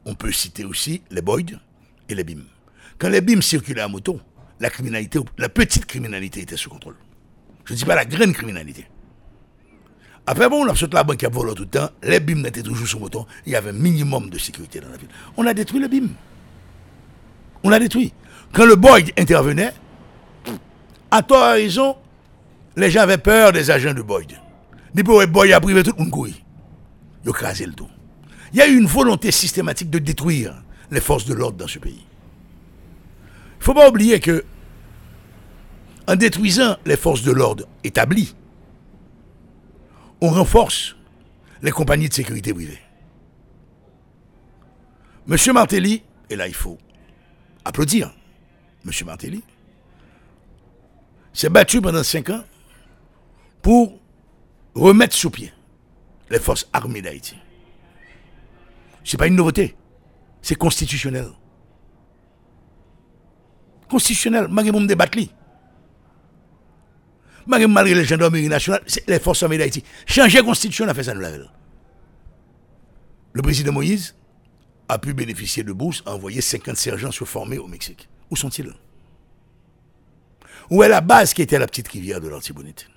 On 0.05 0.15
peut 0.15 0.31
citer 0.31 0.65
aussi 0.65 1.03
les 1.11 1.21
Boyd 1.21 1.59
et 2.09 2.15
les 2.15 2.23
BIM. 2.23 2.41
Quand 2.97 3.09
les 3.09 3.21
BIM 3.21 3.41
circulaient 3.41 3.81
à 3.81 3.87
moto, 3.87 4.19
la 4.59 4.69
criminalité, 4.69 5.19
la 5.37 5.49
petite 5.49 5.85
criminalité 5.85 6.41
était 6.41 6.57
sous 6.57 6.69
contrôle. 6.69 6.95
Je 7.65 7.73
ne 7.73 7.77
dis 7.77 7.85
pas 7.85 7.95
la 7.95 8.05
grande 8.05 8.33
criminalité. 8.33 8.87
Après, 10.29 10.49
bon, 10.49 10.65
on 10.65 10.69
a 10.69 10.75
sauté 10.75 10.95
la 10.95 11.05
banque 11.05 11.23
à 11.23 11.29
voler 11.29 11.53
tout 11.53 11.63
le 11.63 11.69
temps, 11.69 11.89
les 12.03 12.19
BIM 12.19 12.43
étaient 12.43 12.61
toujours 12.61 12.85
sous 12.85 12.99
moto, 12.99 13.25
il 13.45 13.53
y 13.53 13.55
avait 13.55 13.69
un 13.69 13.73
minimum 13.73 14.29
de 14.29 14.37
sécurité 14.37 14.81
dans 14.81 14.89
la 14.89 14.97
ville. 14.97 15.07
On 15.37 15.45
a 15.47 15.53
détruit 15.53 15.79
le 15.79 15.87
BIM. 15.87 16.09
On 17.63 17.69
l'a 17.69 17.79
détruit. 17.79 18.11
Quand 18.51 18.65
le 18.65 18.75
Boyd 18.75 19.13
intervenait, 19.17 19.73
à 21.09 21.23
tort 21.23 21.43
à 21.43 21.53
raison, 21.53 21.95
les 22.75 22.91
gens 22.91 23.01
avaient 23.01 23.17
peur 23.17 23.53
des 23.53 23.71
agents 23.71 23.93
de 23.93 24.01
Boyd. 24.01 24.33
Depuis 24.93 25.27
Boyd 25.27 25.53
a 25.53 25.61
privé 25.61 25.81
tout 25.81 25.93
le 25.97 26.03
monde. 26.03 26.29
Ils 27.23 27.29
ont 27.29 27.33
crasé 27.33 27.65
le 27.65 27.73
tout. 27.73 27.87
Il 28.51 28.59
y 28.59 28.61
a 28.61 28.67
eu 28.67 28.77
une 28.77 28.85
volonté 28.85 29.31
systématique 29.31 29.89
de 29.89 29.99
détruire 29.99 30.61
les 30.91 30.99
forces 30.99 31.25
de 31.25 31.33
l'ordre 31.33 31.57
dans 31.57 31.67
ce 31.67 31.79
pays. 31.79 32.03
Il 32.03 33.59
ne 33.59 33.63
faut 33.63 33.73
pas 33.73 33.87
oublier 33.87 34.19
que, 34.19 34.43
en 36.05 36.17
détruisant 36.17 36.75
les 36.85 36.97
forces 36.97 37.23
de 37.23 37.31
l'ordre 37.31 37.65
établies, 37.85 38.35
on 40.21 40.29
renforce 40.29 40.95
les 41.61 41.71
compagnies 41.71 42.09
de 42.09 42.13
sécurité 42.13 42.53
privées. 42.53 42.79
Monsieur 45.25 45.53
Martelly, 45.53 46.03
et 46.29 46.35
là 46.35 46.47
il 46.47 46.53
faut 46.53 46.77
applaudir 47.65 48.13
Monsieur 48.85 49.05
Martelly, 49.05 49.43
s'est 51.33 51.49
battu 51.49 51.81
pendant 51.81 52.03
cinq 52.03 52.29
ans 52.29 52.43
pour 53.61 53.99
remettre 54.73 55.15
sous 55.15 55.29
pied 55.29 55.51
les 56.29 56.39
forces 56.39 56.67
armées 56.73 57.01
d'Haïti. 57.01 57.35
Ce 59.03 59.15
n'est 59.15 59.17
pas 59.17 59.27
une 59.27 59.35
nouveauté, 59.35 59.75
c'est 60.41 60.55
constitutionnel. 60.55 61.29
Constitutionnel, 63.89 64.47
malgré 64.49 64.71
mon 64.71 64.81
débat 64.81 65.05
li. 65.13 65.31
Malgré 67.47 67.95
les 67.95 68.05
gendarmeries 68.05 68.49
nationales, 68.49 68.83
les 69.07 69.19
forces 69.19 69.43
armées 69.43 69.57
d'Haïti. 69.57 69.83
Changer 70.05 70.39
la 70.39 70.43
constitution, 70.43 70.85
on 70.85 70.89
a 70.89 70.93
fait 70.93 71.03
ça 71.03 71.13
nous 71.13 71.21
veille. 71.21 71.49
Le 73.33 73.41
président 73.41 73.71
Moïse 73.71 74.15
a 74.89 74.97
pu 74.97 75.13
bénéficier 75.13 75.63
de 75.63 75.71
bourses, 75.71 76.03
a 76.05 76.13
envoyé 76.13 76.41
50 76.41 76.75
sergents 76.75 77.11
se 77.11 77.23
former 77.23 77.57
au 77.57 77.67
Mexique. 77.67 78.09
Où 78.29 78.35
sont-ils? 78.35 78.73
Où 80.69 80.83
est 80.83 80.89
la 80.89 81.01
base 81.01 81.33
qui 81.33 81.41
était 81.41 81.59
la 81.59 81.67
petite 81.67 81.87
rivière 81.87 82.19
de 82.19 82.27
l'Antibonite 82.27 82.89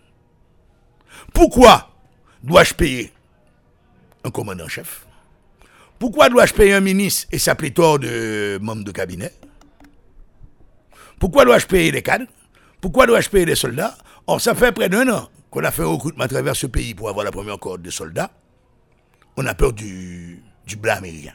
Pourquoi 1.33 1.91
dois-je 2.43 2.75
payer 2.75 3.13
un 4.25 4.31
commandant-chef? 4.31 5.07
Pourquoi 5.99 6.29
dois-je 6.29 6.55
payer 6.55 6.73
un 6.73 6.81
ministre 6.81 7.29
et 7.31 7.39
sa 7.39 7.55
pléthore 7.55 7.99
de 7.99 8.59
membres 8.61 8.85
de 8.85 8.91
cabinet? 8.91 9.33
Pourquoi 11.19 11.45
dois-je 11.45 11.67
payer 11.67 11.93
des 11.93 12.03
cadres? 12.03 12.27
Pourquoi 12.81 13.07
dois-je 13.07 13.29
payer 13.29 13.45
des 13.45 13.55
soldats? 13.55 13.97
Or, 14.31 14.41
ça 14.41 14.55
fait 14.55 14.71
près 14.71 14.89
d'un 14.89 15.09
an 15.09 15.29
qu'on 15.51 15.65
a 15.65 15.73
fait 15.73 15.83
un 15.83 15.87
recrutement 15.87 16.23
à 16.23 16.29
travers 16.29 16.55
ce 16.55 16.69
pays 16.69 16.95
pour 16.95 17.09
avoir 17.09 17.25
la 17.25 17.33
première 17.33 17.59
corde 17.59 17.83
de 17.83 17.91
soldats. 17.91 18.31
On 19.37 19.45
a 19.45 19.57
peur 19.57 19.73
du, 19.73 20.41
du 20.65 20.77
blanc 20.77 20.95
américain. 20.99 21.35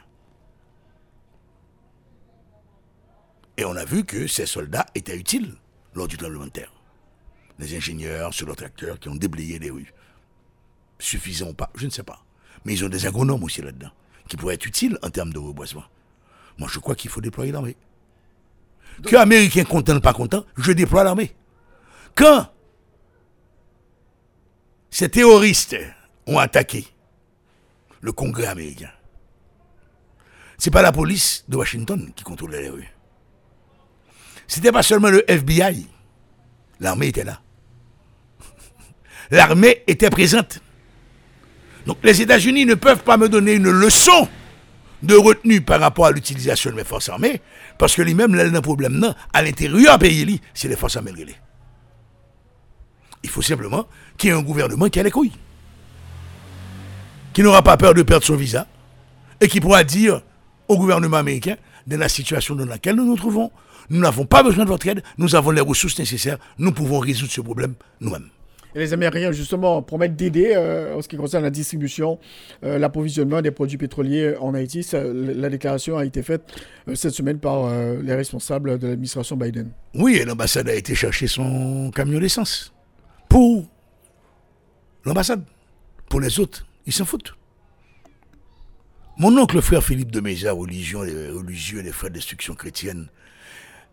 Et 3.58 3.66
on 3.66 3.76
a 3.76 3.84
vu 3.84 4.04
que 4.06 4.26
ces 4.26 4.46
soldats 4.46 4.86
étaient 4.94 5.14
utiles 5.14 5.56
lors 5.94 6.08
du 6.08 6.16
tremblement 6.16 6.46
de 6.46 6.50
terre. 6.50 6.72
Les 7.58 7.76
ingénieurs 7.76 8.32
sur 8.32 8.46
leurs 8.46 8.56
tracteurs 8.56 8.98
qui 8.98 9.10
ont 9.10 9.14
déblayé 9.14 9.58
les 9.58 9.68
rues. 9.68 9.92
Suffisant 10.98 11.50
ou 11.50 11.52
pas, 11.52 11.68
je 11.74 11.84
ne 11.84 11.90
sais 11.90 12.02
pas. 12.02 12.24
Mais 12.64 12.72
ils 12.72 12.82
ont 12.82 12.88
des 12.88 13.04
agronomes 13.04 13.44
aussi 13.44 13.60
là-dedans, 13.60 13.90
qui 14.26 14.38
pourraient 14.38 14.54
être 14.54 14.64
utiles 14.64 14.98
en 15.02 15.10
termes 15.10 15.34
de 15.34 15.38
reboisement. 15.38 15.84
Moi, 16.56 16.70
je 16.72 16.78
crois 16.78 16.94
qu'il 16.94 17.10
faut 17.10 17.20
déployer 17.20 17.52
l'armée. 17.52 17.76
Que 19.04 19.16
Américains 19.16 19.64
content 19.64 19.96
ou 19.96 20.00
pas 20.00 20.14
content, 20.14 20.46
je 20.56 20.72
déploie 20.72 21.04
l'armée. 21.04 21.36
Quand 22.14 22.55
ces 24.98 25.10
terroristes 25.10 25.76
ont 26.26 26.38
attaqué 26.38 26.86
le 28.00 28.12
Congrès 28.12 28.46
américain, 28.46 28.88
c'est 30.56 30.70
pas 30.70 30.80
la 30.80 30.90
police 30.90 31.44
de 31.48 31.56
Washington 31.58 32.10
qui 32.16 32.24
contrôlait 32.24 32.62
les 32.62 32.70
rues. 32.70 32.88
C'était 34.48 34.72
pas 34.72 34.82
seulement 34.82 35.10
le 35.10 35.30
FBI. 35.30 35.86
L'armée 36.80 37.08
était 37.08 37.24
là. 37.24 37.42
L'armée 39.30 39.82
était 39.86 40.08
présente. 40.08 40.60
Donc 41.84 41.98
les 42.02 42.22
États-Unis 42.22 42.64
ne 42.64 42.72
peuvent 42.74 43.02
pas 43.02 43.18
me 43.18 43.28
donner 43.28 43.52
une 43.52 43.68
leçon 43.68 44.26
de 45.02 45.14
retenue 45.14 45.60
par 45.60 45.78
rapport 45.80 46.06
à 46.06 46.10
l'utilisation 46.10 46.70
de 46.70 46.76
mes 46.76 46.84
forces 46.84 47.10
armées, 47.10 47.42
parce 47.76 47.94
que 47.94 48.00
lui-même, 48.00 48.34
là, 48.34 48.44
un 48.44 48.62
problème 48.62 48.94
non, 48.94 49.14
à 49.34 49.42
l'intérieur 49.42 49.98
du 49.98 50.08
pays, 50.08 50.40
c'est 50.54 50.68
les 50.68 50.76
forces 50.76 50.96
armées. 50.96 51.12
Il 53.22 53.30
faut 53.30 53.42
simplement 53.42 53.86
qu'il 54.16 54.30
y 54.30 54.32
ait 54.32 54.36
un 54.36 54.42
gouvernement 54.42 54.88
qui 54.88 55.00
a 55.00 55.02
les 55.02 55.10
couilles, 55.10 55.32
qui 57.32 57.42
n'aura 57.42 57.62
pas 57.62 57.76
peur 57.76 57.94
de 57.94 58.02
perdre 58.02 58.24
son 58.24 58.36
visa, 58.36 58.66
et 59.40 59.48
qui 59.48 59.60
pourra 59.60 59.84
dire 59.84 60.22
au 60.68 60.76
gouvernement 60.76 61.18
américain, 61.18 61.56
dans 61.86 61.98
la 61.98 62.08
situation 62.08 62.54
dans 62.54 62.64
laquelle 62.66 62.96
nous 62.96 63.04
nous 63.04 63.16
trouvons, 63.16 63.50
nous 63.90 64.00
n'avons 64.00 64.26
pas 64.26 64.42
besoin 64.42 64.64
de 64.64 64.70
votre 64.70 64.86
aide, 64.88 65.02
nous 65.18 65.34
avons 65.36 65.50
les 65.50 65.60
ressources 65.60 65.98
nécessaires, 65.98 66.38
nous 66.58 66.72
pouvons 66.72 66.98
résoudre 66.98 67.30
ce 67.30 67.40
problème 67.40 67.74
nous-mêmes. 68.00 68.28
Et 68.74 68.80
les 68.80 68.92
Américains, 68.92 69.32
justement, 69.32 69.80
promettent 69.80 70.16
d'aider 70.16 70.52
euh, 70.54 70.96
en 70.96 71.02
ce 71.02 71.08
qui 71.08 71.16
concerne 71.16 71.44
la 71.44 71.50
distribution, 71.50 72.18
euh, 72.62 72.78
l'approvisionnement 72.78 73.40
des 73.40 73.50
produits 73.50 73.78
pétroliers 73.78 74.34
en 74.38 74.52
Haïti. 74.52 74.82
Ça, 74.82 75.02
la 75.02 75.48
déclaration 75.48 75.96
a 75.96 76.04
été 76.04 76.22
faite 76.22 76.42
euh, 76.86 76.94
cette 76.94 77.14
semaine 77.14 77.38
par 77.38 77.70
les 78.02 78.14
responsables 78.14 78.78
de 78.78 78.88
l'administration 78.88 79.36
Biden. 79.36 79.70
Oui, 79.94 80.16
et 80.16 80.26
l'ambassade 80.26 80.68
a 80.68 80.74
été 80.74 80.94
chercher 80.94 81.26
son 81.26 81.90
camion 81.90 82.20
d'essence. 82.20 82.75
Pour 83.36 83.68
l'ambassade. 85.04 85.44
Pour 86.08 86.20
les 86.20 86.40
autres, 86.40 86.66
ils 86.86 86.92
s'en 86.94 87.04
foutent. 87.04 87.34
Mon 89.18 89.36
oncle 89.36 89.60
frère 89.60 89.84
Philippe 89.84 90.10
de 90.10 90.20
Méza, 90.20 90.52
religion, 90.54 91.00
religieux 91.00 91.82
des 91.82 91.92
frères 91.92 92.10
d'instruction 92.10 92.54
chrétienne, 92.54 93.10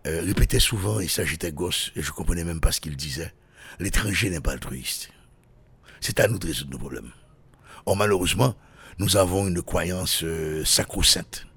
euh, 0.07 0.21
répétait 0.21 0.61
souvent, 0.61 1.01
et 1.01 1.09
ça 1.09 1.25
j'étais 1.25 1.51
gosse, 1.51 1.91
et 1.97 2.01
je 2.01 2.13
comprenais 2.13 2.45
même 2.45 2.61
pas 2.61 2.71
ce 2.71 2.79
qu'il 2.79 2.95
disait, 2.95 3.33
l'étranger 3.81 4.29
n'est 4.29 4.39
pas 4.39 4.53
altruiste. 4.53 5.09
C'est 5.99 6.21
à 6.21 6.29
nous 6.29 6.39
de 6.39 6.47
résoudre 6.47 6.71
nos 6.71 6.79
problèmes. 6.79 7.11
Or 7.85 7.97
malheureusement, 7.97 8.55
nous 8.97 9.17
avons 9.17 9.45
une 9.45 9.61
croyance 9.61 10.23
euh, 10.23 10.63
sacro-sainte 10.63 11.47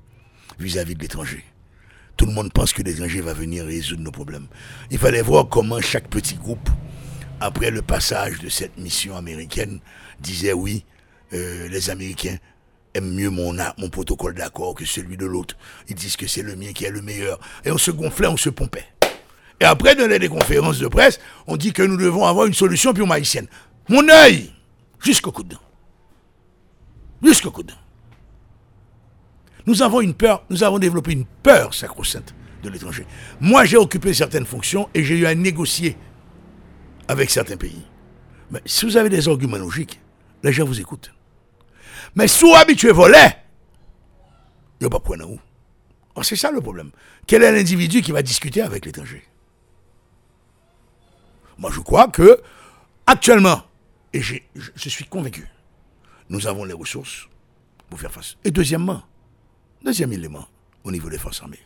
vis-à-vis 0.58 0.96
de 0.96 1.02
l'étranger. 1.02 1.44
Tout 2.16 2.26
le 2.26 2.32
monde 2.32 2.52
pense 2.52 2.72
que 2.72 2.82
l'étranger 2.82 3.20
va 3.20 3.32
venir 3.32 3.64
résoudre 3.64 4.02
nos 4.02 4.10
problèmes. 4.10 4.48
Il 4.90 4.98
fallait 4.98 5.22
voir 5.22 5.48
comment 5.48 5.80
chaque 5.80 6.08
petit 6.08 6.34
groupe, 6.34 6.68
après 7.40 7.70
le 7.70 7.82
passage 7.82 8.40
de 8.40 8.48
cette 8.48 8.76
mission 8.78 9.16
américaine, 9.16 9.80
disait 10.20 10.52
oui, 10.52 10.84
euh, 11.32 11.68
les 11.68 11.90
Américains 11.90 12.36
aiment 12.94 13.12
mieux 13.14 13.30
mon, 13.30 13.54
mon 13.78 13.90
protocole 13.90 14.34
d'accord 14.34 14.74
que 14.74 14.84
celui 14.84 15.16
de 15.16 15.26
l'autre. 15.26 15.56
Ils 15.88 15.94
disent 15.94 16.16
que 16.16 16.26
c'est 16.26 16.42
le 16.42 16.56
mien 16.56 16.72
qui 16.72 16.84
est 16.84 16.90
le 16.90 17.02
meilleur. 17.02 17.38
Et 17.64 17.70
on 17.70 17.78
se 17.78 17.90
gonflait, 17.90 18.26
on 18.26 18.36
se 18.36 18.48
pompait. 18.48 18.86
Et 19.60 19.64
après, 19.64 19.94
dans 19.94 20.08
les 20.08 20.28
conférences 20.28 20.78
de 20.78 20.88
presse, 20.88 21.18
on 21.46 21.56
dit 21.56 21.72
que 21.72 21.82
nous 21.82 21.96
devons 21.96 22.24
avoir 22.26 22.46
une 22.46 22.54
solution 22.54 22.92
pour 22.92 23.10
haïtienne. 23.10 23.46
Mon 23.88 24.08
œil, 24.08 24.52
jusqu'au 25.02 25.32
coude. 25.32 25.58
Jusqu'au 27.22 27.50
coude. 27.50 27.72
Nous 29.66 29.82
avons 29.82 30.00
une 30.00 30.14
peur, 30.14 30.44
nous 30.48 30.62
avons 30.62 30.78
développé 30.78 31.12
une 31.12 31.24
peur 31.42 31.74
sacro-sainte 31.74 32.34
de 32.62 32.68
l'étranger. 32.68 33.06
Moi, 33.40 33.64
j'ai 33.64 33.76
occupé 33.76 34.14
certaines 34.14 34.46
fonctions 34.46 34.88
et 34.94 35.02
j'ai 35.02 35.16
eu 35.18 35.26
à 35.26 35.34
négocier 35.34 35.96
avec 37.08 37.30
certains 37.30 37.56
pays. 37.56 37.84
Mais 38.50 38.60
si 38.64 38.84
vous 38.84 38.96
avez 38.96 39.08
des 39.08 39.28
arguments 39.28 39.56
logiques, 39.56 40.00
les 40.42 40.52
gens 40.52 40.64
vous 40.64 40.80
écoutent. 40.80 41.12
Mais 42.14 42.28
si 42.28 42.44
vous 42.44 42.54
habituez 42.54 42.92
voler, 42.92 43.28
il 44.80 44.84
n'y 44.84 44.86
a 44.86 44.90
pas 44.90 45.00
point 45.00 45.20
où. 45.20 45.40
C'est 46.22 46.36
ça 46.36 46.50
le 46.50 46.60
problème. 46.60 46.90
Quel 47.26 47.42
est 47.42 47.52
l'individu 47.52 48.00
qui 48.00 48.12
va 48.12 48.22
discuter 48.22 48.62
avec 48.62 48.86
l'étranger? 48.86 49.22
Moi, 51.58 51.70
je 51.70 51.80
crois 51.80 52.08
que, 52.08 52.40
actuellement, 53.06 53.62
et 54.12 54.22
je 54.22 54.88
suis 54.88 55.04
convaincu, 55.04 55.46
nous 56.30 56.46
avons 56.46 56.64
les 56.64 56.72
ressources 56.72 57.28
pour 57.90 58.00
faire 58.00 58.12
face. 58.12 58.36
Et 58.44 58.50
deuxièmement, 58.50 59.02
deuxième 59.84 60.12
élément, 60.12 60.46
au 60.84 60.90
niveau 60.90 61.10
des 61.10 61.18
forces 61.18 61.42
armées, 61.42 61.60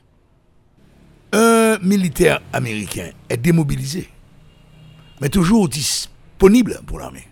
un 1.32 1.78
militaire 1.78 2.40
américain 2.52 3.12
est 3.28 3.36
démobilisé, 3.36 4.08
mais 5.20 5.28
toujours 5.28 5.68
disponible 5.68 6.80
pour 6.86 6.98
l'armée. 6.98 7.26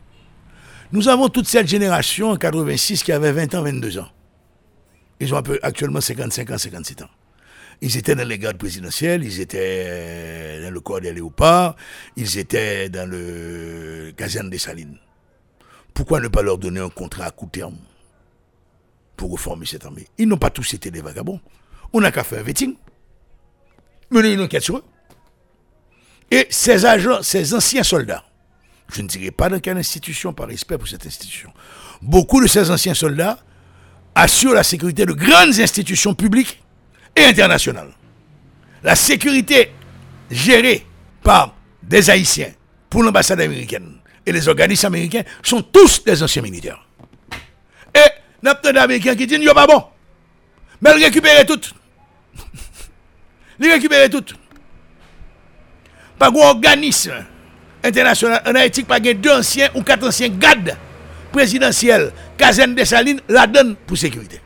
Nous 0.92 1.08
avons 1.08 1.28
toute 1.28 1.46
cette 1.46 1.68
génération 1.68 2.30
en 2.30 2.36
86 2.36 3.02
qui 3.02 3.12
avait 3.12 3.32
20 3.32 3.54
ans, 3.54 3.62
22 3.62 3.98
ans. 3.98 4.08
Ils 5.20 5.34
ont 5.34 5.36
un 5.36 5.42
peu, 5.42 5.58
actuellement 5.62 6.00
55 6.00 6.50
ans, 6.50 6.58
57 6.58 7.02
ans. 7.02 7.10
Ils 7.80 7.96
étaient 7.96 8.14
dans 8.14 8.26
les 8.26 8.38
gardes 8.38 8.58
présidentielles, 8.58 9.22
ils 9.24 9.40
étaient 9.40 10.60
dans 10.62 10.70
le 10.72 10.80
corps 10.80 11.00
des 11.00 11.12
léopards, 11.12 11.76
ils 12.16 12.38
étaient 12.38 12.88
dans 12.88 13.08
le 13.08 14.12
caserne 14.16 14.50
des 14.50 14.58
Salines. 14.58 14.98
Pourquoi 15.94 16.20
ne 16.20 16.28
pas 16.28 16.42
leur 16.42 16.58
donner 16.58 16.80
un 16.80 16.88
contrat 16.88 17.26
à 17.26 17.30
court 17.30 17.50
terme 17.50 17.76
pour 19.16 19.30
reformer 19.30 19.66
cette 19.66 19.84
armée? 19.84 20.06
Ils 20.18 20.26
n'ont 20.26 20.38
pas 20.38 20.50
tous 20.50 20.74
été 20.74 20.90
des 20.90 21.00
vagabonds. 21.00 21.40
On 21.92 22.00
n'a 22.00 22.10
qu'à 22.10 22.24
faire 22.24 22.40
un 22.40 22.42
vetting, 22.42 22.74
mener 24.10 24.32
une 24.32 24.40
enquête 24.40 24.62
sur 24.62 24.78
eux. 24.78 24.84
Et 26.30 26.46
ces 26.50 26.84
agents, 26.84 27.22
ces 27.22 27.54
anciens 27.54 27.82
soldats, 27.82 28.24
je 28.92 29.02
ne 29.02 29.08
dirais 29.08 29.30
pas 29.30 29.48
dans 29.48 29.60
quelle 29.60 29.78
institution 29.78 30.32
par 30.32 30.48
respect 30.48 30.76
pour 30.78 30.88
cette 30.88 31.06
institution, 31.06 31.52
beaucoup 32.02 32.40
de 32.42 32.46
ces 32.46 32.70
anciens 32.70 32.94
soldats 32.94 33.38
assurent 34.14 34.54
la 34.54 34.62
sécurité 34.62 35.06
de 35.06 35.12
grandes 35.12 35.58
institutions 35.60 36.14
publiques 36.14 36.62
et 37.16 37.24
internationales. 37.24 37.92
La 38.82 38.94
sécurité 38.94 39.72
gérée 40.30 40.86
par 41.22 41.54
des 41.82 42.10
Haïtiens 42.10 42.52
pour 42.90 43.02
l'ambassade 43.02 43.40
américaine 43.40 43.98
et 44.26 44.32
les 44.32 44.48
organismes 44.48 44.86
américains 44.86 45.22
sont 45.42 45.62
tous 45.62 46.04
des 46.04 46.22
anciens 46.22 46.42
militaires. 46.42 46.86
Et 47.94 48.08
notre 48.42 48.76
américain 48.76 49.14
qui 49.16 49.26
dit, 49.26 49.34
il 49.34 49.48
pas 49.54 49.66
bon. 49.66 49.84
Mais 50.80 50.90
il 50.96 51.04
récupère 51.04 51.44
tout. 51.46 51.60
il 53.60 53.70
récupère 53.70 54.08
tout. 54.10 54.24
Pas 56.18 56.30
un 56.30 56.34
organisme 56.34 57.12
international 57.84 58.42
en 58.46 58.54
Haïti, 58.54 58.82
pas 58.82 58.98
anciens 59.30 59.70
ou 59.74 59.82
quatre 59.82 60.06
anciens 60.06 60.28
gardes 60.28 60.76
présidentiels, 61.32 62.12
caserne 62.36 62.74
des 62.74 62.84
Salines, 62.84 63.20
la 63.28 63.46
donne 63.46 63.76
pour 63.86 63.96
sécurité. 63.96 64.40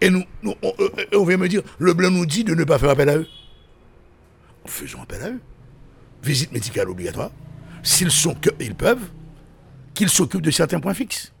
Et 0.00 0.10
nous, 0.10 0.24
nous, 0.42 0.54
on, 0.62 0.68
euh, 0.80 0.90
euh, 0.98 1.18
on 1.18 1.24
vient 1.24 1.36
me 1.36 1.48
dire, 1.48 1.62
le 1.78 1.94
blanc 1.94 2.10
nous 2.10 2.26
dit 2.26 2.42
de 2.42 2.54
ne 2.54 2.64
pas 2.64 2.78
faire 2.78 2.90
appel 2.90 3.08
à 3.08 3.16
eux. 3.18 3.26
Faisons 4.66 5.00
appel 5.02 5.22
à 5.22 5.30
eux. 5.30 5.40
Visite 6.22 6.50
médicale 6.52 6.88
obligatoire. 6.88 7.30
S'ils 7.84 8.10
sont 8.10 8.34
que 8.34 8.50
ils 8.58 8.74
peuvent, 8.74 9.08
qu'ils 9.94 10.08
s'occupent 10.08 10.42
de 10.42 10.50
certains 10.50 10.80
points 10.80 10.94
fixes. 10.94 11.32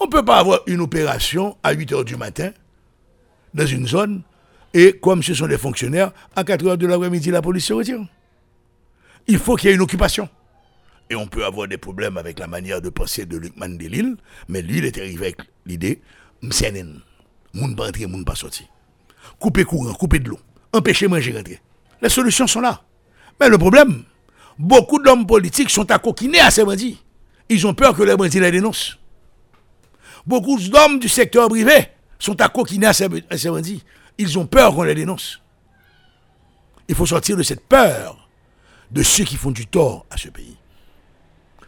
On 0.00 0.06
ne 0.06 0.10
peut 0.10 0.24
pas 0.24 0.38
avoir 0.38 0.60
une 0.66 0.80
opération 0.80 1.56
à 1.62 1.72
8 1.72 1.92
heures 1.92 2.04
du 2.04 2.16
matin 2.16 2.52
dans 3.52 3.66
une 3.66 3.86
zone 3.86 4.22
et 4.74 4.98
comme 5.00 5.22
ce 5.22 5.34
sont 5.34 5.46
des 5.46 5.58
fonctionnaires, 5.58 6.12
à 6.36 6.44
4 6.44 6.66
heures 6.66 6.78
de 6.78 6.86
l'après-midi, 6.86 7.30
la 7.30 7.42
police 7.42 7.66
se 7.66 7.72
retire. 7.72 8.00
Il 9.26 9.38
faut 9.38 9.56
qu'il 9.56 9.68
y 9.68 9.72
ait 9.72 9.76
une 9.76 9.82
occupation. 9.82 10.28
Et 11.10 11.14
on 11.14 11.26
peut 11.26 11.44
avoir 11.44 11.68
des 11.68 11.78
problèmes 11.78 12.18
avec 12.18 12.38
la 12.38 12.46
manière 12.46 12.82
de 12.82 12.90
penser 12.90 13.24
de 13.24 13.38
Luc 13.38 13.56
Mandelil, 13.56 14.16
mais 14.48 14.60
lui, 14.60 14.78
est 14.86 14.98
arrivé 14.98 15.26
avec 15.26 15.38
l'idée, 15.64 16.02
m'senen, 16.42 17.00
moun 17.54 17.74
pas 17.74 17.88
entrer, 17.88 18.06
moun 18.06 18.24
pas 18.24 18.34
sortir. 18.34 18.66
Couper 19.38 19.64
courant, 19.64 19.94
couper 19.94 20.18
de 20.18 20.28
l'eau, 20.28 20.38
empêcher 20.72 21.08
manger 21.08 21.32
rentrer. 21.32 21.60
Les 22.02 22.08
solutions 22.08 22.46
sont 22.46 22.60
là. 22.60 22.82
Mais 23.40 23.48
le 23.48 23.56
problème, 23.56 24.04
beaucoup 24.58 24.98
d'hommes 25.02 25.26
politiques 25.26 25.70
sont 25.70 25.90
à 25.90 25.98
coquiner 25.98 26.40
à 26.40 26.50
ces 26.50 26.64
bandits. 26.64 27.02
Ils 27.48 27.66
ont 27.66 27.74
peur 27.74 27.94
que 27.96 28.02
les 28.02 28.16
bandits 28.16 28.40
les 28.40 28.50
dénoncent. 28.50 28.98
Beaucoup 30.26 30.58
d'hommes 30.58 30.98
du 30.98 31.08
secteur 31.08 31.48
privé 31.48 31.88
sont 32.18 32.38
à 32.40 32.48
coquiner 32.48 32.86
à 32.86 32.92
ces 32.92 33.08
bandits. 33.48 33.82
Ils 34.18 34.38
ont 34.38 34.46
peur 34.46 34.74
qu'on 34.74 34.82
les 34.82 34.94
dénonce. 34.94 35.40
Il 36.88 36.94
faut 36.94 37.06
sortir 37.06 37.36
de 37.36 37.42
cette 37.42 37.66
peur 37.66 38.28
de 38.90 39.02
ceux 39.02 39.24
qui 39.24 39.36
font 39.36 39.50
du 39.50 39.66
tort 39.66 40.06
à 40.10 40.16
ce 40.16 40.28
pays 40.28 40.56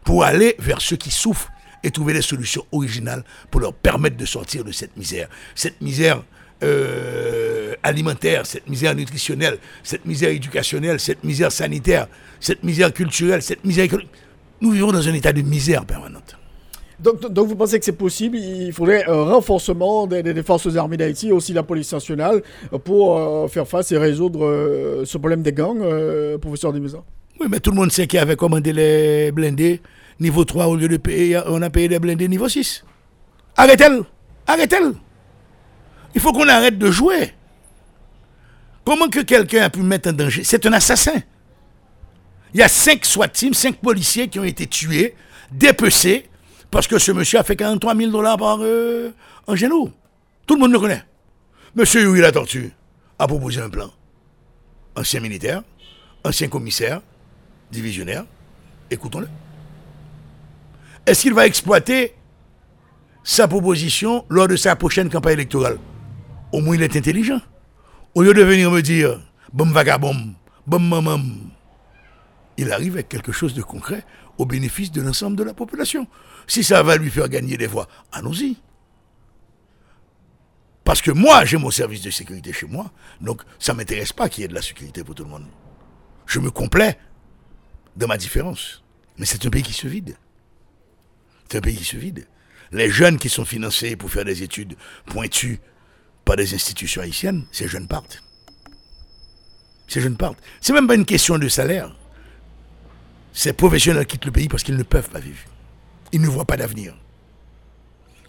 pour 0.04 0.24
aller 0.24 0.56
vers 0.58 0.80
ceux 0.80 0.96
qui 0.96 1.10
souffrent 1.10 1.52
et 1.82 1.90
trouver 1.90 2.12
des 2.12 2.22
solutions 2.22 2.66
originales 2.72 3.24
pour 3.50 3.60
leur 3.60 3.74
permettre 3.74 4.16
de 4.16 4.24
sortir 4.24 4.64
de 4.64 4.72
cette 4.72 4.96
misère. 4.96 5.28
Cette 5.54 5.80
misère 5.80 6.22
euh, 6.62 7.74
alimentaire, 7.82 8.46
cette 8.46 8.68
misère 8.68 8.94
nutritionnelle, 8.94 9.58
cette 9.82 10.04
misère 10.04 10.30
éducationnelle, 10.30 11.00
cette 11.00 11.24
misère 11.24 11.52
sanitaire, 11.52 12.06
cette 12.38 12.62
misère 12.64 12.92
culturelle, 12.92 13.42
cette 13.42 13.64
misère 13.64 13.84
économique. 13.84 14.10
Nous 14.60 14.72
vivons 14.72 14.92
dans 14.92 15.06
un 15.06 15.14
état 15.14 15.32
de 15.32 15.42
misère 15.42 15.86
permanente. 15.86 16.36
Donc, 17.02 17.48
vous 17.48 17.56
pensez 17.56 17.78
que 17.78 17.84
c'est 17.84 17.92
possible? 17.92 18.36
Il 18.36 18.72
faudrait 18.72 19.04
un 19.06 19.24
renforcement 19.24 20.06
des, 20.06 20.42
forces 20.42 20.76
armées 20.76 20.98
d'Haïti 20.98 21.28
et 21.28 21.32
aussi 21.32 21.52
la 21.52 21.62
police 21.62 21.92
nationale 21.92 22.42
euh, 22.72 22.78
pour 22.78 23.16
euh, 23.18 23.48
faire 23.48 23.66
face 23.66 23.90
et 23.92 23.98
résoudre 23.98 24.44
euh, 24.44 25.04
ce 25.06 25.16
problème 25.16 25.42
des 25.42 25.52
gangs, 25.52 25.82
professeur 26.40 26.72
Demesa 26.72 26.98
Oui, 27.40 27.46
mais 27.50 27.60
tout 27.60 27.70
le 27.70 27.76
monde 27.76 27.90
sait 27.90 28.06
qu'il 28.06 28.18
avait 28.18 28.36
commandé 28.36 28.72
les 28.72 29.32
blindés 29.32 29.80
niveau 30.18 30.44
3 30.44 30.66
au 30.66 30.76
lieu 30.76 30.88
de 30.88 30.98
payer, 30.98 31.40
on 31.46 31.62
a 31.62 31.70
payé 31.70 31.88
des 31.88 31.98
blindés 31.98 32.28
niveau 32.28 32.48
6. 32.48 32.84
Arrêtez-le 33.56 34.04
Arrêtez-le 34.46 34.94
Il 36.14 36.20
faut 36.20 36.32
qu'on 36.32 36.48
arrête 36.48 36.78
de 36.78 36.90
jouer. 36.90 37.32
Comment 38.84 39.08
que 39.08 39.20
quelqu'un 39.20 39.62
a 39.62 39.70
pu 39.70 39.80
mettre 39.80 40.10
en 40.10 40.12
danger? 40.12 40.44
C'est 40.44 40.66
un 40.66 40.72
assassin. 40.74 41.22
Il 42.52 42.60
y 42.60 42.62
a 42.62 42.68
5 42.68 43.04
SWAT 43.06 43.28
teams, 43.28 43.54
5 43.54 43.76
policiers 43.76 44.28
qui 44.28 44.38
ont 44.38 44.44
été 44.44 44.66
tués, 44.66 45.14
dépecés, 45.52 46.29
parce 46.70 46.86
que 46.86 46.98
ce 46.98 47.12
monsieur 47.12 47.38
a 47.38 47.42
fait 47.42 47.56
43 47.56 47.94
000 47.96 48.10
dollars 48.10 48.36
par 48.36 48.58
euh, 48.60 49.12
en 49.46 49.56
genou. 49.56 49.90
Tout 50.46 50.54
le 50.54 50.60
monde 50.60 50.72
le 50.72 50.78
connaît. 50.78 51.04
Monsieur 51.74 52.02
Yuri 52.02 52.20
la 52.20 52.32
Tortue 52.32 52.72
a 53.18 53.26
proposé 53.26 53.60
un 53.60 53.70
plan. 53.70 53.90
Ancien 54.96 55.20
militaire, 55.20 55.62
ancien 56.24 56.48
commissaire, 56.48 57.00
divisionnaire, 57.70 58.24
écoutons-le. 58.90 59.28
Est-ce 61.06 61.22
qu'il 61.22 61.34
va 61.34 61.46
exploiter 61.46 62.14
sa 63.22 63.48
proposition 63.48 64.24
lors 64.28 64.48
de 64.48 64.56
sa 64.56 64.76
prochaine 64.76 65.10
campagne 65.10 65.34
électorale? 65.34 65.78
Au 66.52 66.60
moins 66.60 66.74
il 66.74 66.82
est 66.82 66.96
intelligent. 66.96 67.40
Au 68.14 68.22
lieu 68.22 68.34
de 68.34 68.42
venir 68.42 68.70
me 68.70 68.82
dire, 68.82 69.20
bon 69.52 69.70
vagabond, 69.70 70.34
bon 70.66 70.80
maman, 70.80 71.20
il 72.56 72.72
arrive 72.72 72.94
avec 72.94 73.08
quelque 73.08 73.32
chose 73.32 73.54
de 73.54 73.62
concret 73.62 74.04
au 74.38 74.44
bénéfice 74.46 74.90
de 74.90 75.00
l'ensemble 75.00 75.36
de 75.36 75.44
la 75.44 75.54
population. 75.54 76.06
Si 76.50 76.64
ça 76.64 76.82
va 76.82 76.96
lui 76.96 77.10
faire 77.10 77.28
gagner 77.28 77.56
des 77.56 77.68
voix, 77.68 77.86
allons-y. 78.10 78.56
Parce 80.82 81.00
que 81.00 81.12
moi, 81.12 81.44
j'ai 81.44 81.58
mon 81.58 81.70
service 81.70 82.02
de 82.02 82.10
sécurité 82.10 82.52
chez 82.52 82.66
moi, 82.66 82.90
donc 83.20 83.42
ça 83.60 83.72
ne 83.72 83.76
m'intéresse 83.76 84.12
pas 84.12 84.28
qu'il 84.28 84.42
y 84.42 84.44
ait 84.46 84.48
de 84.48 84.54
la 84.54 84.60
sécurité 84.60 85.04
pour 85.04 85.14
tout 85.14 85.22
le 85.22 85.30
monde. 85.30 85.46
Je 86.26 86.40
me 86.40 86.50
complais 86.50 86.98
de 87.94 88.04
ma 88.04 88.16
différence. 88.16 88.82
Mais 89.16 89.26
c'est 89.26 89.46
un 89.46 89.50
pays 89.50 89.62
qui 89.62 89.72
se 89.72 89.86
vide. 89.86 90.16
C'est 91.48 91.58
un 91.58 91.60
pays 91.60 91.76
qui 91.76 91.84
se 91.84 91.96
vide. 91.96 92.26
Les 92.72 92.90
jeunes 92.90 93.18
qui 93.18 93.28
sont 93.28 93.44
financés 93.44 93.94
pour 93.94 94.10
faire 94.10 94.24
des 94.24 94.42
études 94.42 94.74
pointues 95.06 95.60
par 96.24 96.34
des 96.34 96.52
institutions 96.52 97.00
haïtiennes, 97.00 97.46
ces 97.52 97.68
jeunes 97.68 97.86
partent. 97.86 98.24
Ces 99.86 100.00
jeunes 100.00 100.16
partent. 100.16 100.42
C'est 100.60 100.72
même 100.72 100.88
pas 100.88 100.96
une 100.96 101.06
question 101.06 101.38
de 101.38 101.46
salaire. 101.46 101.94
Ces 103.32 103.52
professionnels 103.52 104.06
quittent 104.06 104.24
le 104.24 104.32
pays 104.32 104.48
parce 104.48 104.64
qu'ils 104.64 104.76
ne 104.76 104.82
peuvent 104.82 105.10
pas 105.10 105.20
vivre. 105.20 105.44
Ils 106.12 106.20
ne 106.20 106.26
voient 106.28 106.44
pas 106.44 106.56
d'avenir. 106.56 106.94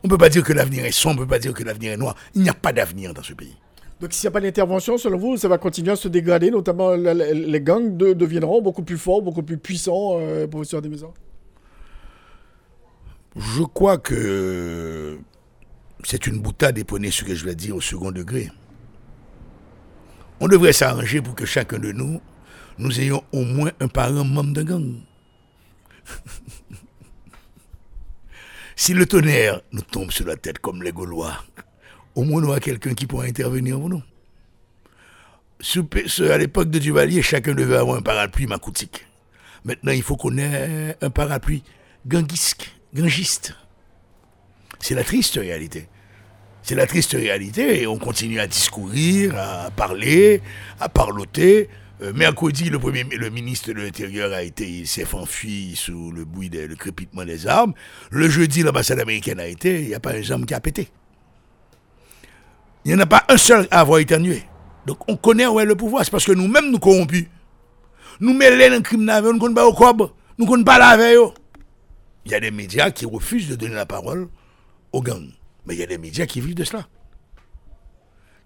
On 0.03 0.07
ne 0.07 0.09
peut 0.09 0.17
pas 0.17 0.29
dire 0.29 0.43
que 0.43 0.53
l'avenir 0.53 0.85
est 0.85 0.91
sombre, 0.91 1.17
on 1.17 1.21
ne 1.21 1.25
peut 1.25 1.29
pas 1.35 1.39
dire 1.39 1.53
que 1.53 1.63
l'avenir 1.63 1.93
est 1.93 1.97
noir. 1.97 2.15
Il 2.33 2.41
n'y 2.41 2.49
a 2.49 2.53
pas 2.53 2.73
d'avenir 2.73 3.13
dans 3.13 3.23
ce 3.23 3.33
pays. 3.33 3.55
Donc 3.99 4.13
s'il 4.13 4.27
n'y 4.27 4.29
a 4.29 4.31
pas 4.31 4.41
d'intervention, 4.41 4.97
selon 4.97 5.17
vous, 5.19 5.37
ça 5.37 5.47
va 5.47 5.59
continuer 5.59 5.91
à 5.91 5.95
se 5.95 6.07
dégrader, 6.07 6.49
notamment 6.49 6.95
les 6.95 7.61
gangs 7.61 7.95
deviendront 7.95 8.61
beaucoup 8.61 8.81
plus 8.81 8.97
forts, 8.97 9.21
beaucoup 9.21 9.43
plus 9.43 9.57
puissants, 9.57 10.17
euh, 10.19 10.47
professeur 10.47 10.81
des 10.81 10.89
maisons 10.89 11.13
Je 13.35 13.61
crois 13.61 13.99
que 13.99 15.19
c'est 16.03 16.25
une 16.25 16.39
boutade 16.39 16.79
éponnée 16.79 17.11
ce 17.11 17.23
que 17.23 17.35
je 17.35 17.45
vais 17.45 17.53
dire 17.53 17.75
au 17.75 17.81
second 17.81 18.11
degré. 18.11 18.49
On 20.39 20.47
devrait 20.47 20.73
s'arranger 20.73 21.21
pour 21.21 21.35
que 21.35 21.45
chacun 21.45 21.77
de 21.77 21.91
nous, 21.91 22.19
nous 22.79 22.99
ayons 22.99 23.23
au 23.31 23.43
moins 23.43 23.71
un 23.79 23.87
parent 23.87 24.23
membre 24.23 24.53
d'un 24.53 24.63
gang. 24.63 24.95
si 28.81 28.95
le 28.95 29.05
tonnerre 29.05 29.61
nous 29.73 29.83
tombe 29.83 30.11
sur 30.11 30.25
la 30.25 30.35
tête 30.35 30.57
comme 30.57 30.81
les 30.81 30.91
Gaulois, 30.91 31.37
au 32.15 32.23
moins 32.23 32.41
on 32.41 32.47
aura 32.47 32.59
quelqu'un 32.59 32.95
qui 32.95 33.05
pourra 33.05 33.25
intervenir 33.25 33.77
pour 33.77 33.89
nous. 33.89 34.01
À 36.27 36.37
l'époque 36.39 36.71
de 36.71 36.79
Duvalier, 36.79 37.21
chacun 37.21 37.53
devait 37.53 37.77
avoir 37.77 37.97
un 37.97 38.01
parapluie 38.01 38.47
macoutique. 38.47 39.05
Maintenant, 39.65 39.91
il 39.91 40.01
faut 40.01 40.15
qu'on 40.15 40.35
ait 40.39 40.97
un 40.99 41.11
parapluie 41.11 41.61
ganguisque, 42.07 42.75
gangiste. 42.91 43.53
C'est 44.79 44.95
la 44.95 45.03
triste 45.03 45.35
réalité. 45.35 45.87
C'est 46.63 46.73
la 46.73 46.87
triste 46.87 47.11
réalité 47.11 47.83
et 47.83 47.85
on 47.85 47.99
continue 47.99 48.39
à 48.39 48.47
discourir, 48.47 49.37
à 49.37 49.69
parler, 49.69 50.41
à 50.79 50.89
parloter. 50.89 51.69
Euh, 52.01 52.13
mercredi, 52.13 52.71
le, 52.71 53.29
ministre 53.29 53.71
de 53.71 53.73
l'Intérieur 53.73 54.33
a 54.33 54.41
été, 54.41 54.67
il 54.67 54.87
s'est 54.87 55.05
enfui 55.13 55.75
sous 55.75 56.11
le 56.11 56.25
bruit, 56.25 56.49
le 56.49 56.75
crépitement 56.75 57.23
des 57.23 57.45
armes. 57.45 57.73
Le 58.09 58.27
jeudi, 58.27 58.63
l'ambassade 58.63 58.99
américaine 58.99 59.39
a 59.39 59.45
été, 59.45 59.81
il 59.81 59.87
n'y 59.89 59.93
a 59.93 59.99
pas 59.99 60.13
un 60.13 60.31
homme 60.31 60.47
qui 60.47 60.55
a 60.55 60.59
pété. 60.59 60.89
Il 62.83 62.89
n'y 62.89 62.97
en 62.97 62.99
a 63.01 63.05
pas 63.05 63.23
un 63.29 63.37
seul 63.37 63.67
à 63.69 63.81
avoir 63.81 63.99
éternué. 63.99 64.41
Donc 64.87 65.07
on 65.07 65.15
connaît 65.15 65.45
où 65.45 65.59
est 65.59 65.65
le 65.65 65.75
pouvoir. 65.75 66.03
C'est 66.03 66.09
parce 66.09 66.25
que 66.25 66.31
nous-mêmes 66.31 66.71
nous 66.71 66.79
corrompus. 66.79 67.27
Nous 68.19 68.33
mêlons 68.33 68.57
dans 68.57 68.75
le 68.75 68.81
crime, 68.81 69.01
nous 69.01 69.33
ne 69.33 69.39
connaissons 69.39 69.53
pas 69.53 69.67
au 69.67 69.73
cob, 69.73 70.11
nous 70.39 70.45
ne 70.45 70.49
connaissons 70.49 70.65
pas 70.65 70.79
la 70.79 70.97
veille. 70.97 71.17
Il 72.25 72.31
y 72.31 72.35
a 72.35 72.39
des 72.39 72.51
médias 72.51 72.89
qui 72.89 73.05
refusent 73.05 73.49
de 73.49 73.55
donner 73.55 73.75
la 73.75 73.85
parole 73.85 74.27
aux 74.91 75.01
gangs. 75.03 75.31
Mais 75.67 75.75
il 75.75 75.79
y 75.79 75.83
a 75.83 75.87
des 75.87 75.99
médias 75.99 76.25
qui 76.25 76.41
vivent 76.41 76.55
de 76.55 76.63
cela. 76.63 76.87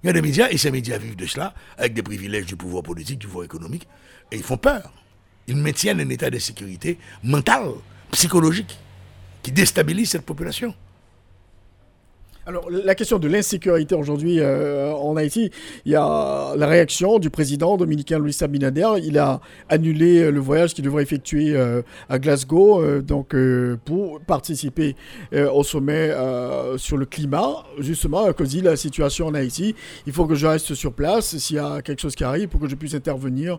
Il 0.05 0.09
y 0.09 0.11
a 0.11 0.13
des 0.13 0.21
médias, 0.21 0.49
et 0.51 0.57
ces 0.59 0.69
médias 0.69 0.99
vivent 0.99 1.15
de 1.15 1.25
cela, 1.25 1.55
avec 1.79 1.95
des 1.95 2.03
privilèges 2.03 2.45
du 2.45 2.55
pouvoir 2.55 2.83
politique, 2.83 3.17
du 3.17 3.25
pouvoir 3.25 3.45
économique, 3.45 3.87
et 4.31 4.35
ils 4.35 4.43
font 4.43 4.55
peur. 4.55 4.93
Ils 5.47 5.55
maintiennent 5.55 5.99
un 5.99 6.09
état 6.09 6.29
de 6.29 6.37
sécurité 6.37 6.99
mentale, 7.23 7.71
psychologique, 8.11 8.77
qui 9.41 9.51
déstabilise 9.51 10.11
cette 10.11 10.21
population. 10.23 10.75
Alors, 12.47 12.69
la 12.69 12.93
question 12.93 13.17
de 13.17 13.27
l'insécurité 13.27 13.95
aujourd'hui 13.95 14.39
euh, 14.39 14.93
en 14.93 15.15
Haïti, 15.15 15.49
il 15.83 15.91
y 15.91 15.95
a 15.95 16.53
la 16.55 16.67
réaction 16.67 17.17
du 17.17 17.31
président 17.31 17.75
dominicain 17.75 18.19
Luis 18.19 18.37
Abinader. 18.39 18.87
Il 19.03 19.17
a 19.17 19.41
annulé 19.67 20.29
le 20.29 20.39
voyage 20.39 20.75
qu'il 20.75 20.85
devrait 20.85 21.01
effectuer 21.01 21.55
euh, 21.55 21.81
à 22.07 22.19
Glasgow 22.19 22.83
euh, 22.83 23.01
donc, 23.01 23.35
pour 23.83 24.21
participer 24.21 24.95
au 25.33 25.63
sommet 25.63 26.13
sur 26.77 26.97
le 26.97 27.05
climat. 27.05 27.63
Justement, 27.79 28.25
à 28.25 28.33
cause 28.33 28.53
de 28.53 28.61
la 28.61 28.75
situation 28.75 29.25
en 29.25 29.33
Haïti, 29.33 29.73
il 30.05 30.13
faut 30.13 30.27
que 30.27 30.35
je 30.35 30.45
reste 30.45 30.75
sur 30.75 30.93
place. 30.93 31.35
S'il 31.37 31.55
y 31.55 31.59
a 31.59 31.81
quelque 31.81 31.99
chose 31.99 32.15
qui 32.15 32.23
arrive, 32.23 32.49
pour 32.49 32.59
que 32.59 32.69
je 32.69 32.75
puisse 32.75 32.93
intervenir 32.93 33.57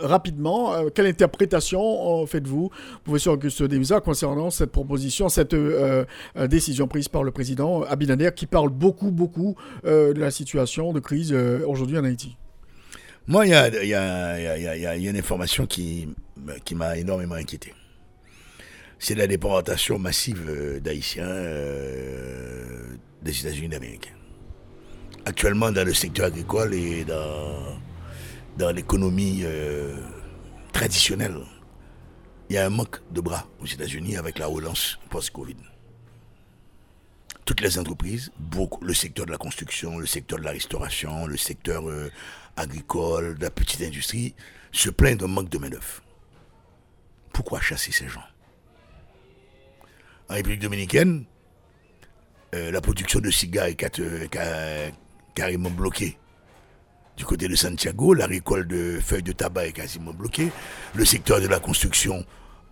rapidement, 0.00 0.74
euh, 0.74 0.88
quelle 0.94 1.06
interprétation 1.06 2.26
faites-vous, 2.26 2.70
professeur 3.04 3.34
Auguste 3.34 3.62
Demisa, 3.62 4.00
concernant 4.00 4.50
cette 4.50 4.70
proposition, 4.70 5.28
cette 5.28 5.54
euh, 5.54 6.04
euh, 6.36 6.46
décision 6.46 6.88
prise 6.88 7.08
par 7.08 7.22
le 7.22 7.30
président 7.30 7.82
Abinader 7.82 8.30
qui 8.34 8.46
parle 8.46 8.70
beaucoup, 8.70 9.10
beaucoup 9.10 9.56
de 9.84 10.18
la 10.18 10.30
situation 10.30 10.92
de 10.92 11.00
crise 11.00 11.32
aujourd'hui 11.32 11.98
en 11.98 12.04
Haïti? 12.04 12.36
Moi, 13.26 13.46
il 13.46 13.50
y 13.50 13.94
a, 13.94 14.96
une 14.96 15.16
information 15.16 15.66
qui, 15.66 16.08
qui 16.64 16.74
m'a 16.74 16.96
énormément 16.96 17.34
inquiété. 17.34 17.74
C'est 18.98 19.14
la 19.14 19.26
déportation 19.26 19.98
massive 19.98 20.80
d'Haïtiens 20.82 21.28
des 23.22 23.40
États-Unis 23.40 23.68
d'Amérique. 23.68 24.12
Actuellement, 25.24 25.70
dans 25.70 25.84
le 25.84 25.94
secteur 25.94 26.26
agricole 26.26 26.74
et 26.74 27.04
dans 27.04 27.78
dans 28.58 28.72
l'économie 28.72 29.42
euh, 29.44 29.96
traditionnelle, 30.72 31.38
il 32.50 32.56
y 32.56 32.58
a 32.58 32.66
un 32.66 32.70
manque 32.70 33.00
de 33.12 33.20
bras 33.20 33.46
aux 33.60 33.66
États-Unis 33.66 34.16
avec 34.16 34.38
la 34.38 34.46
relance 34.46 34.98
post-Covid. 35.10 35.56
Toutes 37.44 37.60
les 37.60 37.78
entreprises, 37.78 38.32
le 38.82 38.94
secteur 38.94 39.26
de 39.26 39.30
la 39.30 39.38
construction, 39.38 39.98
le 39.98 40.06
secteur 40.06 40.40
de 40.40 40.44
la 40.44 40.50
restauration, 40.50 41.26
le 41.26 41.36
secteur 41.36 41.88
euh, 41.88 42.10
agricole, 42.56 43.38
de 43.38 43.44
la 43.44 43.50
petite 43.50 43.80
industrie, 43.82 44.34
se 44.72 44.90
plaignent 44.90 45.18
d'un 45.18 45.28
manque 45.28 45.48
de 45.48 45.58
main-d'œuvre. 45.58 46.02
Pourquoi 47.32 47.60
chasser 47.60 47.92
ces 47.92 48.08
gens? 48.08 48.26
En 50.28 50.34
République 50.34 50.60
dominicaine, 50.60 51.24
euh, 52.54 52.72
la 52.72 52.80
production 52.80 53.20
de 53.20 53.30
cigares 53.30 53.66
est 53.66 54.92
carrément 55.34 55.70
bloquée 55.70 56.18
du 57.18 57.24
côté 57.24 57.48
de 57.48 57.56
Santiago, 57.56 58.14
la 58.14 58.26
récolte 58.26 58.68
de 58.68 59.00
feuilles 59.02 59.24
de 59.24 59.32
tabac 59.32 59.66
est 59.66 59.72
quasiment 59.72 60.12
bloquée. 60.12 60.50
Le 60.94 61.04
secteur 61.04 61.40
de 61.40 61.48
la 61.48 61.58
construction 61.58 62.24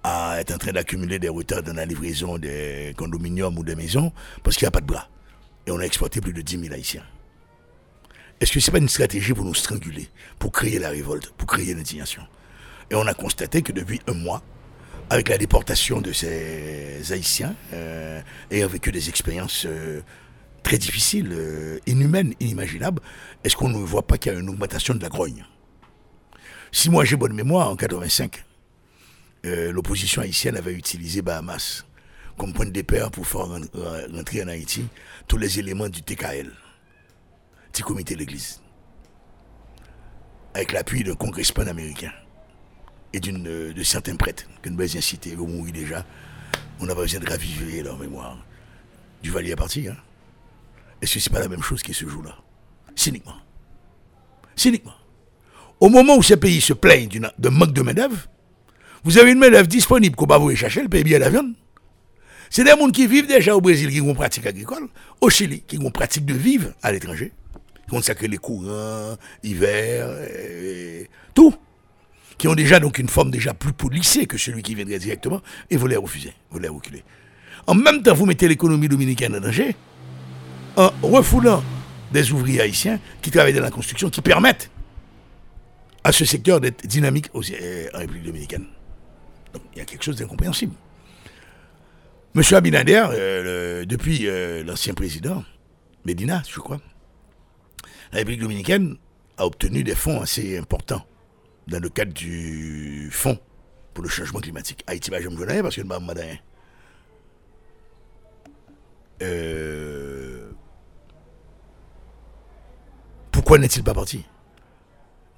est 0.05 0.53
en 0.53 0.59
train 0.59 0.71
d'accumuler 0.71 1.19
des 1.19 1.29
retards 1.29 1.65
dans 1.65 1.73
la 1.75 1.85
livraison 1.85 2.39
des 2.39 2.95
condominiums 2.97 3.59
ou 3.59 3.65
des 3.65 3.75
maisons 3.75 4.13
parce 4.45 4.57
qu'il 4.57 4.65
n'y 4.65 4.69
a 4.69 4.71
pas 4.71 4.81
de 4.81 4.87
bras. 4.87 5.09
Et 5.67 5.73
on 5.73 5.81
a 5.81 5.83
exporté 5.83 6.21
plus 6.21 6.33
de 6.33 6.43
10 6.43 6.61
000 6.61 6.75
Haïtiens. 6.75 7.03
Est-ce 8.41 8.53
que 8.53 8.61
ce 8.61 8.71
n'est 8.71 8.73
pas 8.73 8.79
une 8.79 8.89
stratégie 8.89 9.33
pour 9.35 9.45
nous 9.45 9.55
stranguler, 9.55 10.09
pour 10.39 10.53
créer 10.53 10.79
la 10.79 10.91
révolte, 10.91 11.31
pour 11.37 11.49
créer 11.49 11.75
l'indignation? 11.75 12.23
Et 12.89 12.95
on 12.95 13.07
a 13.09 13.15
constaté 13.15 13.63
que 13.63 13.73
depuis 13.73 14.01
un 14.07 14.15
mois, 14.15 14.43
avec 15.11 15.29
la 15.29 15.39
déportation 15.39 16.01
de 16.01 16.13
ces 16.13 17.01
Haïtiens, 17.11 17.57
euh, 17.73 18.21
ayant 18.53 18.69
vécu 18.69 18.93
des 18.93 19.09
expériences 19.09 19.67
euh, 19.67 20.03
très 20.67 20.79
difficile, 20.79 21.29
euh, 21.31 21.79
inhumaine, 21.87 22.35
inimaginable, 22.41 23.01
est-ce 23.45 23.55
qu'on 23.55 23.69
ne 23.69 23.79
voit 23.79 24.05
pas 24.05 24.19
qu'il 24.19 24.33
y 24.33 24.35
a 24.35 24.39
une 24.41 24.49
augmentation 24.49 24.95
de 24.95 25.01
la 25.01 25.09
grogne? 25.09 25.45
Si 26.73 26.91
moi 26.91 27.05
j'ai 27.05 27.15
bonne 27.15 27.35
mémoire, 27.35 27.71
en 27.71 27.77
85, 27.77 28.45
euh, 29.45 29.71
l'opposition 29.71 30.23
haïtienne 30.23 30.57
avait 30.57 30.73
utilisé 30.73 31.23
Bahamas 31.23 31.85
comme 32.37 32.53
point 32.53 32.67
de 32.67 32.73
départ 32.73 33.13
pour 33.13 33.29
faire 33.29 33.47
rentrer 34.13 34.43
en 34.43 34.49
Haïti 34.49 34.89
tous 35.29 35.37
les 35.37 35.61
éléments 35.61 35.89
du 35.89 36.03
TKL, 36.03 36.51
du 37.73 37.85
comité 37.85 38.15
de 38.15 38.19
l'Église, 38.19 38.61
avec 40.53 40.73
l'appui 40.73 41.05
d'un 41.05 41.15
congressman 41.15 41.69
américain 41.69 42.13
et 43.13 43.21
euh, 43.25 43.73
de 43.73 43.83
certains 43.85 44.17
prêtres 44.17 44.49
que 44.63 44.69
nous 44.69 44.81
avons 44.81 45.01
cités, 45.01 45.37
au 45.37 45.47
mourir 45.47 45.73
déjà. 45.73 46.05
On 46.81 46.87
n'a 46.87 46.95
pas 46.97 47.03
besoin 47.03 47.21
de 47.21 47.31
raviver 47.31 47.85
leur 47.85 47.97
mémoire. 47.97 48.45
Du 49.23 49.31
Valier 49.31 49.53
à 49.53 49.57
partir, 49.57 49.93
hein 49.93 50.06
est-ce 51.03 51.15
que 51.15 51.21
ce 51.21 51.29
n'est 51.29 51.35
pas 51.35 51.41
la 51.41 51.49
même 51.49 51.63
chose 51.63 51.83
qui 51.83 51.95
se 51.95 52.07
joue 52.07 52.23
là? 52.23 52.37
Cyniquement. 52.95 53.37
Cyniquement. 54.55 54.95
Au 55.81 55.89
moment 55.89 56.17
où 56.17 56.23
ces 56.23 56.37
pays 56.37 56.61
se 56.61 56.73
plaignent 56.73 57.09
d'un 57.39 57.51
manque 57.51 57.73
de 57.73 57.83
main-d'œuvre, 57.83 58.17
vous 59.05 59.19
avez 59.19 59.33
une 59.33 59.39
main-d'œuvre 59.39 59.69
disponible 59.69 60.17
qu'on 60.17 60.27
va 60.27 60.39
vous 60.39 60.55
chercher, 60.57 60.83
le 60.83 60.89
pays 60.89 61.05
bien 61.05 61.19
la 61.19 61.29
viande. 61.31 61.53
C'est 62.49 62.65
des 62.65 62.71
gens 62.71 62.89
qui 62.91 63.07
vivent 63.07 63.27
déjà 63.27 63.55
au 63.55 63.61
Brésil, 63.61 63.91
qui 63.91 64.01
ont 64.01 64.15
pratique 64.15 64.47
agricole, 64.47 64.89
au 65.21 65.29
Chili, 65.29 65.61
qui 65.63 65.79
ont 65.79 65.91
pratique 65.91 66.25
de 66.25 66.35
vivre 66.35 66.71
à 66.83 66.93
l'étranger, 66.93 67.33
qui 67.89 67.95
ont 67.95 68.01
sacré 68.01 68.29
les 68.29 68.39
courants, 68.39 69.17
hiver, 69.43 70.09
tout, 71.35 71.55
qui 72.39 72.49
ont 72.49 72.55
déjà 72.55 72.81
donc 72.81 72.99
une 72.99 73.09
forme 73.09 73.31
déjà 73.31 73.53
plus 73.53 73.73
policée 73.73 74.27
que 74.27 74.39
celui 74.39 74.63
qui 74.63 74.75
viendrait 74.75 74.99
directement, 74.99 75.43
et 75.71 75.77
vous 75.77 75.87
les 75.87 75.97
refusez, 75.97 76.33
vous 76.51 76.59
les 76.59 76.69
reculez. 76.69 77.05
En 77.67 77.75
même 77.75 78.03
temps, 78.03 78.15
vous 78.15 78.27
mettez 78.27 78.49
l'économie 78.49 78.89
dominicaine 78.89 79.35
en 79.35 79.41
danger, 79.41 79.75
en 80.77 80.91
refoulant 81.03 81.63
des 82.13 82.33
ouvriers 82.33 82.61
haïtiens 82.61 83.01
qui 83.23 83.31
travaillent 83.31 83.55
dans 83.55 83.63
la 83.63 83.71
construction, 83.71 84.11
qui 84.11 84.21
permettent 84.21 84.71
à 86.05 86.13
ce 86.13 86.25
secteur 86.25 86.61
d'être 86.61 86.87
dynamique 86.87 87.31
euh, 87.35 87.89
en 87.95 87.99
République 87.99 88.25
dominicaine. 88.25 88.67
Donc, 89.53 89.63
il 89.75 89.79
y 89.79 89.81
a 89.81 89.85
quelque 89.85 90.05
chose 90.05 90.17
d'incompréhensible. 90.17 90.75
Monsieur 92.35 92.57
Abinader, 92.57 93.07
euh, 93.11 93.85
depuis 93.87 94.29
euh, 94.29 94.63
l'ancien 94.63 94.95
président, 94.95 95.43
Medina, 96.05 96.43
je 96.49 96.61
crois, 96.61 96.81
la 98.13 98.19
République 98.19 98.43
dominicaine 98.43 98.97
a 99.39 99.47
obtenu 99.47 99.83
des 99.83 99.95
fonds 99.95 100.21
assez 100.21 100.57
importants 100.59 101.05
dans 101.67 101.81
le 101.81 101.89
cadre 101.89 102.13
du 102.13 103.09
fonds 103.11 103.39
pour 103.95 104.05
le 104.05 104.11
changement 104.11 104.41
climatique. 104.41 104.85
Haïti, 104.87 105.11
bah, 105.11 105.21
je 105.21 105.29
me 105.29 105.63
parce 105.63 105.75
que 105.75 105.83
je 105.83 105.87
ne. 105.87 106.37
Euh, 109.23 110.16
pourquoi 113.47 113.59
n'est-il 113.59 113.85
pas 113.85 113.95
parti? 113.95 114.25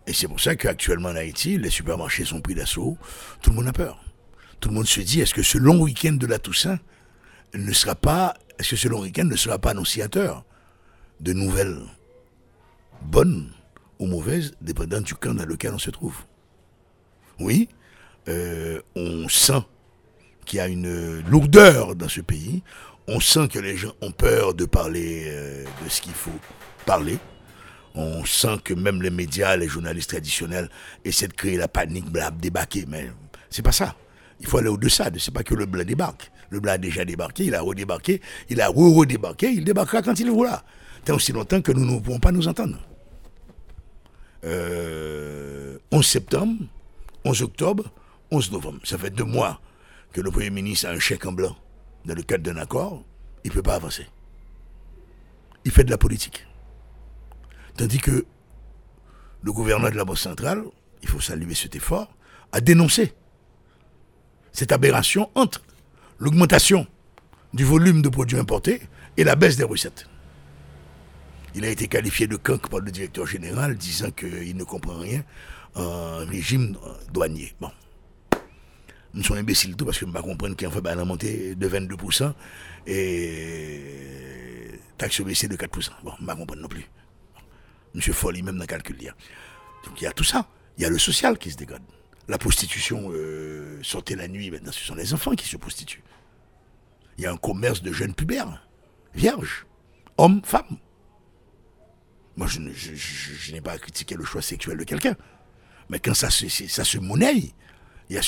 Et 0.06 0.14
c'est 0.14 0.28
pour 0.28 0.40
ça 0.40 0.56
qu'actuellement 0.56 1.11
en 1.11 1.16
Haïti, 1.16 1.59
les 1.59 1.68
supermarchés 1.68 2.24
sont 2.24 2.40
pris 2.40 2.54
d'assaut. 2.54 2.96
Tout 3.42 3.50
le 3.50 3.56
monde 3.56 3.68
a 3.68 3.72
peur. 3.74 4.02
Tout 4.61 4.70
le 4.70 4.76
monde 4.76 4.86
se 4.86 5.02
dit, 5.02 5.20
est-ce 5.20 5.34
que 5.34 5.42
ce 5.42 5.59
long 5.59 5.78
week-end 5.82 6.14
de 6.14 6.26
la 6.26 6.38
Toussaint 6.38 6.78
ne 7.52 7.70
sera 7.74 7.94
pas, 7.94 8.32
est-ce 8.59 8.70
que 8.70 8.76
ce 8.76 8.88
long 8.88 9.02
week-end 9.02 9.26
ne 9.26 9.36
sera 9.36 9.59
pas 9.59 9.72
annonciateur 9.72 10.46
de 11.20 11.34
nouvelles 11.34 11.82
bonnes 13.02 13.52
ou 13.98 14.06
mauvaises, 14.06 14.54
dépendant 14.62 15.02
du 15.02 15.14
camp 15.14 15.34
dans 15.34 15.44
lequel 15.44 15.74
on 15.74 15.78
se 15.78 15.90
trouve? 15.90 16.16
Oui, 17.38 17.68
euh, 18.28 18.80
on 18.96 19.28
sent 19.28 19.62
qu'il 20.46 20.56
y 20.56 20.61
a 20.61 20.68
une 20.68 21.20
lourdeur 21.28 21.94
dans 21.94 22.09
ce 22.09 22.22
pays. 22.22 22.62
On 23.06 23.20
sent 23.20 23.48
que 23.48 23.59
les 23.59 23.76
gens 23.76 23.92
ont 24.00 24.12
peur 24.12 24.54
de 24.54 24.64
parler 24.64 25.24
euh, 25.26 25.66
de 25.84 25.90
ce 25.90 26.00
qu'il 26.00 26.14
faut 26.14 26.38
parler. 26.86 27.18
On 28.01 28.24
sent 28.24 28.59
que 28.62 28.74
même 28.74 29.03
les 29.03 29.11
médias, 29.11 29.57
les 29.57 29.66
journalistes 29.66 30.11
traditionnels 30.11 30.70
essaient 31.05 31.26
de 31.26 31.32
créer 31.32 31.57
la 31.57 31.66
panique, 31.66 32.09
bla, 32.09 32.30
débarquer. 32.30 32.84
Mais 32.86 33.11
c'est 33.51 33.62
pas 33.62 33.72
ça. 33.72 33.96
Il 34.38 34.46
faut 34.46 34.59
aller 34.59 34.68
au-delà. 34.68 35.11
C'est 35.18 35.34
pas 35.34 35.42
que 35.42 35.57
le 35.57 35.66
blanc 35.66 35.82
débarque. 35.82 36.30
Le 36.49 36.61
blanc 36.61 36.74
a 36.74 36.78
déjà 36.78 37.05
débarqué, 37.05 37.46
il 37.46 37.57
a 37.57 37.61
redébarqué, 37.61 38.22
il 38.51 38.61
a 38.61 38.68
re-redébarqué, 38.68 39.51
il 39.51 39.64
débarquera 39.64 40.01
quand 40.03 40.18
il 40.20 40.30
voudra. 40.30 40.62
Tant 41.05 41.16
aussi 41.16 41.32
longtemps 41.32 41.61
que 41.61 41.72
nous 41.72 41.84
ne 41.84 41.99
pouvons 41.99 42.20
pas 42.20 42.30
nous 42.30 42.46
entendre. 42.46 42.78
Euh, 44.44 45.78
11 45.90 46.07
septembre, 46.07 46.55
11 47.24 47.42
octobre, 47.42 47.92
11 48.30 48.53
novembre. 48.53 48.78
Ça 48.84 48.96
fait 48.96 49.11
deux 49.11 49.24
mois 49.24 49.61
que 50.12 50.20
le 50.20 50.30
Premier 50.30 50.51
ministre 50.51 50.86
a 50.86 50.92
un 50.92 51.01
chèque 51.01 51.26
en 51.26 51.32
blanc 51.32 51.57
dans 52.05 52.14
le 52.14 52.22
cadre 52.22 52.44
d'un 52.44 52.59
accord. 52.59 53.05
Il 53.42 53.51
ne 53.51 53.55
peut 53.55 53.62
pas 53.62 53.74
avancer. 53.74 54.07
Il 55.64 55.72
fait 55.72 55.82
de 55.82 55.90
la 55.90 55.99
politique. 55.99 56.47
Tandis 57.79 57.99
que 57.99 58.26
le 59.43 59.53
gouverneur 59.53 59.93
de 59.93 59.97
la 59.97 60.05
Banque 60.05 60.18
centrale, 60.18 60.64
il 61.01 61.09
faut 61.09 61.20
saluer 61.20 61.55
cet 61.55 61.76
effort, 61.76 62.12
a 62.51 62.61
dénoncé 62.61 63.14
cette 64.51 64.72
aberration 64.72 65.31
entre 65.37 65.62
l'augmentation 66.18 66.89
du 67.55 67.64
volume 67.64 68.03
de 68.03 68.09
produits 68.09 68.37
importés 68.37 68.83
et 69.16 69.22
la 69.22 69.37
baisse 69.37 69.57
des 69.57 69.62
recettes. 69.62 70.09
Il 71.55 71.64
a 71.64 71.68
été 71.68 71.87
qualifié 71.87 72.26
de 72.26 72.35
canque 72.37 72.68
par 72.68 72.81
le 72.81 72.91
directeur 72.91 73.26
général, 73.26 73.76
disant 73.76 74.11
qu'il 74.11 74.57
ne 74.57 74.64
comprend 74.64 74.99
rien 74.99 75.22
en 75.76 76.26
régime 76.26 76.76
douanier. 77.12 77.55
Bon. 77.61 77.70
Nous 79.14 79.22
sommes 79.22 79.39
imbéciles 79.39 79.76
tout 79.76 79.85
parce 79.85 79.99
que 79.99 80.05
je 80.05 80.11
ne 80.11 80.14
pas 80.14 80.22
comprendre 80.22 80.57
qu'il 80.57 80.66
en 80.66 80.72
fait 80.72 80.85
une 80.85 81.05
montée 81.05 81.55
de 81.55 81.68
22% 81.68 82.33
et 82.89 84.81
taxe 84.99 85.20
baissée 85.20 85.47
de 85.47 85.57
4%. 85.57 85.91
Bon, 86.03 86.12
je 86.16 86.22
ne 86.22 86.26
pas 86.26 86.35
comprendre 86.35 86.62
non 86.62 86.68
plus. 86.68 86.85
Monsieur 87.95 88.12
Folly, 88.12 88.43
même 88.43 88.57
dans 88.57 88.62
le 88.62 88.66
calcul. 88.66 88.97
Donc 89.84 90.01
il 90.01 90.05
y 90.05 90.07
a 90.07 90.12
tout 90.12 90.24
ça. 90.24 90.49
Il 90.76 90.82
y 90.82 90.86
a 90.86 90.91
le 90.91 90.99
social 90.99 91.39
qui 91.39 91.51
se 91.51 91.57
dégrade. 91.57 91.82
La 92.28 92.39
prostitution 92.39 93.11
euh, 93.12 93.78
sortait 93.82 94.14
la 94.16 94.28
nuit, 94.28 94.51
maintenant 94.51 94.72
ce 94.72 94.84
sont 94.84 94.95
les 94.95 95.14
enfants 95.14 95.34
qui 95.34 95.49
se 95.49 95.57
prostituent. 95.57 96.03
Il 97.16 97.24
y 97.24 97.26
a 97.26 97.32
un 97.32 97.36
commerce 97.36 97.82
de 97.82 97.91
jeunes 97.91 98.14
pubères, 98.14 98.62
vierges, 99.14 99.66
hommes, 100.18 100.43
femmes. 100.45 100.78
Moi, 102.36 102.47
je, 102.47 102.61
n'ai 103.53 103.61
pas 103.61 103.72
à 103.72 103.78
critiquer 103.78 104.14
le 104.14 104.24
choix 104.24 104.43
sexuel 104.43 104.76
de 104.78 104.84
quelqu'un. 104.84 105.16
Mais 105.89 105.99
quand 105.99 106.14
ça, 106.14 106.30
se- 106.30 106.47
ça 106.68 106.84
monnaie, 107.01 107.53
il 108.11 108.20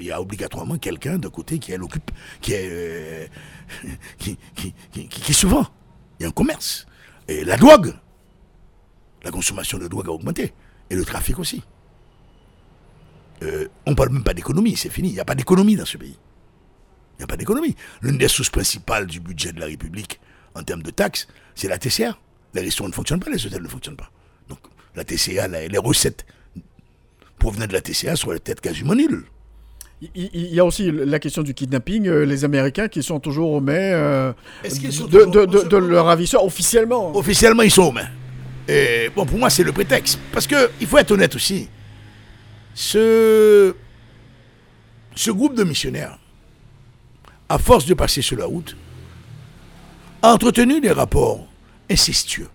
y 0.00 0.10
a, 0.10 0.20
obligatoirement 0.20 0.78
quelqu'un 0.78 1.18
de 1.18 1.28
côté 1.28 1.58
qui 1.58 1.72
elle 1.72 1.82
qui 2.40 2.52
est, 2.54 2.68
euh, 2.70 3.26
qui, 4.18 4.38
qui, 4.54 4.72
qui, 5.08 5.32
vend. 5.44 5.66
Il 6.18 6.22
y 6.22 6.26
a 6.26 6.28
un 6.28 6.32
commerce. 6.32 6.86
Et 7.28 7.44
la 7.44 7.56
drogue, 7.56 7.94
la 9.24 9.30
consommation 9.30 9.78
de 9.78 9.86
drogue 9.88 10.08
a 10.08 10.12
augmenté. 10.12 10.52
Et 10.90 10.94
le 10.94 11.04
trafic 11.04 11.38
aussi. 11.38 11.62
Euh, 13.42 13.66
on 13.86 13.90
ne 13.90 13.96
parle 13.96 14.10
même 14.10 14.22
pas 14.24 14.34
d'économie, 14.34 14.76
c'est 14.76 14.90
fini. 14.90 15.08
Il 15.08 15.14
n'y 15.14 15.20
a 15.20 15.24
pas 15.24 15.34
d'économie 15.34 15.76
dans 15.76 15.84
ce 15.84 15.96
pays. 15.96 16.16
Il 17.14 17.18
n'y 17.18 17.24
a 17.24 17.26
pas 17.26 17.36
d'économie. 17.36 17.74
L'une 18.00 18.18
des 18.18 18.28
sources 18.28 18.50
principales 18.50 19.06
du 19.06 19.20
budget 19.20 19.52
de 19.52 19.60
la 19.60 19.66
République 19.66 20.20
en 20.54 20.62
termes 20.62 20.82
de 20.82 20.90
taxes, 20.90 21.26
c'est 21.54 21.68
la 21.68 21.78
TCA. 21.78 22.16
Les 22.54 22.60
restaurants 22.60 22.88
ne 22.88 22.94
fonctionnent 22.94 23.20
pas, 23.20 23.30
les 23.30 23.44
hôtels 23.46 23.62
ne 23.62 23.68
fonctionnent 23.68 23.96
pas. 23.96 24.10
Donc 24.48 24.58
la 24.94 25.04
TCA, 25.04 25.48
la- 25.48 25.66
les 25.66 25.78
recettes 25.78 26.26
provenant 27.38 27.66
de 27.66 27.72
la 27.72 27.80
TCA 27.80 28.14
sont 28.16 28.28
peut-être 28.28 28.60
quasiment 28.60 28.94
nulles. 28.94 29.24
Il 30.16 30.52
y 30.52 30.58
a 30.58 30.64
aussi 30.64 30.90
la 30.90 31.18
question 31.20 31.42
du 31.42 31.54
kidnapping. 31.54 32.08
euh, 32.08 32.24
Les 32.26 32.44
Américains 32.44 32.88
qui 32.88 33.02
sont 33.04 33.20
toujours 33.20 33.52
aux 33.52 33.60
mains 33.60 33.72
euh, 33.72 34.32
de- 35.08 35.46
de- 35.46 35.68
de 35.68 35.76
leur 35.76 36.06
ravisseur 36.06 36.44
officiellement. 36.44 37.16
Officiellement, 37.16 37.62
ils 37.62 37.70
sont 37.70 37.84
aux 37.84 37.92
mains. 37.92 38.08
Et 38.72 39.10
bon, 39.14 39.26
pour 39.26 39.38
moi, 39.38 39.50
c'est 39.50 39.64
le 39.64 39.72
prétexte. 39.72 40.18
Parce 40.32 40.46
que 40.46 40.70
il 40.80 40.86
faut 40.86 40.98
être 40.98 41.10
honnête 41.10 41.34
aussi. 41.34 41.68
Ce, 42.74 43.74
ce 45.14 45.30
groupe 45.30 45.54
de 45.54 45.64
missionnaires, 45.64 46.18
à 47.48 47.58
force 47.58 47.84
de 47.84 47.92
passer 47.94 48.22
sur 48.22 48.38
la 48.38 48.46
route, 48.46 48.76
a 50.22 50.32
entretenu 50.32 50.80
des 50.80 50.90
rapports 50.92 51.46
incestueux 51.90 52.48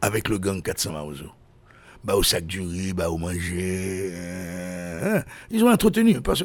avec 0.00 0.28
le 0.28 0.38
gang 0.38 0.62
400 0.62 0.92
Maozo. 0.92 1.26
Bah, 2.04 2.16
au 2.16 2.22
sac 2.22 2.46
du 2.46 2.60
riz, 2.60 2.92
bah, 2.92 3.10
au 3.10 3.18
manger. 3.18 4.10
euh, 4.12 5.18
hein. 5.18 5.24
Ils 5.50 5.64
ont 5.64 5.70
entretenu. 5.70 6.20
Parce 6.20 6.44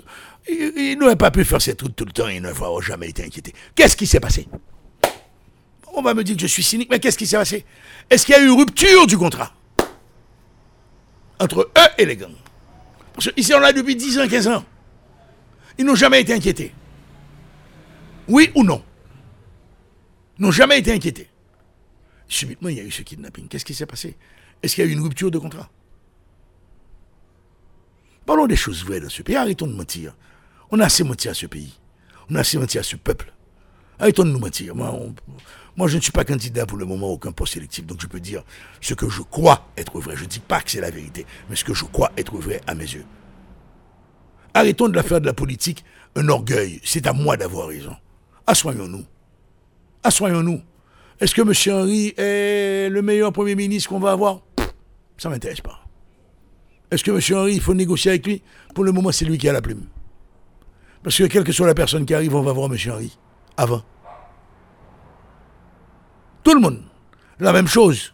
n'auraient 0.97 1.15
pas 1.15 1.31
pu 1.31 1.45
faire 1.45 1.61
cette 1.61 1.81
route 1.81 1.95
tout 1.95 2.05
le 2.05 2.11
temps 2.11 2.27
ils 2.27 2.41
n'auraient 2.41 2.55
jamais 2.81 3.09
été 3.09 3.23
inquiétés. 3.25 3.53
Qu'est-ce 3.75 3.95
qui 3.95 4.07
s'est 4.07 4.19
passé? 4.19 4.47
On 5.99 6.01
va 6.01 6.13
me 6.13 6.23
dire 6.23 6.35
que 6.35 6.41
je 6.41 6.47
suis 6.47 6.63
cynique, 6.63 6.89
mais 6.89 6.99
qu'est-ce 6.99 7.17
qui 7.17 7.27
s'est 7.27 7.37
passé? 7.37 7.65
Est-ce 8.09 8.25
qu'il 8.25 8.33
y 8.33 8.37
a 8.37 8.41
eu 8.41 8.49
rupture 8.51 9.05
du 9.05 9.17
contrat? 9.17 9.53
Entre 11.39 11.61
eux 11.61 11.71
et 11.97 12.05
les 12.05 12.15
gangs 12.15 12.35
Parce 13.13 13.31
qu'ici, 13.31 13.53
on 13.53 13.59
l'a 13.59 13.73
depuis 13.73 13.95
10 13.95 14.19
ans, 14.19 14.27
15 14.27 14.47
ans. 14.47 14.65
Ils 15.77 15.85
n'ont 15.85 15.95
jamais 15.95 16.21
été 16.21 16.33
inquiétés. 16.33 16.73
Oui 18.27 18.51
ou 18.55 18.63
non? 18.63 18.83
Ils 20.37 20.43
n'ont 20.43 20.51
jamais 20.51 20.79
été 20.79 20.91
inquiétés. 20.93 21.29
Subitement, 22.27 22.69
il 22.69 22.77
y 22.77 22.79
a 22.79 22.83
eu 22.83 22.91
ce 22.91 23.01
kidnapping. 23.01 23.47
Qu'est-ce 23.47 23.65
qui 23.65 23.73
s'est 23.73 23.85
passé? 23.85 24.17
Est-ce 24.61 24.75
qu'il 24.75 24.85
y 24.85 24.87
a 24.87 24.89
eu 24.89 24.93
une 24.93 25.01
rupture 25.01 25.31
de 25.31 25.39
contrat? 25.39 25.69
Parlons 28.25 28.47
des 28.47 28.55
choses 28.55 28.85
vraies 28.85 28.99
dans 28.99 29.09
ce 29.09 29.21
pays. 29.21 29.35
Arrêtons 29.35 29.67
de 29.67 29.73
mentir. 29.73 30.15
On 30.71 30.79
a 30.79 30.85
assez 30.85 31.03
menti 31.03 31.27
à 31.27 31.33
ce 31.33 31.45
pays. 31.45 31.73
On 32.29 32.35
a 32.35 32.41
assez 32.41 32.57
menti 32.57 32.77
à 32.77 32.83
ce 32.83 32.95
peuple. 32.95 33.33
Arrêtons 33.99 34.23
de 34.23 34.29
nous 34.29 34.39
mentir. 34.39 34.75
Moi, 34.75 34.97
moi, 35.75 35.87
je 35.87 35.97
ne 35.97 36.01
suis 36.01 36.11
pas 36.11 36.25
candidat 36.25 36.65
pour 36.65 36.77
le 36.77 36.85
moment 36.85 37.07
à 37.07 37.11
aucun 37.11 37.31
poste 37.31 37.57
électif, 37.57 37.85
donc 37.85 38.01
je 38.01 38.07
peux 38.07 38.19
dire 38.19 38.43
ce 38.81 38.93
que 38.93 39.09
je 39.09 39.21
crois 39.21 39.67
être 39.77 39.99
vrai. 39.99 40.15
Je 40.15 40.23
ne 40.23 40.29
dis 40.29 40.39
pas 40.39 40.61
que 40.61 40.71
c'est 40.71 40.81
la 40.81 40.91
vérité, 40.91 41.25
mais 41.49 41.55
ce 41.55 41.63
que 41.63 41.73
je 41.73 41.85
crois 41.85 42.11
être 42.17 42.37
vrai 42.37 42.61
à 42.67 42.75
mes 42.75 42.85
yeux. 42.85 43.05
Arrêtons 44.53 44.89
de 44.89 44.95
la 44.95 45.03
faire 45.03 45.21
de 45.21 45.25
la 45.25 45.33
politique 45.33 45.83
un 46.15 46.27
orgueil. 46.27 46.81
C'est 46.83 47.07
à 47.07 47.13
moi 47.13 47.37
d'avoir 47.37 47.67
raison. 47.67 47.95
Assoyons-nous. 48.47 49.05
Assoyons-nous. 50.03 50.61
Est-ce 51.19 51.35
que 51.35 51.41
M. 51.41 51.53
Henry 51.75 52.13
est 52.17 52.89
le 52.89 53.01
meilleur 53.01 53.31
Premier 53.31 53.55
ministre 53.55 53.89
qu'on 53.89 53.99
va 53.99 54.11
avoir? 54.11 54.41
Ça 55.17 55.29
ne 55.29 55.33
m'intéresse 55.33 55.61
pas. 55.61 55.85
Est-ce 56.89 57.03
que 57.03 57.11
M. 57.11 57.37
Henry, 57.37 57.55
il 57.55 57.61
faut 57.61 57.73
négocier 57.73 58.11
avec 58.11 58.25
lui? 58.25 58.41
Pour 58.73 58.83
le 58.83 58.91
moment, 58.91 59.11
c'est 59.11 59.25
lui 59.25 59.37
qui 59.37 59.47
a 59.47 59.53
la 59.53 59.61
plume. 59.61 59.85
Parce 61.03 61.17
que 61.17 61.25
quelle 61.25 61.43
que 61.43 61.51
soit 61.51 61.67
la 61.67 61.75
personne 61.75 62.05
qui 62.05 62.13
arrive, 62.13 62.35
on 62.35 62.41
va 62.41 62.53
voir 62.53 62.71
M. 62.71 62.77
Henry. 62.91 63.17
Avant. 63.59 63.83
Tout 66.45 66.53
le 66.53 66.61
monde. 66.61 66.81
La 67.41 67.51
même 67.51 67.67
chose. 67.67 68.13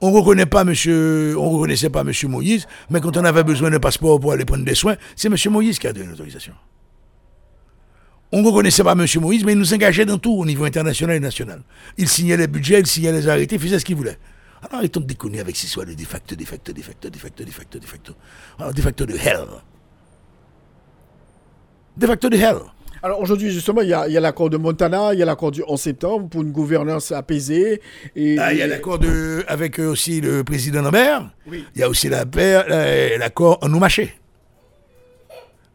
On 0.00 0.10
ne 0.10 0.16
reconnaît 0.16 0.46
pas 0.46 0.64
monsieur, 0.64 1.36
on 1.38 1.50
reconnaissait 1.50 1.90
pas 1.90 2.00
M. 2.00 2.10
Moïse, 2.30 2.66
mais 2.88 3.02
quand 3.02 3.14
on 3.18 3.24
avait 3.24 3.44
besoin 3.44 3.68
d'un 3.68 3.80
passeport 3.80 4.18
pour 4.18 4.32
aller 4.32 4.46
prendre 4.46 4.64
des 4.64 4.74
soins, 4.74 4.96
c'est 5.14 5.28
M. 5.28 5.36
Moïse 5.52 5.78
qui 5.78 5.86
a 5.86 5.92
donné 5.92 6.06
l'autorisation. 6.06 6.54
On 8.32 8.40
ne 8.40 8.46
reconnaissait 8.46 8.82
pas 8.82 8.92
M. 8.92 9.06
Moïse, 9.20 9.44
mais 9.44 9.52
il 9.52 9.58
nous 9.58 9.74
engageait 9.74 10.06
dans 10.06 10.16
tout 10.16 10.32
au 10.32 10.46
niveau 10.46 10.64
international 10.64 11.16
et 11.16 11.20
national. 11.20 11.62
Il 11.98 12.08
signait 12.08 12.38
les 12.38 12.46
budgets, 12.46 12.80
il 12.80 12.86
signait 12.86 13.12
les 13.12 13.28
arrêtés, 13.28 13.56
il 13.56 13.60
faisait 13.60 13.78
ce 13.78 13.84
qu'il 13.84 13.96
voulait. 13.96 14.18
Alors 14.62 14.76
arrêtons 14.76 15.00
de 15.00 15.04
déconner 15.04 15.40
avec 15.40 15.54
ces 15.54 15.66
histoires 15.66 15.84
de 15.84 15.92
de 15.92 16.02
facto, 16.02 16.34
de 16.34 16.44
facto, 16.46 16.72
de 16.72 16.80
facto, 16.80 17.10
de 17.10 17.18
facto, 17.18 17.44
de 17.44 17.50
facto, 17.50 17.78
de 17.78 17.86
facto. 17.86 18.14
Alors, 18.58 18.72
de 18.72 18.80
facto 18.80 19.04
de 19.04 19.16
hell. 19.16 19.48
De 21.94 22.06
facto 22.06 22.30
de 22.30 22.36
hell. 22.38 22.62
Alors 23.04 23.20
aujourd'hui, 23.20 23.50
justement, 23.50 23.80
il 23.80 23.88
y 23.88 23.92
a, 23.92 24.06
il 24.06 24.12
y 24.12 24.16
a 24.16 24.20
l'accord 24.20 24.48
de 24.48 24.56
Montana, 24.56 25.12
il 25.12 25.18
y 25.18 25.22
a 25.22 25.24
l'accord 25.26 25.50
du 25.50 25.62
11 25.66 25.80
septembre 25.80 26.28
pour 26.28 26.42
une 26.42 26.52
gouvernance 26.52 27.10
apaisée. 27.10 27.80
Et, 28.14 28.36
Ah, 28.38 28.52
il 28.52 28.58
y 28.58 28.62
a 28.62 28.66
l'accord 28.68 28.98
de- 29.00 29.44
avec 29.48 29.80
euh, 29.80 29.88
aussi 29.88 30.20
le 30.20 30.44
président 30.44 30.82
Lambert. 30.82 31.28
Oui. 31.48 31.64
Il 31.74 31.80
y 31.80 31.84
a 31.84 31.88
aussi 31.88 32.08
la 32.08 32.24
paix- 32.26 32.62
la- 32.68 33.18
l'accord 33.18 33.58
en 33.62 33.68
nous 33.68 33.80
mâché. 33.80 34.14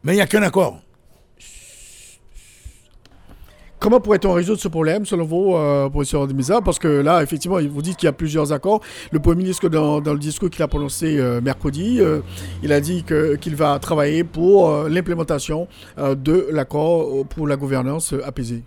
Mais 0.04 0.12
il 0.12 0.16
n'y 0.16 0.22
a 0.22 0.26
qu'un 0.26 0.42
accord. 0.42 0.80
Comment 3.80 4.00
pourrait-on 4.00 4.32
résoudre 4.32 4.60
ce 4.60 4.66
problème, 4.66 5.06
selon 5.06 5.24
vous, 5.24 5.54
euh, 5.54 5.88
professeur 5.88 6.26
Demisa 6.26 6.60
Parce 6.60 6.80
que 6.80 6.88
là, 6.88 7.22
effectivement, 7.22 7.58
vous 7.60 7.82
dites 7.82 7.96
qu'il 7.96 8.06
y 8.06 8.10
a 8.10 8.12
plusieurs 8.12 8.52
accords. 8.52 8.80
Le 9.12 9.20
Premier 9.20 9.42
ministre, 9.42 9.68
dans, 9.68 10.00
le 10.00 10.18
discours 10.18 10.50
qu'il 10.50 10.62
a 10.64 10.68
prononcé 10.68 11.16
euh, 11.16 11.40
mercredi, 11.40 12.00
euh, 12.00 12.20
il 12.64 12.72
a 12.72 12.80
dit 12.80 13.04
qu'il 13.04 13.54
va 13.54 13.78
travailler 13.78 14.24
pour 14.24 14.68
euh, 14.68 14.88
l'implémentation 14.88 15.68
de 15.96 16.48
l'accord 16.50 17.24
pour 17.26 17.46
la 17.46 17.56
gouvernance 17.56 18.14
apaisée. 18.24 18.64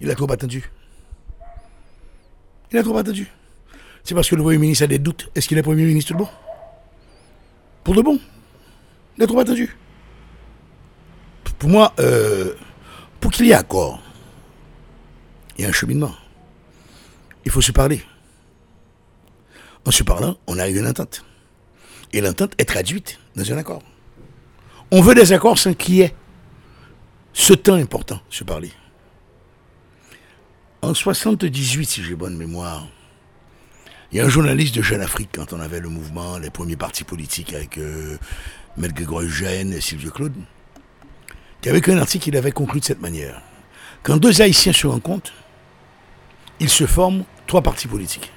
Il 0.00 0.10
a 0.10 0.14
trop 0.14 0.30
attendu. 0.32 0.70
Il 2.70 2.78
a 2.78 2.82
trop 2.82 2.96
attendu. 2.96 3.30
C'est 4.02 4.14
parce 4.14 4.30
que 4.30 4.34
le 4.34 4.42
Premier 4.42 4.58
ministre 4.58 4.84
a 4.84 4.86
des 4.86 4.98
doutes. 4.98 5.30
Est-ce 5.34 5.46
qu'il 5.46 5.58
est 5.58 5.62
Premier 5.62 5.84
ministre 5.84 6.14
de 6.14 6.18
bon? 6.18 6.28
Pour 7.84 7.94
de 7.94 8.00
bon. 8.00 8.18
Il 9.18 9.24
a 9.24 9.26
trop 9.26 9.40
attendu. 9.40 9.76
Pour 11.58 11.68
moi, 11.68 11.92
pour 13.22 13.30
qu'il 13.30 13.46
y 13.46 13.50
ait 13.52 13.54
accord, 13.54 14.02
il 15.56 15.62
y 15.62 15.64
a 15.64 15.68
un 15.68 15.72
cheminement. 15.72 16.12
Il 17.44 17.52
faut 17.52 17.60
se 17.60 17.70
parler. 17.70 18.02
En 19.86 19.92
se 19.92 20.02
parlant, 20.02 20.36
on 20.48 20.58
arrive 20.58 20.78
à 20.78 20.80
une 20.80 20.88
entente. 20.88 21.24
Et 22.12 22.20
l'entente 22.20 22.52
est 22.58 22.64
traduite 22.64 23.20
dans 23.36 23.50
un 23.52 23.56
accord. 23.56 23.82
On 24.90 25.00
veut 25.00 25.14
des 25.14 25.32
accords 25.32 25.56
sans 25.56 25.72
qu'il 25.72 25.94
y 25.94 26.00
ait 26.02 26.14
ce 27.32 27.52
temps 27.52 27.74
important, 27.74 28.20
se 28.28 28.42
parler. 28.42 28.72
En 30.82 30.92
78, 30.92 31.86
si 31.86 32.02
j'ai 32.02 32.16
bonne 32.16 32.36
mémoire, 32.36 32.88
il 34.10 34.18
y 34.18 34.20
a 34.20 34.26
un 34.26 34.28
journaliste 34.28 34.74
de 34.74 34.82
Jeune 34.82 35.00
Afrique, 35.00 35.30
quand 35.32 35.52
on 35.52 35.60
avait 35.60 35.80
le 35.80 35.88
mouvement, 35.88 36.38
les 36.38 36.50
premiers 36.50 36.76
partis 36.76 37.04
politiques 37.04 37.54
avec 37.54 37.78
euh, 37.78 38.18
Grégoire 38.76 39.22
Eugène 39.22 39.72
et 39.72 39.80
Sylvie 39.80 40.10
Claude, 40.10 40.34
écrit 41.64 41.92
un 41.92 41.98
article 41.98 42.24
qu'il 42.24 42.36
avait 42.36 42.52
conclu 42.52 42.80
de 42.80 42.84
cette 42.84 43.00
manière. 43.00 43.40
Quand 44.02 44.16
deux 44.16 44.42
Haïtiens 44.42 44.72
se 44.72 44.86
rencontrent, 44.86 45.32
ils 46.60 46.68
se 46.68 46.86
forment 46.86 47.24
trois 47.46 47.62
partis 47.62 47.88
politiques. 47.88 48.32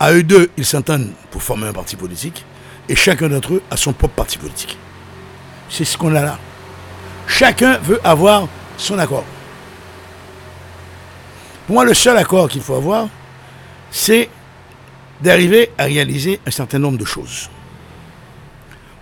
À 0.00 0.12
eux 0.12 0.22
deux, 0.22 0.50
ils 0.56 0.64
s'entendent 0.64 1.10
pour 1.30 1.42
former 1.42 1.68
un 1.68 1.72
parti 1.72 1.96
politique, 1.96 2.44
et 2.88 2.96
chacun 2.96 3.28
d'entre 3.28 3.54
eux 3.54 3.62
a 3.70 3.76
son 3.76 3.92
propre 3.92 4.14
parti 4.14 4.38
politique. 4.38 4.78
C'est 5.68 5.84
ce 5.84 5.98
qu'on 5.98 6.14
a 6.14 6.22
là. 6.22 6.38
Chacun 7.26 7.78
veut 7.78 8.00
avoir 8.06 8.48
son 8.76 8.98
accord. 8.98 9.24
Pour 11.66 11.74
moi, 11.74 11.84
le 11.84 11.94
seul 11.94 12.16
accord 12.16 12.48
qu'il 12.48 12.62
faut 12.62 12.74
avoir, 12.74 13.08
c'est 13.90 14.30
d'arriver 15.20 15.70
à 15.76 15.84
réaliser 15.84 16.40
un 16.46 16.50
certain 16.50 16.78
nombre 16.78 16.96
de 16.96 17.04
choses. 17.04 17.50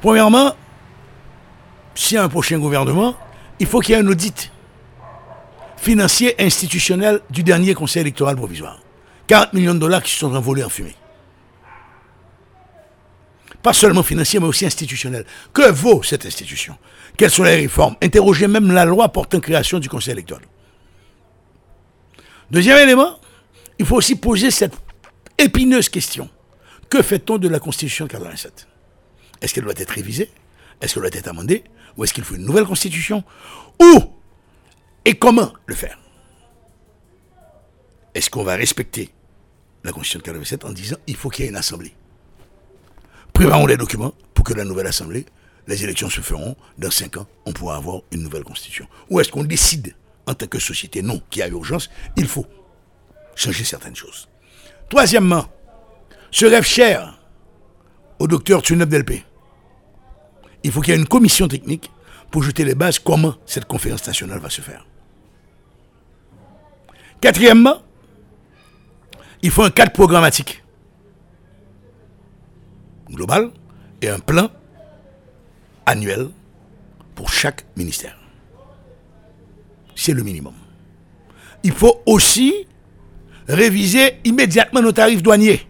Premièrement, 0.00 0.54
s'il 1.96 2.14
y 2.14 2.18
a 2.18 2.22
un 2.22 2.28
prochain 2.28 2.58
gouvernement, 2.58 3.16
il 3.58 3.66
faut 3.66 3.80
qu'il 3.80 3.94
y 3.94 3.98
ait 3.98 4.00
un 4.00 4.06
audit 4.06 4.52
financier 5.76 6.34
institutionnel 6.40 7.20
du 7.30 7.42
dernier 7.42 7.74
conseil 7.74 8.02
électoral 8.02 8.36
provisoire. 8.36 8.80
40 9.26 9.54
millions 9.54 9.74
de 9.74 9.80
dollars 9.80 10.02
qui 10.02 10.12
se 10.12 10.18
sont 10.18 10.34
envolés 10.34 10.62
en 10.62 10.68
fumée. 10.68 10.94
Pas 13.62 13.72
seulement 13.72 14.02
financier, 14.02 14.38
mais 14.38 14.46
aussi 14.46 14.64
institutionnel. 14.64 15.24
Que 15.52 15.70
vaut 15.70 16.02
cette 16.02 16.24
institution? 16.24 16.76
Quelles 17.16 17.30
sont 17.30 17.42
les 17.42 17.56
réformes? 17.56 17.96
Interrogez 18.00 18.46
même 18.46 18.70
la 18.70 18.84
loi 18.84 19.08
portant 19.08 19.40
création 19.40 19.78
du 19.80 19.88
conseil 19.88 20.12
électoral. 20.12 20.44
Deuxième 22.50 22.78
élément, 22.78 23.18
il 23.78 23.86
faut 23.86 23.96
aussi 23.96 24.14
poser 24.14 24.50
cette 24.50 24.74
épineuse 25.38 25.88
question. 25.88 26.28
Que 26.88 27.02
fait-on 27.02 27.38
de 27.38 27.48
la 27.48 27.58
Constitution 27.58 28.04
de 28.04 28.10
87 28.12 28.68
Est-ce 29.40 29.52
qu'elle 29.52 29.64
doit 29.64 29.72
être 29.76 29.90
révisée? 29.90 30.30
Est-ce 30.80 30.94
qu'elle 30.94 31.02
doit 31.02 31.18
être 31.18 31.28
amendée? 31.28 31.64
Ou 31.96 32.04
est-ce 32.04 32.12
qu'il 32.14 32.24
faut 32.24 32.34
une 32.34 32.44
nouvelle 32.44 32.64
Constitution? 32.64 33.24
Où 33.80 34.00
et 35.04 35.14
comment 35.14 35.52
le 35.66 35.74
faire? 35.74 35.98
Est-ce 38.14 38.30
qu'on 38.30 38.44
va 38.44 38.56
respecter 38.56 39.10
la 39.84 39.92
Constitution 39.92 40.18
de 40.20 40.24
87 40.24 40.64
en 40.64 40.72
disant 40.72 40.96
il 41.06 41.16
faut 41.16 41.28
qu'il 41.28 41.44
y 41.44 41.46
ait 41.46 41.50
une 41.50 41.56
assemblée? 41.56 41.94
Préparons 43.32 43.66
les 43.66 43.76
documents 43.76 44.14
pour 44.32 44.44
que 44.44 44.54
la 44.54 44.64
nouvelle 44.64 44.86
assemblée, 44.86 45.26
les 45.66 45.84
élections 45.84 46.08
se 46.08 46.22
feront 46.22 46.56
dans 46.78 46.90
cinq 46.90 47.18
ans, 47.18 47.26
on 47.44 47.52
pourra 47.52 47.76
avoir 47.76 48.00
une 48.10 48.22
nouvelle 48.22 48.44
constitution. 48.44 48.88
Ou 49.10 49.20
est-ce 49.20 49.30
qu'on 49.30 49.44
décide 49.44 49.94
en 50.26 50.32
tant 50.32 50.46
que 50.46 50.58
société 50.58 51.02
non, 51.02 51.20
qu'il 51.28 51.40
y 51.40 51.42
a 51.42 51.48
urgence, 51.48 51.90
il 52.16 52.26
faut 52.26 52.46
changer 53.34 53.64
certaines 53.64 53.94
choses? 53.94 54.28
Troisièmement, 54.88 55.46
ce 56.30 56.46
rêve 56.46 56.64
cher 56.64 57.18
au 58.18 58.26
docteur 58.26 58.62
Tsuneb 58.62 58.88
Delpé. 58.88 59.25
Il 60.66 60.72
faut 60.72 60.80
qu'il 60.80 60.94
y 60.94 60.96
ait 60.96 61.00
une 61.00 61.06
commission 61.06 61.46
technique 61.46 61.92
pour 62.28 62.42
jeter 62.42 62.64
les 62.64 62.74
bases 62.74 62.98
comment 62.98 63.36
cette 63.46 63.66
conférence 63.66 64.04
nationale 64.04 64.40
va 64.40 64.50
se 64.50 64.60
faire. 64.60 64.84
Quatrièmement, 67.20 67.82
il 69.42 69.52
faut 69.52 69.62
un 69.62 69.70
cadre 69.70 69.92
programmatique 69.92 70.64
global 73.08 73.52
et 74.02 74.08
un 74.08 74.18
plan 74.18 74.48
annuel 75.86 76.30
pour 77.14 77.32
chaque 77.32 77.64
ministère. 77.76 78.18
C'est 79.94 80.14
le 80.14 80.24
minimum. 80.24 80.54
Il 81.62 81.74
faut 81.74 82.02
aussi 82.06 82.66
réviser 83.46 84.18
immédiatement 84.24 84.82
nos 84.82 84.90
tarifs 84.90 85.22
douaniers. 85.22 85.64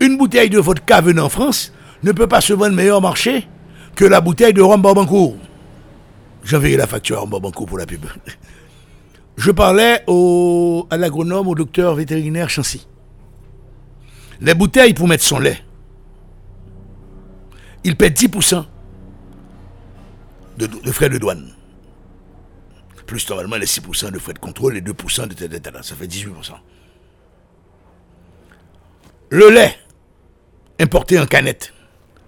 Une 0.00 0.18
bouteille 0.18 0.50
de 0.50 0.58
vodka 0.58 1.00
venue 1.00 1.20
en 1.20 1.28
France 1.28 1.72
ne 2.02 2.12
peut 2.12 2.26
pas 2.26 2.40
se 2.40 2.52
vendre 2.52 2.74
meilleur 2.74 3.00
marché 3.00 3.48
que 3.94 4.04
la 4.04 4.20
bouteille 4.20 4.52
de 4.52 4.62
rhum 4.62 4.80
Barbancourt. 4.82 5.36
J'enverrai 6.44 6.76
la 6.76 6.86
facture 6.86 7.18
à 7.18 7.20
rhum 7.20 7.30
Barbancourt 7.30 7.66
pour 7.66 7.78
la 7.78 7.86
pub. 7.86 8.04
Je 9.36 9.50
parlais 9.50 10.02
à 10.90 10.96
l'agronome, 10.96 11.48
au 11.48 11.54
docteur 11.54 11.94
vétérinaire 11.94 12.48
Chancy. 12.48 12.86
Les 14.40 14.54
bouteilles 14.54 14.94
pour 14.94 15.08
mettre 15.08 15.24
son 15.24 15.38
lait, 15.38 15.62
il 17.84 17.96
paie 17.96 18.10
10% 18.10 18.64
de, 20.58 20.92
frais 20.92 21.08
de 21.08 21.18
douane. 21.18 21.52
Plus 23.06 23.28
normalement 23.30 23.56
les 23.56 23.66
6% 23.66 24.10
de 24.10 24.18
frais 24.18 24.32
de 24.32 24.38
contrôle 24.38 24.76
et 24.76 24.80
2% 24.80 25.28
de 25.28 25.34
tête. 25.34 25.70
Ça 25.82 25.94
fait 25.94 26.06
18%. 26.06 26.52
Le 29.30 29.50
lait 29.50 29.76
importé 30.80 31.18
en 31.18 31.26
canette, 31.26 31.72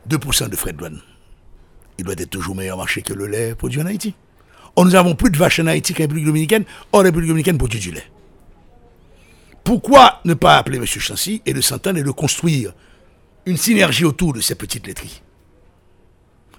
2% 0.08 0.48
de 0.48 0.56
frais 0.56 0.72
de 0.72 0.78
douane. 0.78 1.00
Il 1.98 2.04
doit 2.04 2.14
être 2.14 2.30
toujours 2.30 2.54
meilleur 2.54 2.76
marché 2.76 3.02
que 3.02 3.12
le 3.12 3.26
lait 3.26 3.54
produit 3.54 3.80
en 3.82 3.86
Haïti. 3.86 4.14
Or, 4.76 4.84
nous 4.84 4.94
avons 4.94 5.14
plus 5.14 5.30
de 5.30 5.36
vaches 5.36 5.60
en 5.60 5.66
Haïti 5.66 5.92
qu'en 5.92 6.04
République 6.04 6.26
dominicaine. 6.26 6.64
Or, 6.92 7.02
la 7.02 7.08
République 7.08 7.28
dominicaine 7.28 7.58
produit 7.58 7.80
du 7.80 7.90
lait. 7.90 8.10
Pourquoi 9.64 10.20
ne 10.24 10.34
pas 10.34 10.56
appeler 10.56 10.78
M. 10.78 10.86
Chancy 10.86 11.42
et 11.44 11.52
de 11.52 11.60
s'entendre 11.60 11.98
et 11.98 12.02
de 12.02 12.10
construire 12.10 12.72
une 13.44 13.56
synergie 13.56 14.04
autour 14.04 14.32
de 14.32 14.40
ces 14.40 14.54
petites 14.54 14.86
laiteries? 14.86 15.22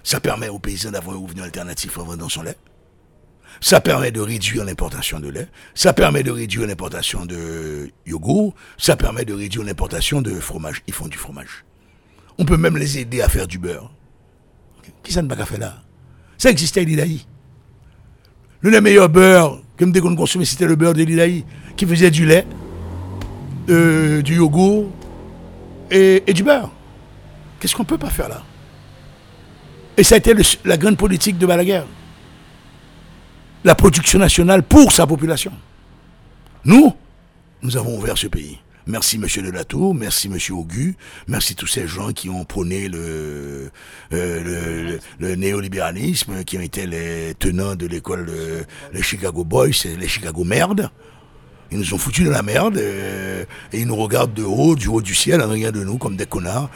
Ça 0.02 0.20
permet 0.20 0.48
aux 0.48 0.58
paysans 0.58 0.90
d'avoir 0.90 1.16
un 1.16 1.20
revenu 1.20 1.42
alternatif 1.42 1.98
en 1.98 2.04
vendant 2.04 2.28
son 2.28 2.42
lait. 2.42 2.56
Ça 3.60 3.80
permet 3.80 4.12
de 4.12 4.20
réduire 4.20 4.64
l'importation 4.64 5.18
de 5.18 5.28
lait. 5.28 5.48
Ça 5.74 5.92
permet 5.92 6.22
de 6.22 6.30
réduire 6.30 6.66
l'importation 6.66 7.26
de 7.26 7.90
yogourt. 8.06 8.54
Ça 8.78 8.96
permet 8.96 9.24
de 9.24 9.34
réduire 9.34 9.64
l'importation 9.64 10.22
de 10.22 10.38
fromage. 10.38 10.82
Ils 10.86 10.94
font 10.94 11.08
du 11.08 11.18
fromage. 11.18 11.64
On 12.40 12.44
peut 12.46 12.56
même 12.56 12.78
les 12.78 12.98
aider 12.98 13.20
à 13.20 13.28
faire 13.28 13.46
du 13.46 13.58
beurre. 13.58 13.92
Qui 15.02 15.12
ça 15.12 15.20
ne 15.20 15.28
va 15.28 15.36
pas 15.36 15.44
faire 15.44 15.60
là? 15.60 15.74
Ça 16.38 16.48
existait 16.48 16.80
à 16.80 16.84
l'Ilaï. 16.84 17.26
Le 18.62 18.70
des 18.70 18.80
meilleurs 18.80 19.12
que 19.76 19.84
nous 19.84 19.92
qu'on 19.92 20.16
consommait, 20.16 20.46
c'était 20.46 20.66
le 20.66 20.74
beurre 20.74 20.94
de 20.94 21.02
l'Ilaï, 21.02 21.44
qui 21.76 21.84
faisait 21.84 22.10
du 22.10 22.24
lait, 22.24 22.46
euh, 23.68 24.22
du 24.22 24.36
yogourt 24.36 24.90
et, 25.90 26.22
du 26.32 26.42
beurre. 26.42 26.70
Qu'est-ce 27.58 27.76
qu'on 27.76 27.84
peut 27.84 27.98
pas 27.98 28.08
faire 28.08 28.30
là? 28.30 28.42
Et 29.98 30.02
ça 30.02 30.14
a 30.14 30.18
été 30.18 30.32
la 30.64 30.78
grande 30.78 30.96
politique 30.96 31.36
de 31.36 31.44
Balaguer. 31.44 31.82
La 33.64 33.74
production 33.74 34.18
nationale 34.18 34.62
pour 34.62 34.92
sa 34.92 35.06
population. 35.06 35.52
Nous, 36.64 36.94
nous 37.60 37.76
avons 37.76 37.98
ouvert 37.98 38.16
ce 38.16 38.28
pays. 38.28 38.58
Merci 38.90 39.18
Monsieur 39.18 39.42
Delatour, 39.42 39.94
merci 39.94 40.28
Monsieur 40.28 40.54
Augu, 40.54 40.96
merci 41.28 41.54
tous 41.54 41.68
ces 41.68 41.86
gens 41.86 42.10
qui 42.12 42.28
ont 42.28 42.44
prôné 42.44 42.88
le, 42.88 43.70
euh, 44.12 44.98
néolibéralisme, 45.20 46.42
qui 46.42 46.58
ont 46.58 46.60
été 46.60 46.86
les 46.86 47.34
tenants 47.38 47.76
de 47.76 47.86
l'école, 47.86 48.26
les 48.92 49.02
Chicago 49.02 49.44
Boys, 49.44 49.84
les 49.98 50.08
Chicago 50.08 50.42
Merdes. 50.42 50.90
Ils 51.70 51.78
nous 51.78 51.94
ont 51.94 51.98
foutus 51.98 52.24
de 52.24 52.30
la 52.30 52.42
merde 52.42 52.78
euh, 52.78 53.44
et 53.72 53.78
ils 53.78 53.86
nous 53.86 53.94
regardent 53.94 54.34
de 54.34 54.42
haut, 54.42 54.74
du 54.74 54.88
haut 54.88 55.00
du 55.00 55.14
ciel, 55.14 55.40
en 55.40 55.48
rien 55.48 55.70
de 55.70 55.84
nous, 55.84 55.98
comme 55.98 56.16
des 56.16 56.26
connards, 56.26 56.68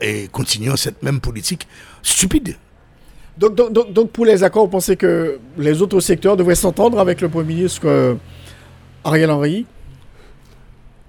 et 0.00 0.28
continuant 0.28 0.76
cette 0.76 1.02
même 1.02 1.20
politique 1.20 1.68
stupide. 2.02 2.56
Donc, 3.36 3.54
donc, 3.54 3.72
donc, 3.72 3.92
donc, 3.92 4.10
pour 4.10 4.24
les 4.24 4.42
accords, 4.42 4.64
vous 4.64 4.70
pensez 4.70 4.96
que 4.96 5.38
les 5.58 5.82
autres 5.82 6.00
secteurs 6.00 6.36
devraient 6.36 6.54
s'entendre 6.54 6.98
avec 6.98 7.20
le 7.20 7.28
Premier 7.28 7.54
ministre 7.54 7.82
euh, 7.86 8.14
Ariel 9.04 9.30
Henry? 9.30 9.66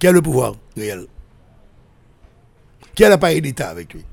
Qui 0.04 0.08
a 0.08 0.12
le 0.12 0.22
pouvoir 0.22 0.56
réel 0.76 1.08
Qui 2.93 3.06
a 3.06 3.08
l'appareil 3.08 3.41
d'État 3.41 3.70
avec 3.70 3.93
lui? 3.93 4.04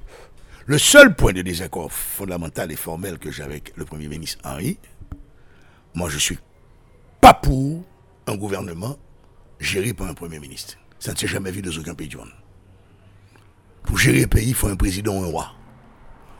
Le 0.67 0.79
seul 0.79 1.17
point 1.17 1.33
de 1.33 1.43
désaccord 1.43 1.91
fondamental 1.91 2.71
et 2.71 2.77
formel 2.77 3.19
que 3.19 3.33
j'ai 3.33 3.43
avec 3.43 3.73
le 3.75 3.85
Premier 3.85 4.07
ministre 4.07 4.39
Henri, 4.45 4.79
moi 5.93 6.09
je 6.09 6.17
suis 6.19 6.39
pas 7.21 7.35
pour 7.35 7.83
un 8.29 8.37
gouvernement 8.37 8.99
géré 9.59 9.93
par 9.93 10.07
un 10.07 10.15
Premier 10.15 10.39
ministre. 10.39 10.77
Ça 11.01 11.11
ne 11.13 11.17
s'est 11.17 11.27
jamais 11.27 11.51
vu 11.51 11.61
dans 11.61 11.77
aucun 11.77 11.97
pays 11.97 12.07
du 12.07 12.19
monde. 12.19 12.31
Pour 13.83 13.99
gérer 13.99 14.23
un 14.23 14.29
pays, 14.29 14.51
il 14.51 14.55
faut 14.55 14.69
un 14.69 14.77
président 14.77 15.19
ou 15.19 15.25
un 15.25 15.27
roi. 15.27 15.55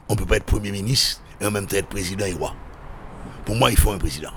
On 0.09 0.15
ne 0.15 0.19
peut 0.21 0.27
pas 0.27 0.37
être 0.37 0.47
Premier 0.47 0.71
ministre 0.71 1.23
et 1.41 1.47
en 1.47 1.51
même 1.51 1.67
temps 1.67 1.77
être 1.77 1.89
président 1.89 2.25
et 2.25 2.35
roi. 2.35 2.55
Pour 3.45 3.57
moi, 3.57 3.73
il 3.73 3.77
faut 3.77 3.91
un 3.91 3.99
président. 3.99 4.33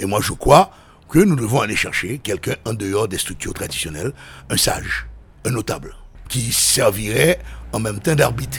Et 0.00 0.06
moi, 0.06 0.20
je 0.20 0.32
crois 0.32 0.72
que 1.14 1.20
nous 1.20 1.36
devons 1.36 1.60
aller 1.60 1.76
chercher 1.76 2.18
quelqu'un 2.18 2.56
en 2.64 2.74
dehors 2.74 3.06
des 3.06 3.18
structures 3.18 3.54
traditionnelles, 3.54 4.12
un 4.50 4.56
sage, 4.56 5.06
un 5.44 5.50
notable, 5.50 5.94
qui 6.28 6.50
servirait 6.52 7.38
en 7.72 7.78
même 7.78 8.00
temps 8.00 8.16
d'arbitre, 8.16 8.58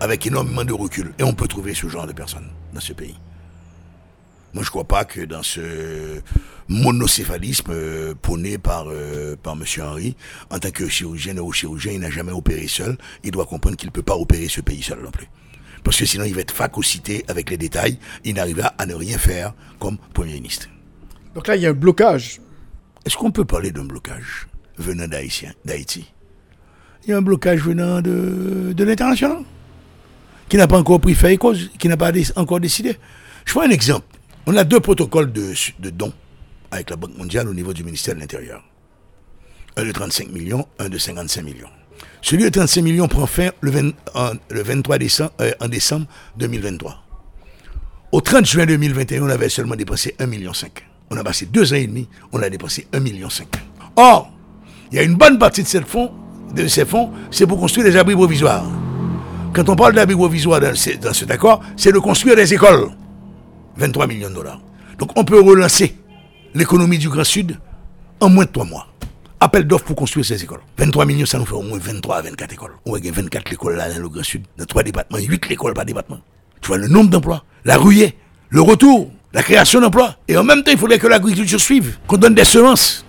avec 0.00 0.26
énormément 0.26 0.64
de 0.64 0.72
recul. 0.72 1.12
Et 1.18 1.24
on 1.24 1.34
peut 1.34 1.46
trouver 1.46 1.74
ce 1.74 1.88
genre 1.88 2.06
de 2.06 2.14
personnes 2.14 2.48
dans 2.72 2.80
ce 2.80 2.94
pays. 2.94 3.18
Moi, 4.54 4.62
je 4.62 4.68
ne 4.68 4.70
crois 4.70 4.88
pas 4.88 5.04
que 5.04 5.20
dans 5.20 5.42
ce 5.42 6.22
monocéphalisme 6.68 7.70
euh, 7.70 8.14
prôné 8.14 8.56
par, 8.56 8.86
euh, 8.88 9.36
par 9.36 9.52
M. 9.52 9.64
Henry, 9.82 10.16
en 10.48 10.58
tant 10.58 10.70
que 10.70 10.88
chirurgien 10.88 11.34
neurochirurgien, 11.34 11.92
il 11.92 12.00
n'a 12.00 12.10
jamais 12.10 12.32
opéré 12.32 12.66
seul. 12.66 12.96
Il 13.24 13.30
doit 13.30 13.44
comprendre 13.44 13.76
qu'il 13.76 13.88
ne 13.88 13.92
peut 13.92 14.00
pas 14.00 14.16
opérer 14.16 14.48
ce 14.48 14.62
pays 14.62 14.82
seul 14.82 15.02
non 15.02 15.10
plus. 15.10 15.28
Parce 15.84 15.98
que 15.98 16.06
sinon, 16.06 16.24
il 16.24 16.34
va 16.34 16.40
être 16.40 16.54
phagocyté 16.54 17.26
avec 17.28 17.50
les 17.50 17.58
détails. 17.58 17.98
Il 18.24 18.36
n'arrivera 18.36 18.68
à 18.78 18.86
ne 18.86 18.94
rien 18.94 19.18
faire 19.18 19.52
comme 19.78 19.98
Premier 20.14 20.32
ministre. 20.32 20.70
Donc 21.34 21.46
là, 21.46 21.56
il 21.56 21.62
y 21.62 21.66
a 21.66 21.70
un 21.70 21.74
blocage. 21.74 22.40
Est-ce 23.04 23.16
qu'on 23.16 23.30
peut 23.30 23.44
parler 23.44 23.70
d'un 23.70 23.84
blocage 23.84 24.48
venant 24.76 25.06
d'Haïti? 25.06 26.12
Il 27.04 27.10
y 27.10 27.12
a 27.12 27.16
un 27.16 27.22
blocage 27.22 27.60
venant 27.60 28.02
de, 28.02 28.72
de 28.74 28.84
l'international 28.84 29.42
qui 30.48 30.56
n'a 30.56 30.66
pas 30.66 30.78
encore 30.78 31.00
pris 31.00 31.14
fait 31.14 31.36
cause, 31.36 31.70
qui 31.78 31.88
n'a 31.88 31.96
pas 31.96 32.12
encore 32.36 32.60
décidé. 32.60 32.96
Je 33.44 33.52
prends 33.52 33.62
un 33.62 33.70
exemple. 33.70 34.06
On 34.46 34.56
a 34.56 34.64
deux 34.64 34.80
protocoles 34.80 35.32
de, 35.32 35.54
de 35.78 35.90
dons 35.90 36.12
avec 36.70 36.90
la 36.90 36.96
Banque 36.96 37.16
mondiale 37.16 37.48
au 37.48 37.54
niveau 37.54 37.72
du 37.72 37.84
ministère 37.84 38.14
de 38.14 38.20
l'Intérieur. 38.20 38.62
Un 39.76 39.84
de 39.84 39.92
35 39.92 40.30
millions, 40.30 40.66
un 40.78 40.88
de 40.88 40.98
55 40.98 41.42
millions. 41.42 41.70
Celui 42.22 42.44
de 42.44 42.48
35 42.48 42.82
millions 42.82 43.08
prend 43.08 43.26
fin 43.26 43.50
le, 43.60 43.70
20 43.70 43.92
en, 44.14 44.32
le 44.50 44.62
23 44.62 44.98
décembre, 44.98 45.32
euh, 45.40 45.52
en 45.60 45.68
décembre 45.68 46.06
2023. 46.38 47.02
Au 48.12 48.20
30 48.20 48.44
juin 48.44 48.66
2021, 48.66 49.22
on 49.22 49.28
avait 49.28 49.48
seulement 49.48 49.76
dépensé 49.76 50.16
1,5 50.18 50.26
million. 50.26 50.52
On 51.10 51.16
a 51.16 51.24
passé 51.24 51.46
deux 51.46 51.72
ans 51.72 51.76
et 51.76 51.86
demi, 51.86 52.08
on 52.32 52.40
a 52.40 52.48
dépensé 52.48 52.86
1,5 52.92 53.00
million. 53.00 53.28
Or, 53.96 54.30
il 54.92 54.96
y 54.96 54.98
a 55.00 55.02
une 55.02 55.16
bonne 55.16 55.38
partie 55.38 55.62
de, 55.64 55.68
fonds, 55.80 56.12
de 56.54 56.66
ces 56.68 56.84
fonds, 56.84 57.10
c'est 57.30 57.46
pour 57.46 57.58
construire 57.58 57.84
des 57.86 57.96
abris 57.96 58.14
provisoires. 58.14 58.64
Quand 59.52 59.68
on 59.68 59.74
parle 59.76 59.94
d'abris 59.94 60.14
provisoires 60.14 60.60
dans, 60.60 60.74
ce- 60.74 60.96
dans 60.98 61.12
cet 61.12 61.30
accord, 61.32 61.60
c'est 61.76 61.90
de 61.92 61.98
construire 61.98 62.36
des 62.36 62.54
écoles. 62.54 62.90
23 63.76 64.06
millions 64.06 64.30
de 64.30 64.34
dollars. 64.34 64.60
Donc 64.98 65.10
on 65.18 65.24
peut 65.24 65.40
relancer 65.40 65.96
l'économie 66.54 66.98
du 66.98 67.08
Grand 67.08 67.24
Sud 67.24 67.58
en 68.20 68.28
moins 68.28 68.44
de 68.44 68.50
trois 68.50 68.64
mois. 68.64 68.86
Appel 69.40 69.64
d'offres 69.66 69.86
pour 69.86 69.96
construire 69.96 70.24
ces 70.26 70.42
écoles. 70.44 70.60
23 70.78 71.06
millions, 71.06 71.26
ça 71.26 71.38
nous 71.38 71.46
fait 71.46 71.54
au 71.54 71.62
moins 71.62 71.78
23 71.78 72.16
à 72.18 72.22
24 72.22 72.52
écoles. 72.52 72.72
On 72.84 72.92
gagner 72.92 73.10
24 73.10 73.52
écoles 73.52 73.74
là 73.76 73.92
dans 73.92 73.98
le 74.00 74.08
Grand 74.08 74.22
Sud, 74.22 74.44
dans 74.58 74.66
trois 74.66 74.82
départements, 74.82 75.18
8 75.18 75.50
écoles 75.50 75.72
par 75.74 75.86
département. 75.86 76.18
Tu 76.60 76.68
vois 76.68 76.76
le 76.78 76.88
nombre 76.88 77.10
d'emplois, 77.10 77.42
la 77.64 77.78
ruée, 77.78 78.14
le 78.50 78.60
retour, 78.60 79.10
la 79.32 79.42
création 79.42 79.80
d'emplois. 79.80 80.16
Et 80.28 80.36
en 80.36 80.44
même 80.44 80.62
temps, 80.62 80.72
il 80.72 80.78
faudrait 80.78 80.98
que 80.98 81.06
l'agriculture 81.06 81.60
suive, 81.60 81.98
qu'on 82.06 82.16
donne 82.16 82.34
des 82.34 82.44
semences. 82.44 83.04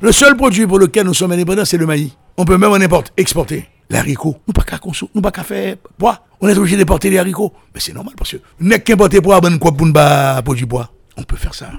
Le 0.00 0.12
seul 0.12 0.36
produit 0.36 0.66
pour 0.66 0.78
lequel 0.78 1.06
nous 1.06 1.14
sommes 1.14 1.32
indépendants, 1.32 1.64
c'est 1.64 1.76
le 1.78 1.86
maïs. 1.86 2.10
On 2.36 2.44
peut 2.44 2.56
même 2.56 2.70
en 2.70 2.76
importer, 2.76 3.10
exporter. 3.16 3.68
Les 3.90 3.98
haricots, 3.98 4.36
nous 4.46 4.52
pas 4.52 4.62
qu'à 4.62 4.78
consommer, 4.78 5.10
nous 5.14 5.20
pas 5.20 5.32
qu'à 5.32 5.42
faire 5.42 5.76
bois. 5.98 6.20
On 6.40 6.48
est 6.48 6.56
obligé 6.56 6.76
d'importer 6.76 7.10
les 7.10 7.18
haricots. 7.18 7.52
Mais 7.74 7.80
c'est 7.80 7.92
normal 7.92 8.14
parce 8.16 8.30
que 8.30 8.36
n'est 8.60 8.80
qu'importer 8.80 9.20
pour 9.20 9.38
bonne 9.40 9.58
quoi 9.58 9.72
pour 9.72 9.88
produire 10.44 10.66
bois. 10.68 10.90
On 11.16 11.24
peut 11.24 11.36
faire 11.36 11.54
ça 11.54 11.70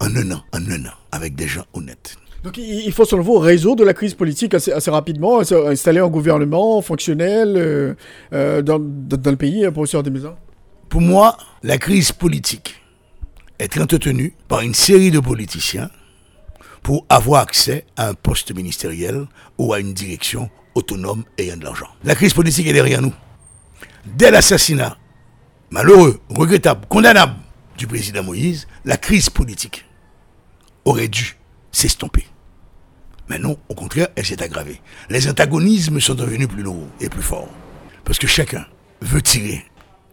en 0.00 0.16
un 0.16 0.30
an, 0.32 0.42
en 0.52 0.70
un 0.70 0.86
an, 0.86 0.94
avec 1.12 1.34
des 1.34 1.46
gens 1.46 1.64
honnêtes. 1.74 2.16
Donc 2.42 2.56
il 2.56 2.90
faut 2.92 3.04
selon 3.04 3.22
vous 3.22 3.38
résoudre 3.38 3.84
la 3.84 3.92
crise 3.92 4.14
politique 4.14 4.54
assez, 4.54 4.72
assez 4.72 4.90
rapidement, 4.90 5.40
installer 5.40 6.00
un 6.00 6.08
gouvernement 6.08 6.80
fonctionnel 6.80 7.54
euh, 7.56 7.94
euh, 8.32 8.62
dans, 8.62 8.78
le 8.78 9.36
pays, 9.36 9.66
euh, 9.66 9.70
professeur 9.70 10.02
Desmaisons? 10.02 10.36
Pour 10.88 11.02
moi, 11.02 11.36
la 11.62 11.76
crise 11.76 12.12
politique 12.12 12.79
est 13.60 13.78
entretenue 13.78 14.34
par 14.48 14.60
une 14.60 14.74
série 14.74 15.10
de 15.10 15.20
politiciens 15.20 15.90
pour 16.82 17.04
avoir 17.08 17.42
accès 17.42 17.84
à 17.96 18.08
un 18.08 18.14
poste 18.14 18.54
ministériel 18.54 19.26
ou 19.58 19.72
à 19.72 19.80
une 19.80 19.92
direction 19.92 20.50
autonome 20.74 21.24
ayant 21.38 21.56
de 21.56 21.64
l'argent. 21.64 21.88
La 22.04 22.14
crise 22.14 22.32
politique 22.32 22.66
est 22.66 22.72
derrière 22.72 23.02
nous. 23.02 23.12
Dès 24.06 24.30
l'assassinat 24.30 24.96
malheureux, 25.70 26.20
regrettable, 26.30 26.86
condamnable 26.88 27.36
du 27.76 27.86
président 27.86 28.22
Moïse, 28.22 28.66
la 28.84 28.96
crise 28.96 29.30
politique 29.30 29.84
aurait 30.84 31.08
dû 31.08 31.36
s'estomper. 31.70 32.26
Mais 33.28 33.38
non, 33.38 33.58
au 33.68 33.74
contraire, 33.74 34.08
elle 34.16 34.26
s'est 34.26 34.42
aggravée. 34.42 34.80
Les 35.08 35.28
antagonismes 35.28 36.00
sont 36.00 36.14
devenus 36.14 36.48
plus 36.48 36.62
lourds 36.62 36.88
et 37.00 37.08
plus 37.08 37.22
forts. 37.22 37.48
Parce 38.04 38.18
que 38.18 38.26
chacun 38.26 38.66
veut 39.00 39.22
tirer 39.22 39.64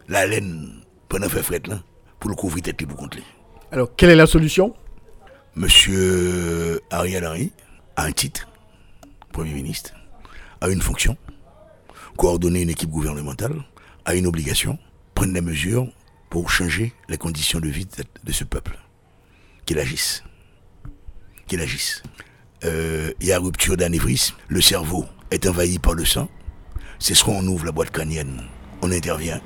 la 0.08 0.26
laine 0.26 0.82
pendant 1.08 1.28
faire 1.28 1.44
fret 1.44 1.62
là, 1.66 1.82
pour 2.20 2.30
le 2.30 2.36
couvrir 2.36 2.62
tête 2.62 2.80
libre 2.80 2.96
contre 2.96 3.16
lui. 3.18 3.24
Alors 3.70 3.94
quelle 3.96 4.10
est 4.10 4.16
la 4.16 4.26
solution? 4.26 4.74
Monsieur 5.54 6.80
Ariel 6.90 7.26
Henry 7.26 7.52
a 7.96 8.04
un 8.04 8.12
titre, 8.12 8.48
Premier 9.32 9.52
ministre, 9.52 9.92
a 10.60 10.68
une 10.68 10.80
fonction, 10.82 11.16
coordonner 12.16 12.62
une 12.62 12.70
équipe 12.70 12.90
gouvernementale, 12.90 13.56
a 14.04 14.14
une 14.14 14.26
obligation, 14.26 14.78
prendre 15.14 15.32
des 15.32 15.40
mesures 15.40 15.88
pour 16.30 16.50
changer 16.50 16.92
les 17.08 17.18
conditions 17.18 17.60
de 17.60 17.68
vie 17.68 17.86
de, 17.86 18.04
de 18.24 18.32
ce 18.32 18.44
peuple. 18.44 18.78
Qu'il 19.66 19.78
agisse. 19.78 20.22
Qu'il 21.46 21.60
agisse. 21.60 22.02
Euh, 22.64 23.12
Il 23.20 23.26
y 23.26 23.32
a 23.32 23.38
rupture 23.38 23.76
d'anévrisme, 23.76 24.36
le 24.48 24.60
cerveau 24.60 25.06
est 25.30 25.46
envahi 25.46 25.78
par 25.78 25.94
le 25.94 26.04
sang, 26.04 26.28
c'est 26.98 27.14
soit 27.14 27.34
on 27.34 27.46
ouvre 27.46 27.66
la 27.66 27.72
boîte 27.72 27.90
crânienne, 27.90 28.44
on 28.82 28.90
intervient, 28.92 29.40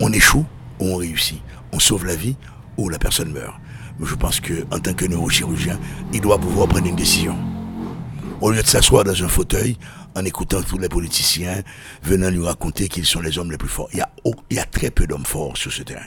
on 0.00 0.12
échoue 0.12 0.46
ou 0.80 0.86
on 0.86 0.96
réussit. 0.96 1.40
On 1.72 1.78
sauve 1.78 2.06
la 2.06 2.16
vie 2.16 2.36
ou 2.76 2.88
la 2.88 2.98
personne 2.98 3.32
meurt. 3.32 3.54
Mais 3.98 4.06
je 4.06 4.14
pense 4.14 4.40
que 4.40 4.64
en 4.70 4.78
tant 4.78 4.94
que 4.94 5.04
neurochirurgien, 5.04 5.78
il 6.12 6.20
doit 6.20 6.38
pouvoir 6.38 6.68
prendre 6.68 6.86
une 6.86 6.96
décision. 6.96 7.36
Au 8.40 8.50
lieu 8.50 8.62
de 8.62 8.66
s'asseoir 8.66 9.04
dans 9.04 9.24
un 9.24 9.28
fauteuil 9.28 9.76
en 10.14 10.24
écoutant 10.24 10.62
tous 10.62 10.78
les 10.78 10.88
politiciens 10.88 11.62
venant 12.02 12.30
lui 12.30 12.44
raconter 12.44 12.88
qu'ils 12.88 13.06
sont 13.06 13.20
les 13.20 13.38
hommes 13.38 13.50
les 13.50 13.58
plus 13.58 13.68
forts. 13.68 13.88
Il 13.92 13.98
y 14.50 14.58
a, 14.58 14.64
très 14.64 14.90
peu 14.90 15.06
d'hommes 15.06 15.26
forts 15.26 15.56
sur 15.56 15.72
ce 15.72 15.82
terrain. 15.82 16.06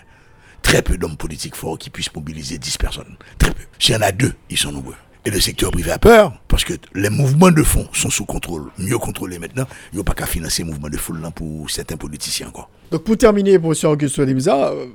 Très 0.62 0.82
peu 0.82 0.97
d'hommes 0.97 1.18
politiques 1.18 1.55
forts 1.55 1.78
qui 1.78 1.89
puissent 1.89 2.14
mobiliser 2.14 2.57
10 2.57 2.78
personnes. 2.78 3.16
Très 3.38 3.51
peu. 3.51 3.64
S'il 3.80 3.95
y 3.95 3.97
en 3.97 4.01
a 4.01 4.12
deux, 4.12 4.34
ils 4.49 4.57
sont 4.57 4.72
nombreux. 4.72 4.95
Et 5.24 5.30
le 5.30 5.39
secteur 5.39 5.72
privé 5.72 5.91
a 5.91 5.99
peur, 5.99 6.34
parce 6.47 6.64
que 6.64 6.74
les 6.95 7.09
mouvements 7.09 7.51
de 7.51 7.62
fonds 7.62 7.88
sont 7.93 8.09
sous 8.09 8.26
contrôle, 8.26 8.72
mieux 8.80 8.97
contrôlés 8.97 9.38
maintenant. 9.38 9.68
Il 9.91 9.97
n'y 9.97 10.01
a 10.01 10.03
pas 10.03 10.14
qu'à 10.14 10.26
financer 10.26 10.64
les 10.64 10.70
mouvements 10.70 10.89
de 10.89 10.97
foule 10.97 11.22
pour 11.36 11.70
certains 11.70 11.97
politiciens 11.97 12.47
encore. 12.47 12.70
Donc 12.89 13.03
pour 13.03 13.18
terminer, 13.18 13.59
professeur 13.59 13.91
Augusto 13.91 14.26
Demisa, 14.26 14.70
euh, 14.70 14.88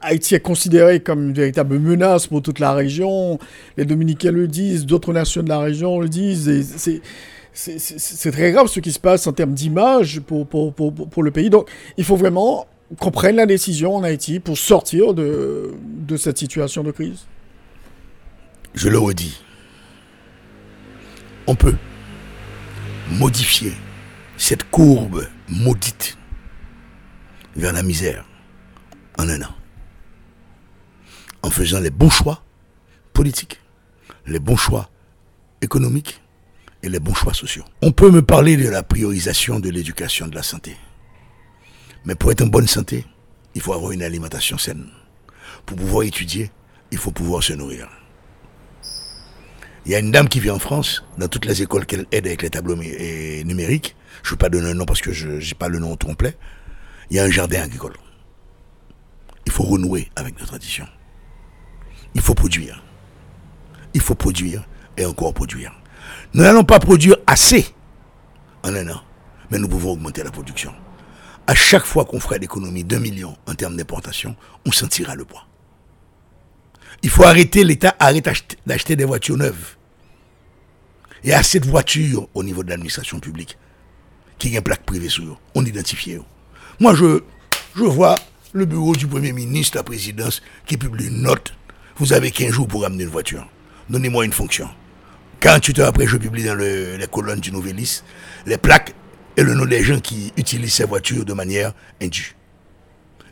Haïti 0.00 0.34
est 0.34 0.40
considéré 0.40 1.00
comme 1.00 1.28
une 1.28 1.32
véritable 1.34 1.78
menace 1.78 2.26
pour 2.28 2.42
toute 2.42 2.58
la 2.60 2.72
région. 2.72 3.38
Les 3.76 3.84
Dominicains 3.84 4.30
le 4.30 4.46
disent, 4.46 4.86
d'autres 4.86 5.12
nations 5.12 5.42
de 5.42 5.48
la 5.48 5.58
région 5.58 6.00
le 6.00 6.08
disent. 6.08 6.66
c'est- 6.76 8.30
très 8.30 8.52
grave 8.52 8.68
ce 8.68 8.78
qui 8.78 8.92
se 8.92 9.00
passe 9.00 9.26
en 9.26 9.32
termes 9.32 9.54
d'image 9.54 10.20
pour, 10.20 10.46
le 11.22 11.30
pays. 11.30 11.50
Donc 11.50 11.68
il 11.96 12.04
faut 12.04 12.16
vraiment 12.16 12.66
qu'on 13.00 13.10
prenne 13.10 13.36
la 13.36 13.46
décision 13.46 13.96
en 13.96 14.04
Haïti 14.04 14.38
pour 14.38 14.56
sortir 14.56 15.12
de 15.14 15.72
cette 16.16 16.38
situation 16.38 16.84
de 16.84 16.92
crise. 16.92 17.26
je 18.74 18.88
le 18.88 18.98
redis, 18.98 19.40
on 21.48 21.56
peut 21.56 21.74
modifier 23.10 23.72
cette 24.36 24.70
courbe 24.70 25.26
maudite 25.48 26.16
vers 27.56 27.72
la 27.72 27.82
misère 27.82 28.24
en 29.18 29.28
un 29.28 29.42
an. 29.42 29.57
En 31.48 31.50
faisant 31.50 31.80
les 31.80 31.88
bons 31.88 32.10
choix 32.10 32.42
politiques, 33.14 33.58
les 34.26 34.38
bons 34.38 34.58
choix 34.58 34.90
économiques 35.62 36.20
et 36.82 36.90
les 36.90 37.00
bons 37.00 37.14
choix 37.14 37.32
sociaux. 37.32 37.64
On 37.80 37.90
peut 37.90 38.10
me 38.10 38.20
parler 38.20 38.58
de 38.58 38.68
la 38.68 38.82
priorisation 38.82 39.58
de 39.58 39.70
l'éducation 39.70 40.28
de 40.28 40.34
la 40.34 40.42
santé. 40.42 40.76
Mais 42.04 42.14
pour 42.16 42.30
être 42.32 42.42
en 42.42 42.48
bonne 42.48 42.66
santé, 42.66 43.06
il 43.54 43.62
faut 43.62 43.72
avoir 43.72 43.92
une 43.92 44.02
alimentation 44.02 44.58
saine. 44.58 44.88
Pour 45.64 45.78
pouvoir 45.78 46.02
étudier, 46.02 46.50
il 46.90 46.98
faut 46.98 47.12
pouvoir 47.12 47.42
se 47.42 47.54
nourrir. 47.54 47.88
Il 49.86 49.92
y 49.92 49.94
a 49.94 50.00
une 50.00 50.12
dame 50.12 50.28
qui 50.28 50.40
vit 50.40 50.50
en 50.50 50.58
France, 50.58 51.02
dans 51.16 51.28
toutes 51.28 51.46
les 51.46 51.62
écoles 51.62 51.86
qu'elle 51.86 52.04
aide 52.12 52.26
avec 52.26 52.42
les 52.42 52.50
tableaux 52.50 52.76
numériques. 52.76 53.96
Je 54.22 54.28
ne 54.28 54.30
veux 54.32 54.36
pas 54.36 54.50
donner 54.50 54.68
un 54.68 54.74
nom 54.74 54.84
parce 54.84 55.00
que 55.00 55.12
je 55.12 55.28
n'ai 55.28 55.54
pas 55.58 55.68
le 55.68 55.78
nom 55.78 55.96
complet. 55.96 56.36
Il 57.08 57.16
y 57.16 57.20
a 57.20 57.24
un 57.24 57.30
jardin 57.30 57.62
agricole. 57.62 57.94
Il 59.46 59.52
faut 59.52 59.62
renouer 59.62 60.10
avec 60.14 60.38
nos 60.38 60.44
traditions. 60.44 60.86
Il 62.14 62.20
faut 62.20 62.34
produire. 62.34 62.82
Il 63.94 64.00
faut 64.00 64.14
produire 64.14 64.64
et 64.96 65.04
encore 65.04 65.34
produire. 65.34 65.72
Nous 66.34 66.42
n'allons 66.42 66.64
pas 66.64 66.78
produire 66.78 67.16
assez 67.26 67.66
en 68.62 68.74
un 68.74 68.88
an, 68.90 69.00
mais 69.50 69.58
nous 69.58 69.68
pouvons 69.68 69.92
augmenter 69.92 70.22
la 70.22 70.30
production. 70.30 70.72
À 71.46 71.54
chaque 71.54 71.84
fois 71.84 72.04
qu'on 72.04 72.20
fera 72.20 72.36
l'économie 72.36 72.84
d'un 72.84 72.98
million 73.00 73.36
en 73.46 73.54
termes 73.54 73.76
d'importation, 73.76 74.36
on 74.66 74.72
sentira 74.72 75.14
le 75.14 75.24
poids. 75.24 75.46
Il 77.02 77.10
faut 77.10 77.24
arrêter, 77.24 77.64
l'État 77.64 77.94
arrête 77.98 78.24
d'acheter- 78.66 78.96
des 78.96 79.04
voitures 79.04 79.36
neuves. 79.36 79.76
Il 81.24 81.30
y 81.30 81.32
a 81.32 81.38
assez 81.38 81.60
de 81.60 81.66
voitures 81.68 82.28
au 82.34 82.42
niveau 82.42 82.62
de 82.62 82.70
l'administration 82.70 83.18
publique 83.20 83.56
qui 84.38 84.48
ont 84.48 84.52
une 84.52 84.60
plaque 84.62 84.84
privée 84.84 85.08
sur 85.08 85.24
eux. 85.24 85.36
On 85.54 85.64
identifie. 85.64 86.14
eux. 86.14 86.22
Moi, 86.80 86.94
je, 86.94 87.22
je 87.74 87.84
vois 87.84 88.14
le 88.52 88.66
bureau 88.66 88.94
du 88.94 89.06
Premier 89.06 89.32
ministre, 89.32 89.76
la 89.76 89.82
présidence, 89.82 90.42
qui 90.66 90.76
publie 90.76 91.06
une 91.08 91.22
note. 91.22 91.54
Vous 91.98 92.12
avez 92.12 92.30
15 92.30 92.50
jours 92.52 92.68
pour 92.68 92.84
amener 92.84 93.04
une 93.04 93.10
voiture. 93.10 93.46
Donnez-moi 93.90 94.24
une 94.24 94.32
fonction. 94.32 94.68
48 95.40 95.78
heures 95.80 95.88
après, 95.88 96.06
je 96.06 96.16
publie 96.16 96.44
dans 96.44 96.54
le- 96.54 96.96
les 96.96 97.06
colonnes 97.06 97.40
du 97.40 97.52
Nouvelis 97.52 98.02
les 98.46 98.58
plaques 98.58 98.94
et 99.36 99.42
le 99.42 99.54
nom 99.54 99.64
des 99.66 99.82
gens 99.82 100.00
qui 100.00 100.32
utilisent 100.36 100.74
ces 100.74 100.84
voitures 100.84 101.24
de 101.24 101.32
manière 101.32 101.72
indue. 102.02 102.34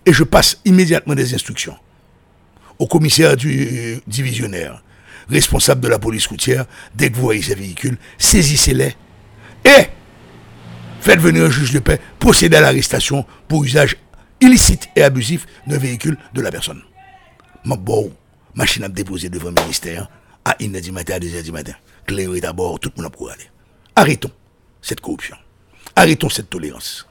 Et 0.04 0.12
je 0.12 0.22
passe 0.22 0.60
immédiatement 0.64 1.14
des 1.14 1.34
instructions 1.34 1.76
au 2.78 2.86
commissaire 2.86 3.36
du 3.36 3.98
divisionnaire, 4.06 4.82
responsable 5.28 5.80
de 5.80 5.88
la 5.88 5.98
police 5.98 6.26
routière, 6.26 6.66
dès 6.94 7.10
que 7.10 7.16
vous 7.16 7.22
voyez 7.22 7.42
ces 7.42 7.54
véhicules, 7.54 7.96
saisissez-les 8.18 8.94
et 9.64 9.86
faites 11.00 11.18
venir 11.20 11.44
un 11.46 11.50
juge 11.50 11.72
de 11.72 11.78
paix, 11.80 11.98
procédez 12.18 12.56
à 12.56 12.60
l'arrestation 12.60 13.24
pour 13.48 13.64
usage 13.64 13.96
illicite 14.40 14.88
et 14.94 15.02
abusif 15.02 15.46
d'un 15.66 15.78
véhicule 15.78 16.18
de 16.34 16.40
la 16.42 16.50
personne. 16.52 16.82
Ma 17.64 17.76
machine 18.56 18.84
à 18.84 18.88
déposer 18.88 19.28
devant 19.28 19.50
le 19.50 19.62
ministère 19.62 20.08
à 20.44 20.54
1h 20.54 20.80
du 20.80 20.92
matin, 20.92 21.14
à 21.14 21.18
2h 21.18 21.42
du 21.42 21.52
matin. 21.52 21.74
Clé 22.06 22.24
est 22.36 22.44
à 22.44 22.52
bord, 22.52 22.80
tout 22.80 22.90
le 22.96 23.02
monde 23.02 23.12
a 23.12 23.14
pour 23.14 23.30
aller. 23.30 23.50
Arrêtons 23.94 24.30
cette 24.80 25.00
corruption. 25.00 25.36
Arrêtons 25.94 26.28
cette 26.28 26.50
tolérance. 26.50 27.06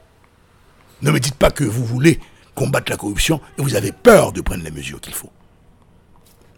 Ne 1.02 1.12
me 1.12 1.20
dites 1.20 1.36
pas 1.36 1.52
que 1.52 1.64
vous 1.64 1.86
voulez 1.86 2.20
combattre 2.54 2.92
la 2.92 2.98
corruption 2.98 3.42
et 3.58 3.62
vous 3.62 3.76
avez 3.76 3.92
peur 3.92 4.32
de 4.32 4.42
prendre 4.42 4.64
les 4.64 4.72
mesures 4.72 5.02
qu'il 5.02 5.14
faut. 5.14 5.32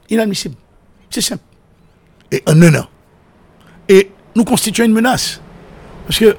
Inadmissible. 0.09 0.55
C'est 1.09 1.21
simple. 1.21 1.43
Et 2.31 2.43
en 2.45 2.61
un 2.61 2.75
an. 2.75 2.87
Et 3.89 4.11
nous 4.35 4.43
constituons 4.43 4.85
une 4.85 4.93
menace. 4.93 5.41
Parce 6.05 6.19
que, 6.19 6.37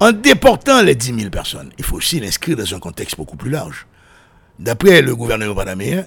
en 0.00 0.12
déportant 0.12 0.82
les 0.82 0.94
10 0.94 1.14
000 1.14 1.30
personnes, 1.30 1.72
il 1.78 1.84
faut 1.84 1.96
aussi 1.96 2.20
l'inscrire 2.20 2.56
dans 2.56 2.74
un 2.74 2.78
contexte 2.78 3.16
beaucoup 3.16 3.36
plus 3.36 3.50
large. 3.50 3.86
D'après 4.58 5.02
le 5.02 5.16
gouvernement 5.16 5.54
panaméen, 5.54 6.06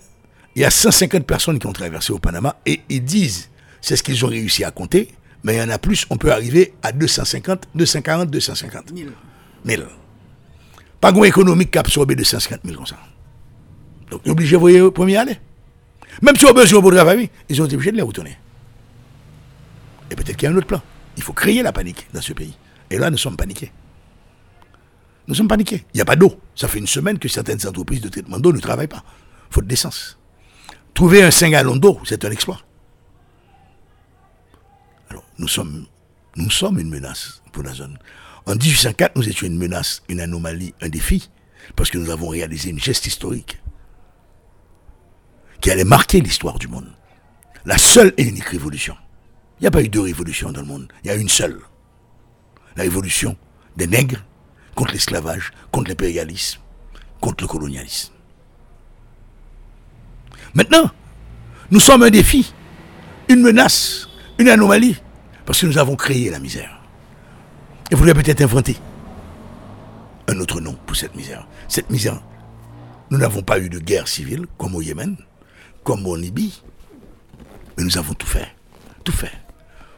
il 0.58 0.62
y 0.62 0.66
a 0.66 0.72
150 0.72 1.24
personnes 1.24 1.60
qui 1.60 1.68
ont 1.68 1.72
traversé 1.72 2.12
au 2.12 2.18
Panama 2.18 2.56
et 2.66 2.82
ils 2.90 3.04
disent, 3.04 3.52
c'est 3.80 3.96
ce 3.96 4.02
qu'ils 4.02 4.26
ont 4.26 4.28
réussi 4.28 4.64
à 4.64 4.72
compter, 4.72 5.08
mais 5.44 5.54
il 5.54 5.60
y 5.60 5.62
en 5.62 5.70
a 5.70 5.78
plus, 5.78 6.08
on 6.10 6.18
peut 6.18 6.32
arriver 6.32 6.74
à 6.82 6.92
250, 6.92 7.68
240, 7.76 8.32
250 8.32 8.86
000. 8.92 9.12
1000. 9.66 9.86
Pas 11.00 11.12
grand 11.12 11.26
économique 11.26 11.70
qui 11.70 11.78
a 11.78 11.82
absorbé 11.82 12.16
250 12.16 12.62
000 12.66 12.76
comme 12.76 12.88
ça. 12.88 12.98
Donc, 14.10 14.22
ils 14.24 14.30
sont 14.30 14.32
obligés 14.32 14.56
de 14.56 14.60
voyer 14.60 14.82
au 14.82 14.90
premier 14.90 15.18
aller. 15.18 15.38
Même 16.24 16.36
si 16.36 16.46
on 16.46 16.50
a 16.50 16.54
besoin 16.54 16.82
pour 16.82 16.90
travailler, 16.92 17.30
ils 17.50 17.62
ont 17.62 17.66
été 17.66 17.76
obligés 17.76 17.92
de 17.92 17.98
les 17.98 18.02
retourner. 18.02 18.36
Et 20.10 20.16
peut-être 20.16 20.38
qu'il 20.38 20.50
y 20.50 20.52
a 20.52 20.56
un 20.56 20.58
autre 20.58 20.66
plan. 20.66 20.82
Il 21.18 21.22
faut 21.22 21.34
créer 21.34 21.62
la 21.62 21.72
panique 21.72 22.08
dans 22.16 22.22
ce 22.22 22.34
pays. 22.34 22.58
Et 22.90 22.98
là, 22.98 23.12
nous 23.12 23.20
sommes 23.20 23.38
paniqués. 23.38 23.72
Nous 25.28 25.36
sommes 25.36 25.50
paniqués. 25.50 25.86
Il 25.94 25.98
n'y 25.98 26.02
a 26.02 26.06
pas 26.06 26.16
d'eau. 26.16 26.40
Ça 26.56 26.68
fait 26.68 26.80
une 26.80 26.88
semaine 26.88 27.20
que 27.20 27.28
certaines 27.28 27.68
entreprises 27.68 28.02
de 28.02 28.10
traitement 28.10 28.40
d'eau 28.40 28.52
ne 28.52 28.60
travaillent 28.60 28.88
pas. 28.88 29.04
Faute 29.52 29.68
d'essence. 29.68 30.18
Trouver 30.98 31.22
un 31.22 31.30
5 31.30 31.52
gallons 31.52 31.76
d'eau, 31.76 32.00
c'est 32.06 32.26
un 32.26 32.32
exploit. 32.32 32.60
Alors, 35.12 35.24
nous 35.38 35.48
sommes, 35.48 35.86
nous 36.38 36.50
sommes 36.50 36.80
une 36.80 36.90
menace 36.90 37.44
pour 37.52 37.62
la 37.62 37.72
zone. 37.72 38.00
En 38.48 38.56
1804, 38.56 39.16
nous 39.16 39.30
étions 39.30 39.46
une 39.46 39.60
menace, 39.60 40.02
une 40.10 40.20
anomalie, 40.20 40.74
un 40.82 40.90
défi, 40.90 41.30
parce 41.76 41.92
que 41.92 42.00
nous 42.00 42.10
avons 42.10 42.30
réalisé 42.30 42.72
une 42.72 42.80
geste 42.80 43.06
historique 43.06 43.62
qui 45.62 45.70
allait 45.70 45.84
marquer 45.84 46.20
l'histoire 46.20 46.58
du 46.58 46.68
monde. 46.68 46.92
La 47.66 47.78
seule 47.78 48.12
et 48.18 48.24
unique 48.24 48.46
révolution. 48.46 48.98
Il 49.60 49.66
n'y 49.66 49.68
a 49.68 49.72
pas 49.72 49.84
eu 49.84 49.90
deux 49.90 50.02
révolutions 50.02 50.52
dans 50.52 50.62
le 50.62 50.68
monde, 50.68 50.92
il 51.04 51.10
y 51.10 51.12
a 51.12 51.16
une 51.16 51.30
seule. 51.30 51.62
La 52.76 52.82
révolution 52.82 53.38
des 53.76 53.86
nègres 53.86 54.26
contre 54.74 54.94
l'esclavage, 54.94 55.52
contre 55.72 55.90
l'impérialisme, 55.90 56.60
contre 57.22 57.44
le 57.44 57.48
colonialisme. 57.48 58.17
Maintenant, 60.54 60.90
nous 61.72 61.80
sommes 61.80 62.04
un 62.04 62.10
défi, 62.10 62.54
une 63.30 63.42
menace, 63.42 64.08
une 64.40 64.50
anomalie, 64.50 64.98
parce 65.46 65.62
que 65.62 65.66
nous 65.66 65.78
avons 65.78 65.96
créé 65.96 66.30
la 66.30 66.40
misère. 66.40 66.82
Et 67.92 67.96
vous 67.96 68.04
l'avez 68.06 68.22
peut-être 68.22 68.42
inventé 68.42 68.78
un 70.28 70.40
autre 70.40 70.60
nom 70.60 70.78
pour 70.86 70.96
cette 70.96 71.16
misère. 71.16 71.48
Cette 71.68 71.90
misère, 71.90 72.22
nous 73.10 73.18
n'avons 73.18 73.42
pas 73.42 73.60
eu 73.60 73.70
de 73.70 73.80
guerre 73.80 74.08
civile 74.08 74.46
comme 74.58 74.76
au 74.76 74.82
Yémen, 74.82 75.16
comme 75.84 76.06
en 76.06 76.16
Libye, 76.16 76.62
mais 77.78 77.84
nous 77.84 77.98
avons 77.98 78.14
tout 78.14 78.28
fait, 78.28 78.48
tout 79.04 79.12
fait 79.12 79.32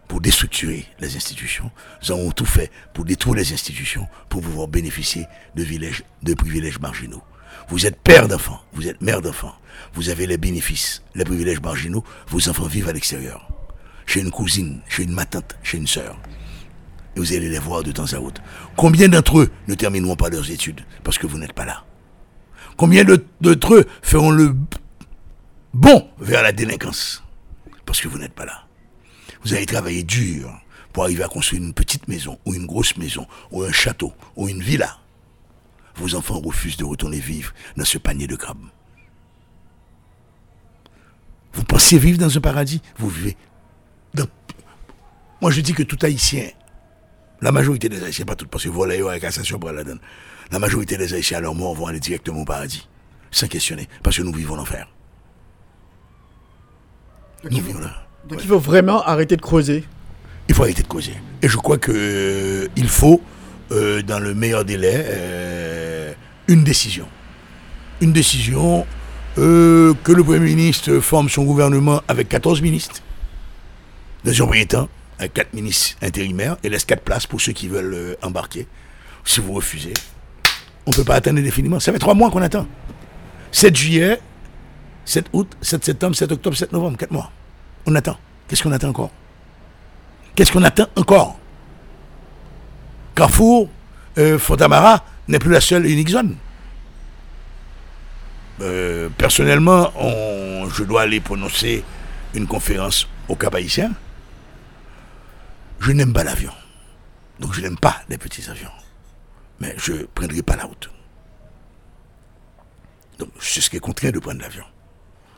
pour 0.08 0.22
déstructurer 0.22 0.86
les 1.00 1.16
institutions. 1.16 1.72
Nous 2.04 2.12
avons 2.12 2.32
tout 2.32 2.46
fait 2.46 2.72
pour 2.94 3.06
détruire 3.06 3.36
les 3.36 3.54
institutions, 3.54 4.08
pour 4.28 4.42
pouvoir 4.42 4.68
bénéficier 4.68 5.26
de 5.56 6.34
privilèges 6.34 6.80
marginaux. 6.80 7.24
Vous 7.70 7.86
êtes 7.86 8.00
père 8.02 8.28
d'enfants, 8.28 8.62
vous 8.74 8.88
êtes 8.88 9.02
mère 9.02 9.22
d'enfants, 9.22 9.56
vous 9.94 10.10
avez 10.10 10.26
les 10.28 10.38
bénéfices, 10.38 11.04
les 11.16 11.24
privilèges 11.24 11.62
marginaux, 11.62 12.04
vos 12.28 12.50
enfants 12.50 12.66
vivent 12.68 12.90
à 12.90 12.94
l'extérieur. 12.94 13.48
Chez 14.06 14.22
une 14.22 14.32
cousine, 14.32 14.82
chez 14.88 15.04
une 15.04 15.12
ma 15.14 15.26
tante, 15.26 15.56
chez 15.64 15.78
une 15.78 15.88
sœur. 15.88 16.18
Et 17.16 17.20
vous 17.20 17.34
allez 17.34 17.50
les 17.50 17.60
voir 17.60 17.84
de 17.84 17.92
temps 17.92 18.12
à 18.14 18.20
autre. 18.20 18.42
Combien 18.76 19.08
d'entre 19.08 19.40
eux 19.40 19.52
ne 19.68 19.76
termineront 19.76 20.16
pas 20.16 20.30
leurs 20.30 20.50
études 20.52 20.82
parce 21.04 21.18
que 21.18 21.28
vous 21.28 21.38
n'êtes 21.38 21.54
pas 21.54 21.66
là? 21.66 21.84
Combien 22.78 23.04
de- 23.04 23.24
d'entre 23.42 23.76
eux 23.76 23.86
feront 24.02 24.32
le 24.32 24.56
bon 25.74 26.08
vers 26.20 26.44
la 26.44 26.52
délinquance 26.52 27.24
parce 27.86 28.02
que 28.02 28.08
vous 28.08 28.18
n'êtes 28.18 28.34
pas 28.34 28.46
là? 28.46 28.66
Vous 29.44 29.54
avez 29.54 29.66
travaillé 29.66 30.04
dur 30.04 30.52
pour 30.94 31.04
arriver 31.04 31.24
à 31.24 31.28
construire 31.28 31.62
une 31.62 31.74
petite 31.74 32.08
maison 32.08 32.40
ou 32.46 32.54
une 32.56 32.66
grosse 32.66 32.98
maison 32.98 33.28
ou 33.52 33.64
un 33.64 33.72
château 33.72 34.14
ou 34.36 34.48
une 34.50 34.62
villa. 34.62 34.98
Vos 36.00 36.16
enfants 36.16 36.40
refusent 36.40 36.78
de 36.78 36.86
retourner 36.86 37.20
vivre 37.20 37.54
dans 37.76 37.86
ce 37.86 37.98
panier 37.98 38.26
de 38.28 38.36
crabes. 38.36 38.58
Vous 41.54 41.64
pensez 41.64 41.98
vivre 41.98 42.18
dans 42.18 42.36
un 42.38 42.42
paradis? 42.42 42.82
Vous 42.98 43.10
vivez 43.10 43.36
dans... 44.14 44.26
Moi 45.42 45.52
je 45.52 45.62
dis 45.62 45.74
que 45.74 45.84
tout 45.84 45.98
Haïtien, 46.02 46.48
la 47.42 47.52
majorité 47.52 47.90
des 47.90 48.04
Haïtiens, 48.04 48.26
pas 48.26 48.36
tout, 48.36 48.48
parce 48.48 48.64
que 48.64 48.70
voilà, 48.70 48.96
il 48.96 49.04
y 49.04 49.08
a 49.08 49.20
cassation 49.20 49.60
pour 49.60 49.72
la 49.72 49.84
donne. 49.84 50.00
La 50.52 50.60
majorité 50.60 50.98
des 50.98 51.14
Haïtiens 51.14 51.38
à 51.38 51.42
leur 51.42 51.56
mort 51.56 51.76
vont 51.76 51.88
aller 51.88 52.00
directement 52.00 52.42
au 52.42 52.46
paradis, 52.46 52.88
sans 53.32 53.48
questionner, 53.48 53.88
parce 54.04 54.18
que 54.18 54.24
nous 54.24 54.34
vivons 54.34 54.56
l'enfer. 54.56 54.88
Nous 57.44 57.62
vivons 57.62 57.80
là. 57.80 58.08
Donc 58.28 58.40
il 58.42 58.48
faut 58.48 58.60
vraiment 58.60 59.02
arrêter 59.04 59.36
de 59.36 59.42
creuser. 59.42 59.84
Il 60.48 60.56
faut 60.56 60.64
arrêter 60.64 60.84
de 60.84 60.88
causer. 60.88 61.14
Et 61.42 61.48
je 61.48 61.58
crois 61.58 61.78
que 61.78 61.92
euh, 61.94 62.68
il 62.76 62.90
faut, 62.90 63.22
euh, 63.72 64.02
dans 64.02 64.20
le 64.20 64.34
meilleur 64.34 64.66
délai, 64.66 65.06
euh, 65.08 65.69
une 66.50 66.64
décision. 66.64 67.08
Une 68.02 68.12
décision 68.12 68.86
euh, 69.38 69.94
que 70.04 70.12
le 70.12 70.24
Premier 70.24 70.40
ministre 70.40 71.00
forme 71.00 71.30
son 71.30 71.44
gouvernement 71.44 72.02
avec 72.08 72.28
14 72.28 72.62
ministres. 72.62 73.02
Dans 74.26 74.32
un 74.32 74.46
premier 74.48 74.66
temps, 74.66 74.90
avec 75.20 75.34
4 75.36 75.54
ministres 75.54 75.96
intérimaires 76.02 76.58
et 76.64 76.70
laisse 76.70 76.86
4 76.86 77.04
places 77.04 77.28
pour 77.28 77.40
ceux 77.40 77.54
qui 77.54 77.68
veulent 77.68 77.94
euh, 77.94 78.16
embarquer. 78.24 78.68
Si 79.24 79.40
vous 79.40 79.54
refusez, 79.54 79.94
on 80.88 80.92
ne 80.92 80.96
peut 80.96 81.04
pas 81.04 81.16
attendre 81.16 81.40
indéfiniment. 81.40 81.80
Ça 81.80 81.94
fait 81.94 82.00
3 82.00 82.16
mois 82.16 82.32
qu'on 82.32 82.42
attend. 82.42 82.68
7 83.52 83.76
juillet, 83.76 84.20
7 85.06 85.28
août, 85.34 85.56
7 85.62 85.86
septembre, 85.86 86.16
7 86.16 86.32
octobre, 86.32 86.58
7 86.58 86.74
novembre, 86.74 86.98
4 86.98 87.12
mois. 87.12 87.32
On 87.86 87.94
attend. 87.94 88.18
Qu'est-ce 88.48 88.64
qu'on 88.64 88.72
attend 88.72 88.90
encore? 88.90 89.12
Qu'est-ce 90.34 90.52
qu'on 90.52 90.64
attend 90.64 90.88
encore? 90.96 91.38
Carrefour, 93.14 93.70
euh, 94.18 94.40
Fontamara 94.40 95.04
n'est 95.30 95.40
plus 95.40 95.52
la 95.52 95.62
seule 95.62 95.86
unique 95.86 96.10
zone. 96.10 96.36
Euh, 98.62 99.10
personnellement, 99.18 99.92
on- 99.96 100.70
je 100.70 100.84
dois 100.84 101.04
aller 101.04 101.20
prononcer 101.22 101.84
une 102.36 102.46
conférence 102.48 103.08
au 103.30 103.36
Cap 103.36 103.56
Haïtien. 103.56 103.92
Je 105.80 105.92
n'aime 105.92 106.12
pas 106.14 106.24
l'avion. 106.26 106.52
Donc 107.40 107.54
je 107.54 107.62
n'aime 107.62 107.78
pas 107.78 108.02
les 108.10 108.18
petits 108.18 108.50
avions. 108.50 108.72
Mais 109.62 109.74
je 109.78 109.94
ne 109.94 110.04
prendrai 110.04 110.42
pas 110.42 110.58
la 110.58 110.66
route. 110.66 110.90
Donc 113.18 113.30
je 113.40 113.62
serai 113.62 113.80
contraint 113.80 114.12
de 114.12 114.20
prendre 114.20 114.42
l'avion. 114.42 114.66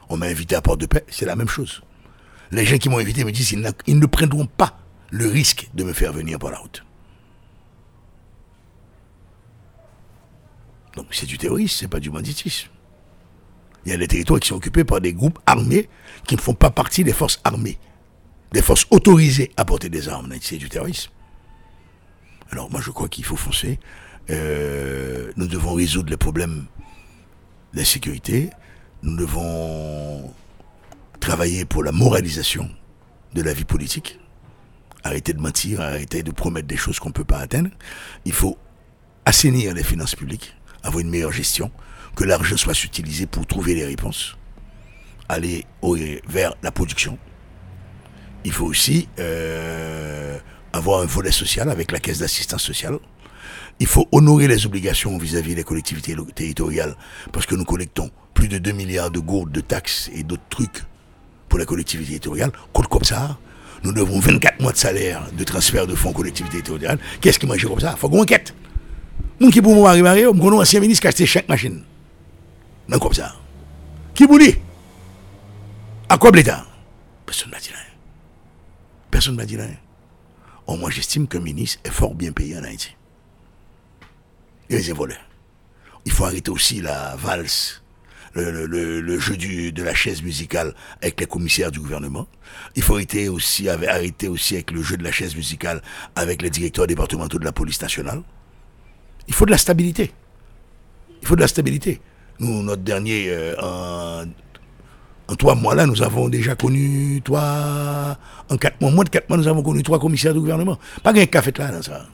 On 0.10 0.18
m'a 0.18 0.26
invité 0.28 0.56
à 0.56 0.62
Port-de-Paix, 0.62 1.06
c'est 1.10 1.26
la 1.26 1.36
même 1.36 1.48
chose. 1.48 1.82
Les 2.52 2.66
gens 2.66 2.78
qui 2.78 2.90
m'ont 2.90 2.98
invité 2.98 3.24
me 3.24 3.32
disent 3.32 3.56
qu'ils 3.86 4.00
ne 4.00 4.06
prendront 4.08 4.46
pas 4.46 4.78
le 5.10 5.28
risque 5.28 5.70
de 5.74 5.84
me 5.84 5.94
faire 5.94 6.12
venir 6.12 6.38
par 6.40 6.52
la 6.52 6.58
route. 6.58 6.84
Donc 10.96 11.08
c'est 11.12 11.26
du 11.26 11.38
terrorisme, 11.38 11.78
c'est 11.80 11.88
pas 11.88 12.00
du 12.00 12.10
banditisme. 12.10 12.70
Il 13.86 13.92
y 13.92 13.96
a 13.96 13.98
des 13.98 14.08
territoires 14.08 14.40
qui 14.40 14.50
sont 14.50 14.56
occupés 14.56 14.84
par 14.84 15.02
des 15.02 15.14
groupes 15.14 15.40
armés 15.46 15.90
qui 16.28 16.36
ne 16.36 16.42
font 16.42 16.54
pas 16.54 16.70
partie 16.70 17.04
des 17.04 17.14
forces 17.14 17.40
armées, 17.44 17.80
des 18.52 18.62
forces 18.62 18.86
autorisées 18.92 19.52
à 19.58 19.66
porter 19.66 19.90
des 19.90 20.08
armes. 20.08 20.34
C'est 20.42 20.58
du 20.58 20.70
terrorisme. 20.70 21.12
Alors 22.52 22.70
moi 22.70 22.82
je 22.82 22.92
crois 22.92 23.08
qu'il 23.08 23.24
faut 23.24 23.38
foncer. 23.38 23.80
Euh, 24.30 25.32
nous 25.36 25.48
devons 25.48 25.74
résoudre 25.74 26.10
les 26.10 26.18
problèmes 26.18 26.66
d'insécurité. 27.74 28.50
Nous 29.04 29.16
devons 29.16 30.32
travailler 31.20 31.66
pour 31.66 31.84
la 31.84 31.92
moralisation 31.92 32.70
de 33.34 33.42
la 33.42 33.54
vie 33.54 33.66
politique. 33.66 34.20
Arrêter 35.04 35.34
de 35.34 35.40
mentir, 35.40 35.82
arrêter 35.82 36.22
de 36.22 36.32
promettre 36.32 36.68
des 36.68 36.78
choses 36.78 37.00
qu'on 37.00 37.10
ne 37.10 37.14
peut 37.14 37.24
pas 37.24 37.40
atteindre. 37.40 37.70
Il 38.26 38.34
faut 38.34 38.58
assainir 39.26 39.74
les 39.74 39.84
finances 39.84 40.16
publiques, 40.16 40.56
avoir 40.84 41.00
une 41.00 41.10
meilleure 41.10 41.32
gestion, 41.32 41.72
que 42.16 42.24
l'argent 42.24 42.58
soit 42.58 42.84
utilisé 42.84 43.26
pour 43.26 43.46
trouver 43.46 43.76
les 43.76 43.86
réponses, 43.86 44.38
aller 45.30 45.66
vers 46.28 46.56
la 46.62 46.72
production. 46.72 47.18
Il 48.44 48.52
faut 48.52 48.66
aussi 48.66 49.08
euh, 49.20 50.38
avoir 50.74 51.02
un 51.02 51.06
volet 51.06 51.32
social 51.32 51.70
avec 51.70 51.92
la 51.92 52.00
caisse 52.00 52.20
d'assistance 52.20 52.64
sociale. 52.64 52.98
Il 53.80 53.88
faut 53.88 54.08
honorer 54.12 54.48
les 54.48 54.66
obligations 54.66 55.18
vis-à-vis 55.18 55.56
des 55.56 55.64
collectivités 55.64 56.16
territoriales 56.36 56.96
parce 57.32 57.46
que 57.46 57.56
nous 57.56 57.66
collectons 57.66 58.12
plus 58.34 58.48
de 58.48 58.58
2 58.58 58.72
milliards 58.72 59.12
de 59.12 59.20
gourdes 59.20 59.52
de 59.52 59.62
taxes 59.62 60.10
et 60.14 60.24
d'autres 60.24 60.48
trucs 60.50 60.84
pour 61.50 61.60
les 61.60 61.66
collectivités 61.66 62.20
territoriales. 62.20 62.52
comme 62.74 63.04
ça, 63.04 63.38
nous 63.84 63.94
devons 63.94 64.20
24 64.20 64.62
mois 64.62 64.72
de 64.72 64.78
salaire 64.78 65.24
de 65.36 65.44
transfert 65.44 65.88
de 65.88 65.96
fonds 65.96 66.14
collectivités 66.14 66.62
territoriales. 66.62 67.00
Qu'est-ce 67.20 67.40
qui 67.40 67.48
mange 67.48 67.66
comme 67.66 67.80
ça? 67.80 67.96
Faut 67.96 68.10
qu'on 68.10 68.22
enquête. 68.22 68.54
Mon 69.40 69.50
qui 69.50 69.62
pour 69.62 69.74
moi 69.76 69.92
arriver, 69.92 70.28
on 70.28 70.34
un 70.34 70.62
ancien 70.62 70.80
ministre 70.80 71.02
qui 71.02 71.08
a 71.08 71.10
acheté 71.10 71.26
chaque 71.26 71.50
machine. 71.50 71.84
Non 72.88 73.00
comme 73.00 73.14
ça. 73.14 73.36
Qui 74.14 74.26
vous 74.26 74.38
dit 74.38 74.56
À 76.10 76.18
quoi 76.18 76.32
l'État 76.32 76.66
Personne 77.26 77.50
ne 77.50 77.56
m'a 77.56 77.60
dit 77.60 77.70
rien. 77.70 77.78
Personne 79.10 79.34
ne 79.34 79.38
m'a 79.38 79.46
dit 79.46 79.58
rien. 79.58 79.78
Oh, 80.68 80.78
moi, 80.78 80.90
j'estime 80.90 81.28
qu'un 81.28 81.40
ministre 81.40 81.80
est 81.84 81.92
fort 81.92 82.14
bien 82.14 82.32
payé 82.32 82.58
en 82.58 82.64
Haïti. 82.64 82.96
Et 84.70 84.78
les 84.78 84.94
voleurs. 84.94 85.18
Il 86.06 86.12
faut 86.12 86.26
arrêter 86.26 86.52
aussi 86.52 86.82
la 86.82 87.16
valse, 87.16 87.84
le, 88.34 89.20
jeu 89.20 89.36
de 89.72 89.84
la 89.84 89.94
chaise 89.94 90.22
musicale 90.24 90.74
avec 91.02 91.20
les 91.20 91.26
commissaires 91.26 91.72
du 91.72 91.80
gouvernement. 91.80 92.28
Il 92.76 92.84
faut 92.84 92.96
arrêter 92.96 93.28
aussi, 93.30 93.70
arrêter 93.70 94.28
aussi 94.28 94.56
avec 94.56 94.72
le 94.72 94.82
jeu 94.82 94.98
de 94.98 95.04
la 95.04 95.12
chaise 95.12 95.36
musicale 95.36 95.82
avec 96.16 96.42
les 96.42 96.50
directeurs 96.50 96.88
départementaux 96.88 97.40
de 97.40 97.46
la 97.46 97.52
police 97.52 97.82
nationale. 97.82 98.24
Il 99.32 99.34
faut 99.34 99.46
de 99.46 99.52
la 99.52 99.58
stabilité. 99.58 100.12
Il 101.22 101.26
faut 101.26 101.38
de 101.38 101.42
la 101.42 101.48
stabilité. 101.48 102.02
Nous, 102.40 102.64
notre 102.64 102.82
dernier, 102.82 103.28
euh, 103.30 104.26
en, 105.30 105.36
trois 105.38 105.56
mois 105.56 105.74
là, 105.74 105.86
nous 105.86 106.04
avons 106.04 106.28
déjà 106.28 106.56
connu 106.56 107.22
trois, 107.24 108.18
en 108.50 108.58
quatre 108.58 108.82
mois, 108.82 108.92
moins 108.92 109.06
de 109.06 109.10
quatre 109.10 109.30
mois, 109.30 109.38
nous 109.38 109.48
avons 109.48 109.64
connu 109.64 109.84
trois 109.84 110.00
commissaires 110.00 110.34
du 110.34 110.42
gouvernement. 110.42 110.78
Pas 111.02 111.14
qu'un 111.14 111.26
café 111.28 111.54
là 111.58 111.72
dans 111.72 111.82
ça. 111.82 112.06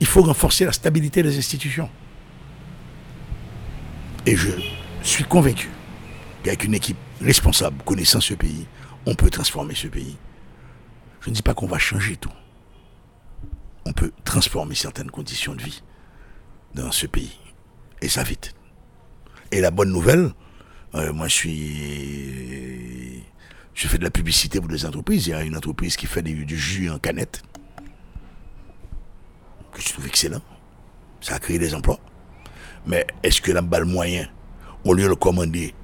Il 0.00 0.08
faut 0.08 0.22
renforcer 0.22 0.64
la 0.64 0.72
stabilité 0.72 1.22
des 1.22 1.38
institutions. 1.38 1.88
Et 4.26 4.34
je 4.34 4.50
suis 5.04 5.22
convaincu 5.22 5.70
qu'avec 6.42 6.64
une 6.64 6.74
équipe 6.74 6.98
responsable, 7.22 7.80
connaissant 7.84 8.20
ce 8.20 8.34
pays, 8.34 8.66
on 9.06 9.14
peut 9.14 9.30
transformer 9.30 9.76
ce 9.76 9.86
pays. 9.86 10.16
Je 11.20 11.30
ne 11.30 11.34
dis 11.36 11.42
pas 11.42 11.54
qu'on 11.54 11.68
va 11.68 11.78
changer 11.78 12.16
tout. 12.16 12.32
On 13.86 13.92
peut 13.92 14.10
transformer 14.24 14.74
certaines 14.74 15.12
conditions 15.12 15.54
de 15.54 15.62
vie 15.62 15.80
dans 16.74 16.92
ce 16.92 17.06
pays. 17.06 17.38
Et 18.00 18.08
ça 18.08 18.22
vite. 18.22 18.54
Et 19.50 19.60
la 19.60 19.70
bonne 19.70 19.90
nouvelle, 19.90 20.30
euh, 20.94 21.12
moi 21.12 21.28
je 21.28 21.34
suis. 21.34 23.24
Je 23.74 23.86
fais 23.86 23.98
de 23.98 24.04
la 24.04 24.10
publicité 24.10 24.58
pour 24.58 24.68
des 24.68 24.84
entreprises. 24.84 25.26
Il 25.28 25.30
y 25.30 25.34
a 25.34 25.42
une 25.42 25.56
entreprise 25.56 25.96
qui 25.96 26.06
fait 26.06 26.22
du, 26.22 26.58
jus 26.58 26.90
en 26.90 26.98
canette. 26.98 27.42
Que 29.72 29.80
je 29.80 29.88
trouve 29.90 30.06
excellent. 30.06 30.42
Ça 31.20 31.36
a 31.36 31.38
créé 31.38 31.58
des 31.58 31.74
emplois. 31.74 32.00
Mais 32.86 33.06
est-ce 33.22 33.40
que 33.40 33.52
la 33.52 33.62
balle 33.62 33.84
moyen, 33.84 34.26
au 34.84 34.94
lieu 34.94 35.08
de 35.08 35.14
commander 35.14 35.74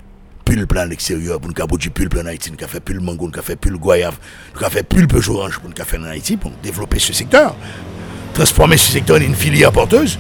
pulpe 0.45 0.77
à 0.77 0.87
l'extérieur 0.87 1.41
pour 1.41 1.51
nous 1.51 1.79
du 1.79 1.91
pulpe 1.91 2.17
en 2.21 2.27
Haïti, 2.27 2.51
nous 2.51 2.67
fait 2.67 2.81
pulpe 2.81 3.03
mango, 3.03 3.31
nous 3.33 3.43
fait 3.43 3.57
pulpe 3.57 3.81
goyave, 3.81 4.19
nous 4.55 4.69
fait 4.69 4.83
pulpe 4.83 5.15
orange 5.29 5.59
pour 5.59 5.71
nous 5.71 5.85
faire 5.85 6.01
en 6.01 6.05
Haïti, 6.05 6.37
pour 6.37 6.51
développer 6.63 6.99
ce 6.99 7.13
secteur, 7.13 7.57
transformer 8.35 8.77
ce 8.77 8.91
secteur 8.91 9.17
en 9.19 9.21
une 9.21 9.35
filière 9.35 9.73
porteuse, 9.73 10.19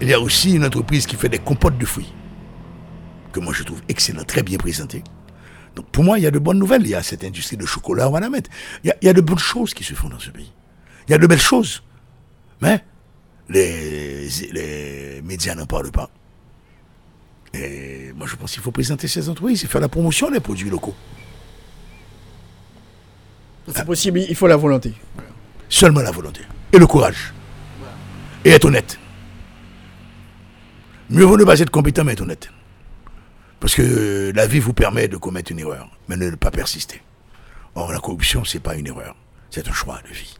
il 0.00 0.08
y 0.08 0.12
a 0.12 0.20
aussi 0.20 0.54
une 0.54 0.64
entreprise 0.64 1.06
qui 1.06 1.16
fait 1.16 1.28
des 1.28 1.38
compotes 1.38 1.78
de 1.78 1.86
fruits 1.86 2.12
que 3.34 3.40
moi 3.40 3.52
je 3.52 3.64
trouve 3.64 3.82
excellent, 3.88 4.24
très 4.24 4.42
bien 4.42 4.56
présenté. 4.56 5.02
Donc 5.74 5.86
pour 5.86 6.04
moi, 6.04 6.18
il 6.18 6.22
y 6.22 6.26
a 6.26 6.30
de 6.30 6.38
bonnes 6.38 6.58
nouvelles. 6.58 6.82
Il 6.82 6.90
y 6.90 6.94
a 6.94 7.02
cette 7.02 7.24
industrie 7.24 7.56
de 7.56 7.66
chocolat, 7.66 8.08
on 8.08 8.12
va 8.12 8.20
la 8.20 8.30
mettre. 8.30 8.48
Il 8.84 8.94
y 9.02 9.08
a, 9.08 9.12
de 9.12 9.20
bonnes 9.20 9.38
choses 9.38 9.74
qui 9.74 9.82
se 9.82 9.92
font 9.94 10.08
dans 10.08 10.20
ce 10.20 10.30
pays. 10.30 10.52
Il 11.08 11.10
y 11.10 11.14
a 11.14 11.18
de 11.18 11.26
belles 11.26 11.40
choses. 11.40 11.82
Mais 12.62 12.82
les, 13.48 14.28
les 14.52 15.20
médias 15.22 15.56
n'en 15.56 15.66
parlent 15.66 15.90
pas. 15.90 16.08
Et 17.52 18.12
moi, 18.16 18.26
je 18.28 18.36
pense 18.36 18.52
qu'il 18.52 18.62
faut 18.62 18.70
présenter 18.70 19.08
ces 19.08 19.28
entreprises 19.28 19.64
et 19.64 19.66
faire 19.66 19.80
la 19.80 19.88
promotion 19.88 20.30
des 20.30 20.40
produits 20.40 20.70
locaux. 20.70 20.94
C'est 23.74 23.84
possible, 23.84 24.20
il 24.20 24.36
faut 24.36 24.46
la 24.46 24.56
volonté. 24.56 24.94
Seulement 25.68 26.02
la 26.02 26.10
volonté. 26.12 26.42
Et 26.72 26.78
le 26.78 26.86
courage. 26.86 27.32
Et 28.44 28.50
être 28.50 28.66
honnête. 28.66 28.98
Mieux 31.10 31.24
vaut 31.24 31.36
ne 31.36 31.44
pas 31.44 31.60
être 31.60 31.70
compétent, 31.70 32.04
mais 32.04 32.12
être 32.12 32.22
honnête. 32.22 32.48
Parce 33.60 33.74
que 33.74 34.32
la 34.34 34.46
vie 34.46 34.58
vous 34.58 34.72
permet 34.72 35.08
de 35.08 35.16
commettre 35.16 35.52
une 35.52 35.58
erreur, 35.58 35.90
mais 36.08 36.16
ne 36.16 36.30
pas 36.30 36.50
persister. 36.50 37.02
Or, 37.74 37.92
la 37.92 37.98
corruption, 37.98 38.44
ce 38.44 38.56
n'est 38.56 38.62
pas 38.62 38.74
une 38.76 38.86
erreur, 38.86 39.16
c'est 39.50 39.68
un 39.68 39.72
choix 39.72 40.00
de 40.08 40.14
vie. 40.14 40.36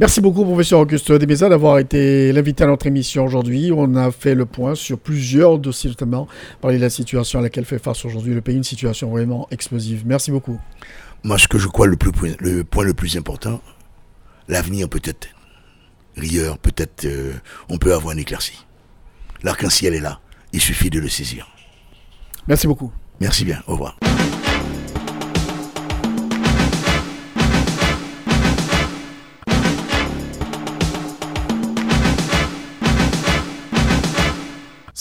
Merci 0.00 0.20
beaucoup, 0.20 0.44
professeur 0.44 0.80
Auguste 0.80 1.12
Desmesa, 1.12 1.48
d'avoir 1.48 1.78
été 1.78 2.32
l'invité 2.32 2.64
à 2.64 2.66
notre 2.66 2.86
émission 2.88 3.24
aujourd'hui. 3.24 3.70
On 3.72 3.94
a 3.94 4.10
fait 4.10 4.34
le 4.34 4.44
point 4.44 4.74
sur 4.74 4.98
plusieurs 4.98 5.58
dossiers, 5.60 5.88
notamment 5.88 6.26
parler 6.60 6.78
de 6.78 6.82
la 6.82 6.90
situation 6.90 7.38
à 7.38 7.42
laquelle 7.42 7.64
fait 7.64 7.78
face 7.78 8.04
aujourd'hui 8.04 8.34
le 8.34 8.40
pays, 8.40 8.56
une 8.56 8.64
situation 8.64 9.08
vraiment 9.10 9.46
explosive. 9.52 10.02
Merci 10.04 10.32
beaucoup. 10.32 10.60
Moi, 11.22 11.38
ce 11.38 11.46
que 11.46 11.58
je 11.58 11.68
crois 11.68 11.86
le, 11.86 11.96
plus, 11.96 12.10
le 12.40 12.64
point 12.64 12.84
le 12.84 12.92
plus 12.92 13.16
important, 13.16 13.60
l'avenir 14.48 14.88
peut-être 14.88 15.28
rieur, 16.16 16.58
peut-être 16.58 17.04
euh, 17.04 17.32
on 17.68 17.78
peut 17.78 17.94
avoir 17.94 18.14
un 18.14 18.18
éclairci. 18.18 18.63
L'arc-en-ciel 19.44 19.94
est 19.94 20.00
là, 20.00 20.20
il 20.54 20.60
suffit 20.60 20.88
de 20.88 20.98
le 20.98 21.08
saisir. 21.08 21.46
Merci 22.48 22.66
beaucoup. 22.66 22.90
Merci 23.20 23.44
bien. 23.44 23.62
Au 23.66 23.72
revoir. 23.72 23.98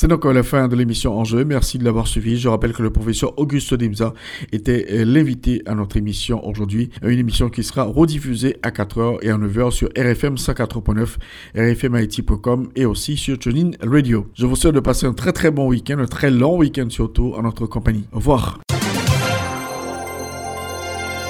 C'est 0.03 0.09
donc 0.09 0.25
la 0.25 0.43
fin 0.43 0.67
de 0.67 0.75
l'émission 0.75 1.17
Enjeu. 1.17 1.45
Merci 1.45 1.77
de 1.77 1.85
l'avoir 1.85 2.07
suivi. 2.07 2.37
Je 2.37 2.49
rappelle 2.49 2.73
que 2.73 2.83
le 2.83 2.89
professeur 2.89 3.39
Auguste 3.39 3.73
Dimza 3.73 4.13
était 4.51 4.85
euh, 4.91 5.05
l'invité 5.05 5.61
à 5.65 5.75
notre 5.75 5.95
émission 5.95 6.45
aujourd'hui. 6.45 6.89
Une 7.03 7.19
émission 7.19 7.49
qui 7.49 7.63
sera 7.63 7.83
rediffusée 7.83 8.57
à 8.63 8.71
4h 8.71 9.19
et 9.21 9.29
à 9.29 9.37
9h 9.37 9.71
sur 9.71 9.87
RFM 9.97 10.35
104.9, 10.35 11.15
rfmit.com 11.55 12.67
et 12.75 12.85
aussi 12.85 13.15
sur 13.15 13.39
TuneIn 13.39 13.71
Radio. 13.81 14.27
Je 14.33 14.45
vous 14.45 14.57
souhaite 14.57 14.75
de 14.75 14.81
passer 14.81 15.05
un 15.05 15.13
très 15.13 15.31
très 15.31 15.51
bon 15.51 15.69
week-end, 15.69 15.99
un 15.99 16.05
très 16.05 16.31
long 16.31 16.57
week-end 16.57 16.89
surtout 16.89 17.33
en 17.37 17.43
notre 17.43 17.65
compagnie. 17.65 18.03
Au 18.11 18.17
revoir. 18.17 18.59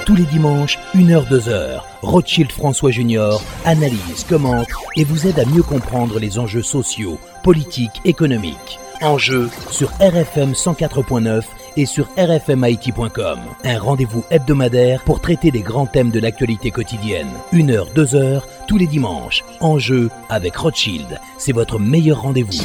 Tous 0.08 0.16
les 0.16 0.26
dimanches, 0.26 0.80
1h-2h, 0.96 1.80
Rothschild 2.02 2.52
François 2.52 2.92
Junior 2.92 3.42
analyse, 3.66 4.26
commente 4.28 4.68
et 4.98 5.06
vous 5.06 5.28
aide 5.28 5.40
à 5.40 5.46
mieux 5.46 5.64
comprendre 5.64 6.20
les 6.20 6.40
enjeux 6.40 6.62
sociaux, 6.62 7.20
politiques, 7.44 8.02
économiques. 8.06 8.80
Enjeux 9.02 9.50
sur 9.70 9.90
RFM 10.00 10.54
104.9 10.54 11.44
et 11.76 11.86
sur 11.86 12.08
rfmit.com. 12.18 13.40
Un 13.64 13.80
rendez-vous 13.80 14.24
hebdomadaire 14.32 15.04
pour 15.04 15.20
traiter 15.20 15.52
des 15.52 15.62
grands 15.62 15.86
thèmes 15.86 16.12
de 16.12 16.20
l'actualité 16.20 16.72
quotidienne. 16.72 17.30
1h, 17.52 17.94
2h, 17.94 18.42
tous 18.68 18.78
les 18.78 18.88
dimanches. 18.88 19.44
Enjeux 19.60 20.10
avec 20.30 20.56
Rothschild. 20.56 21.20
C'est 21.38 21.52
votre 21.52 21.80
meilleur 21.80 22.22
rendez-vous. 22.22 22.64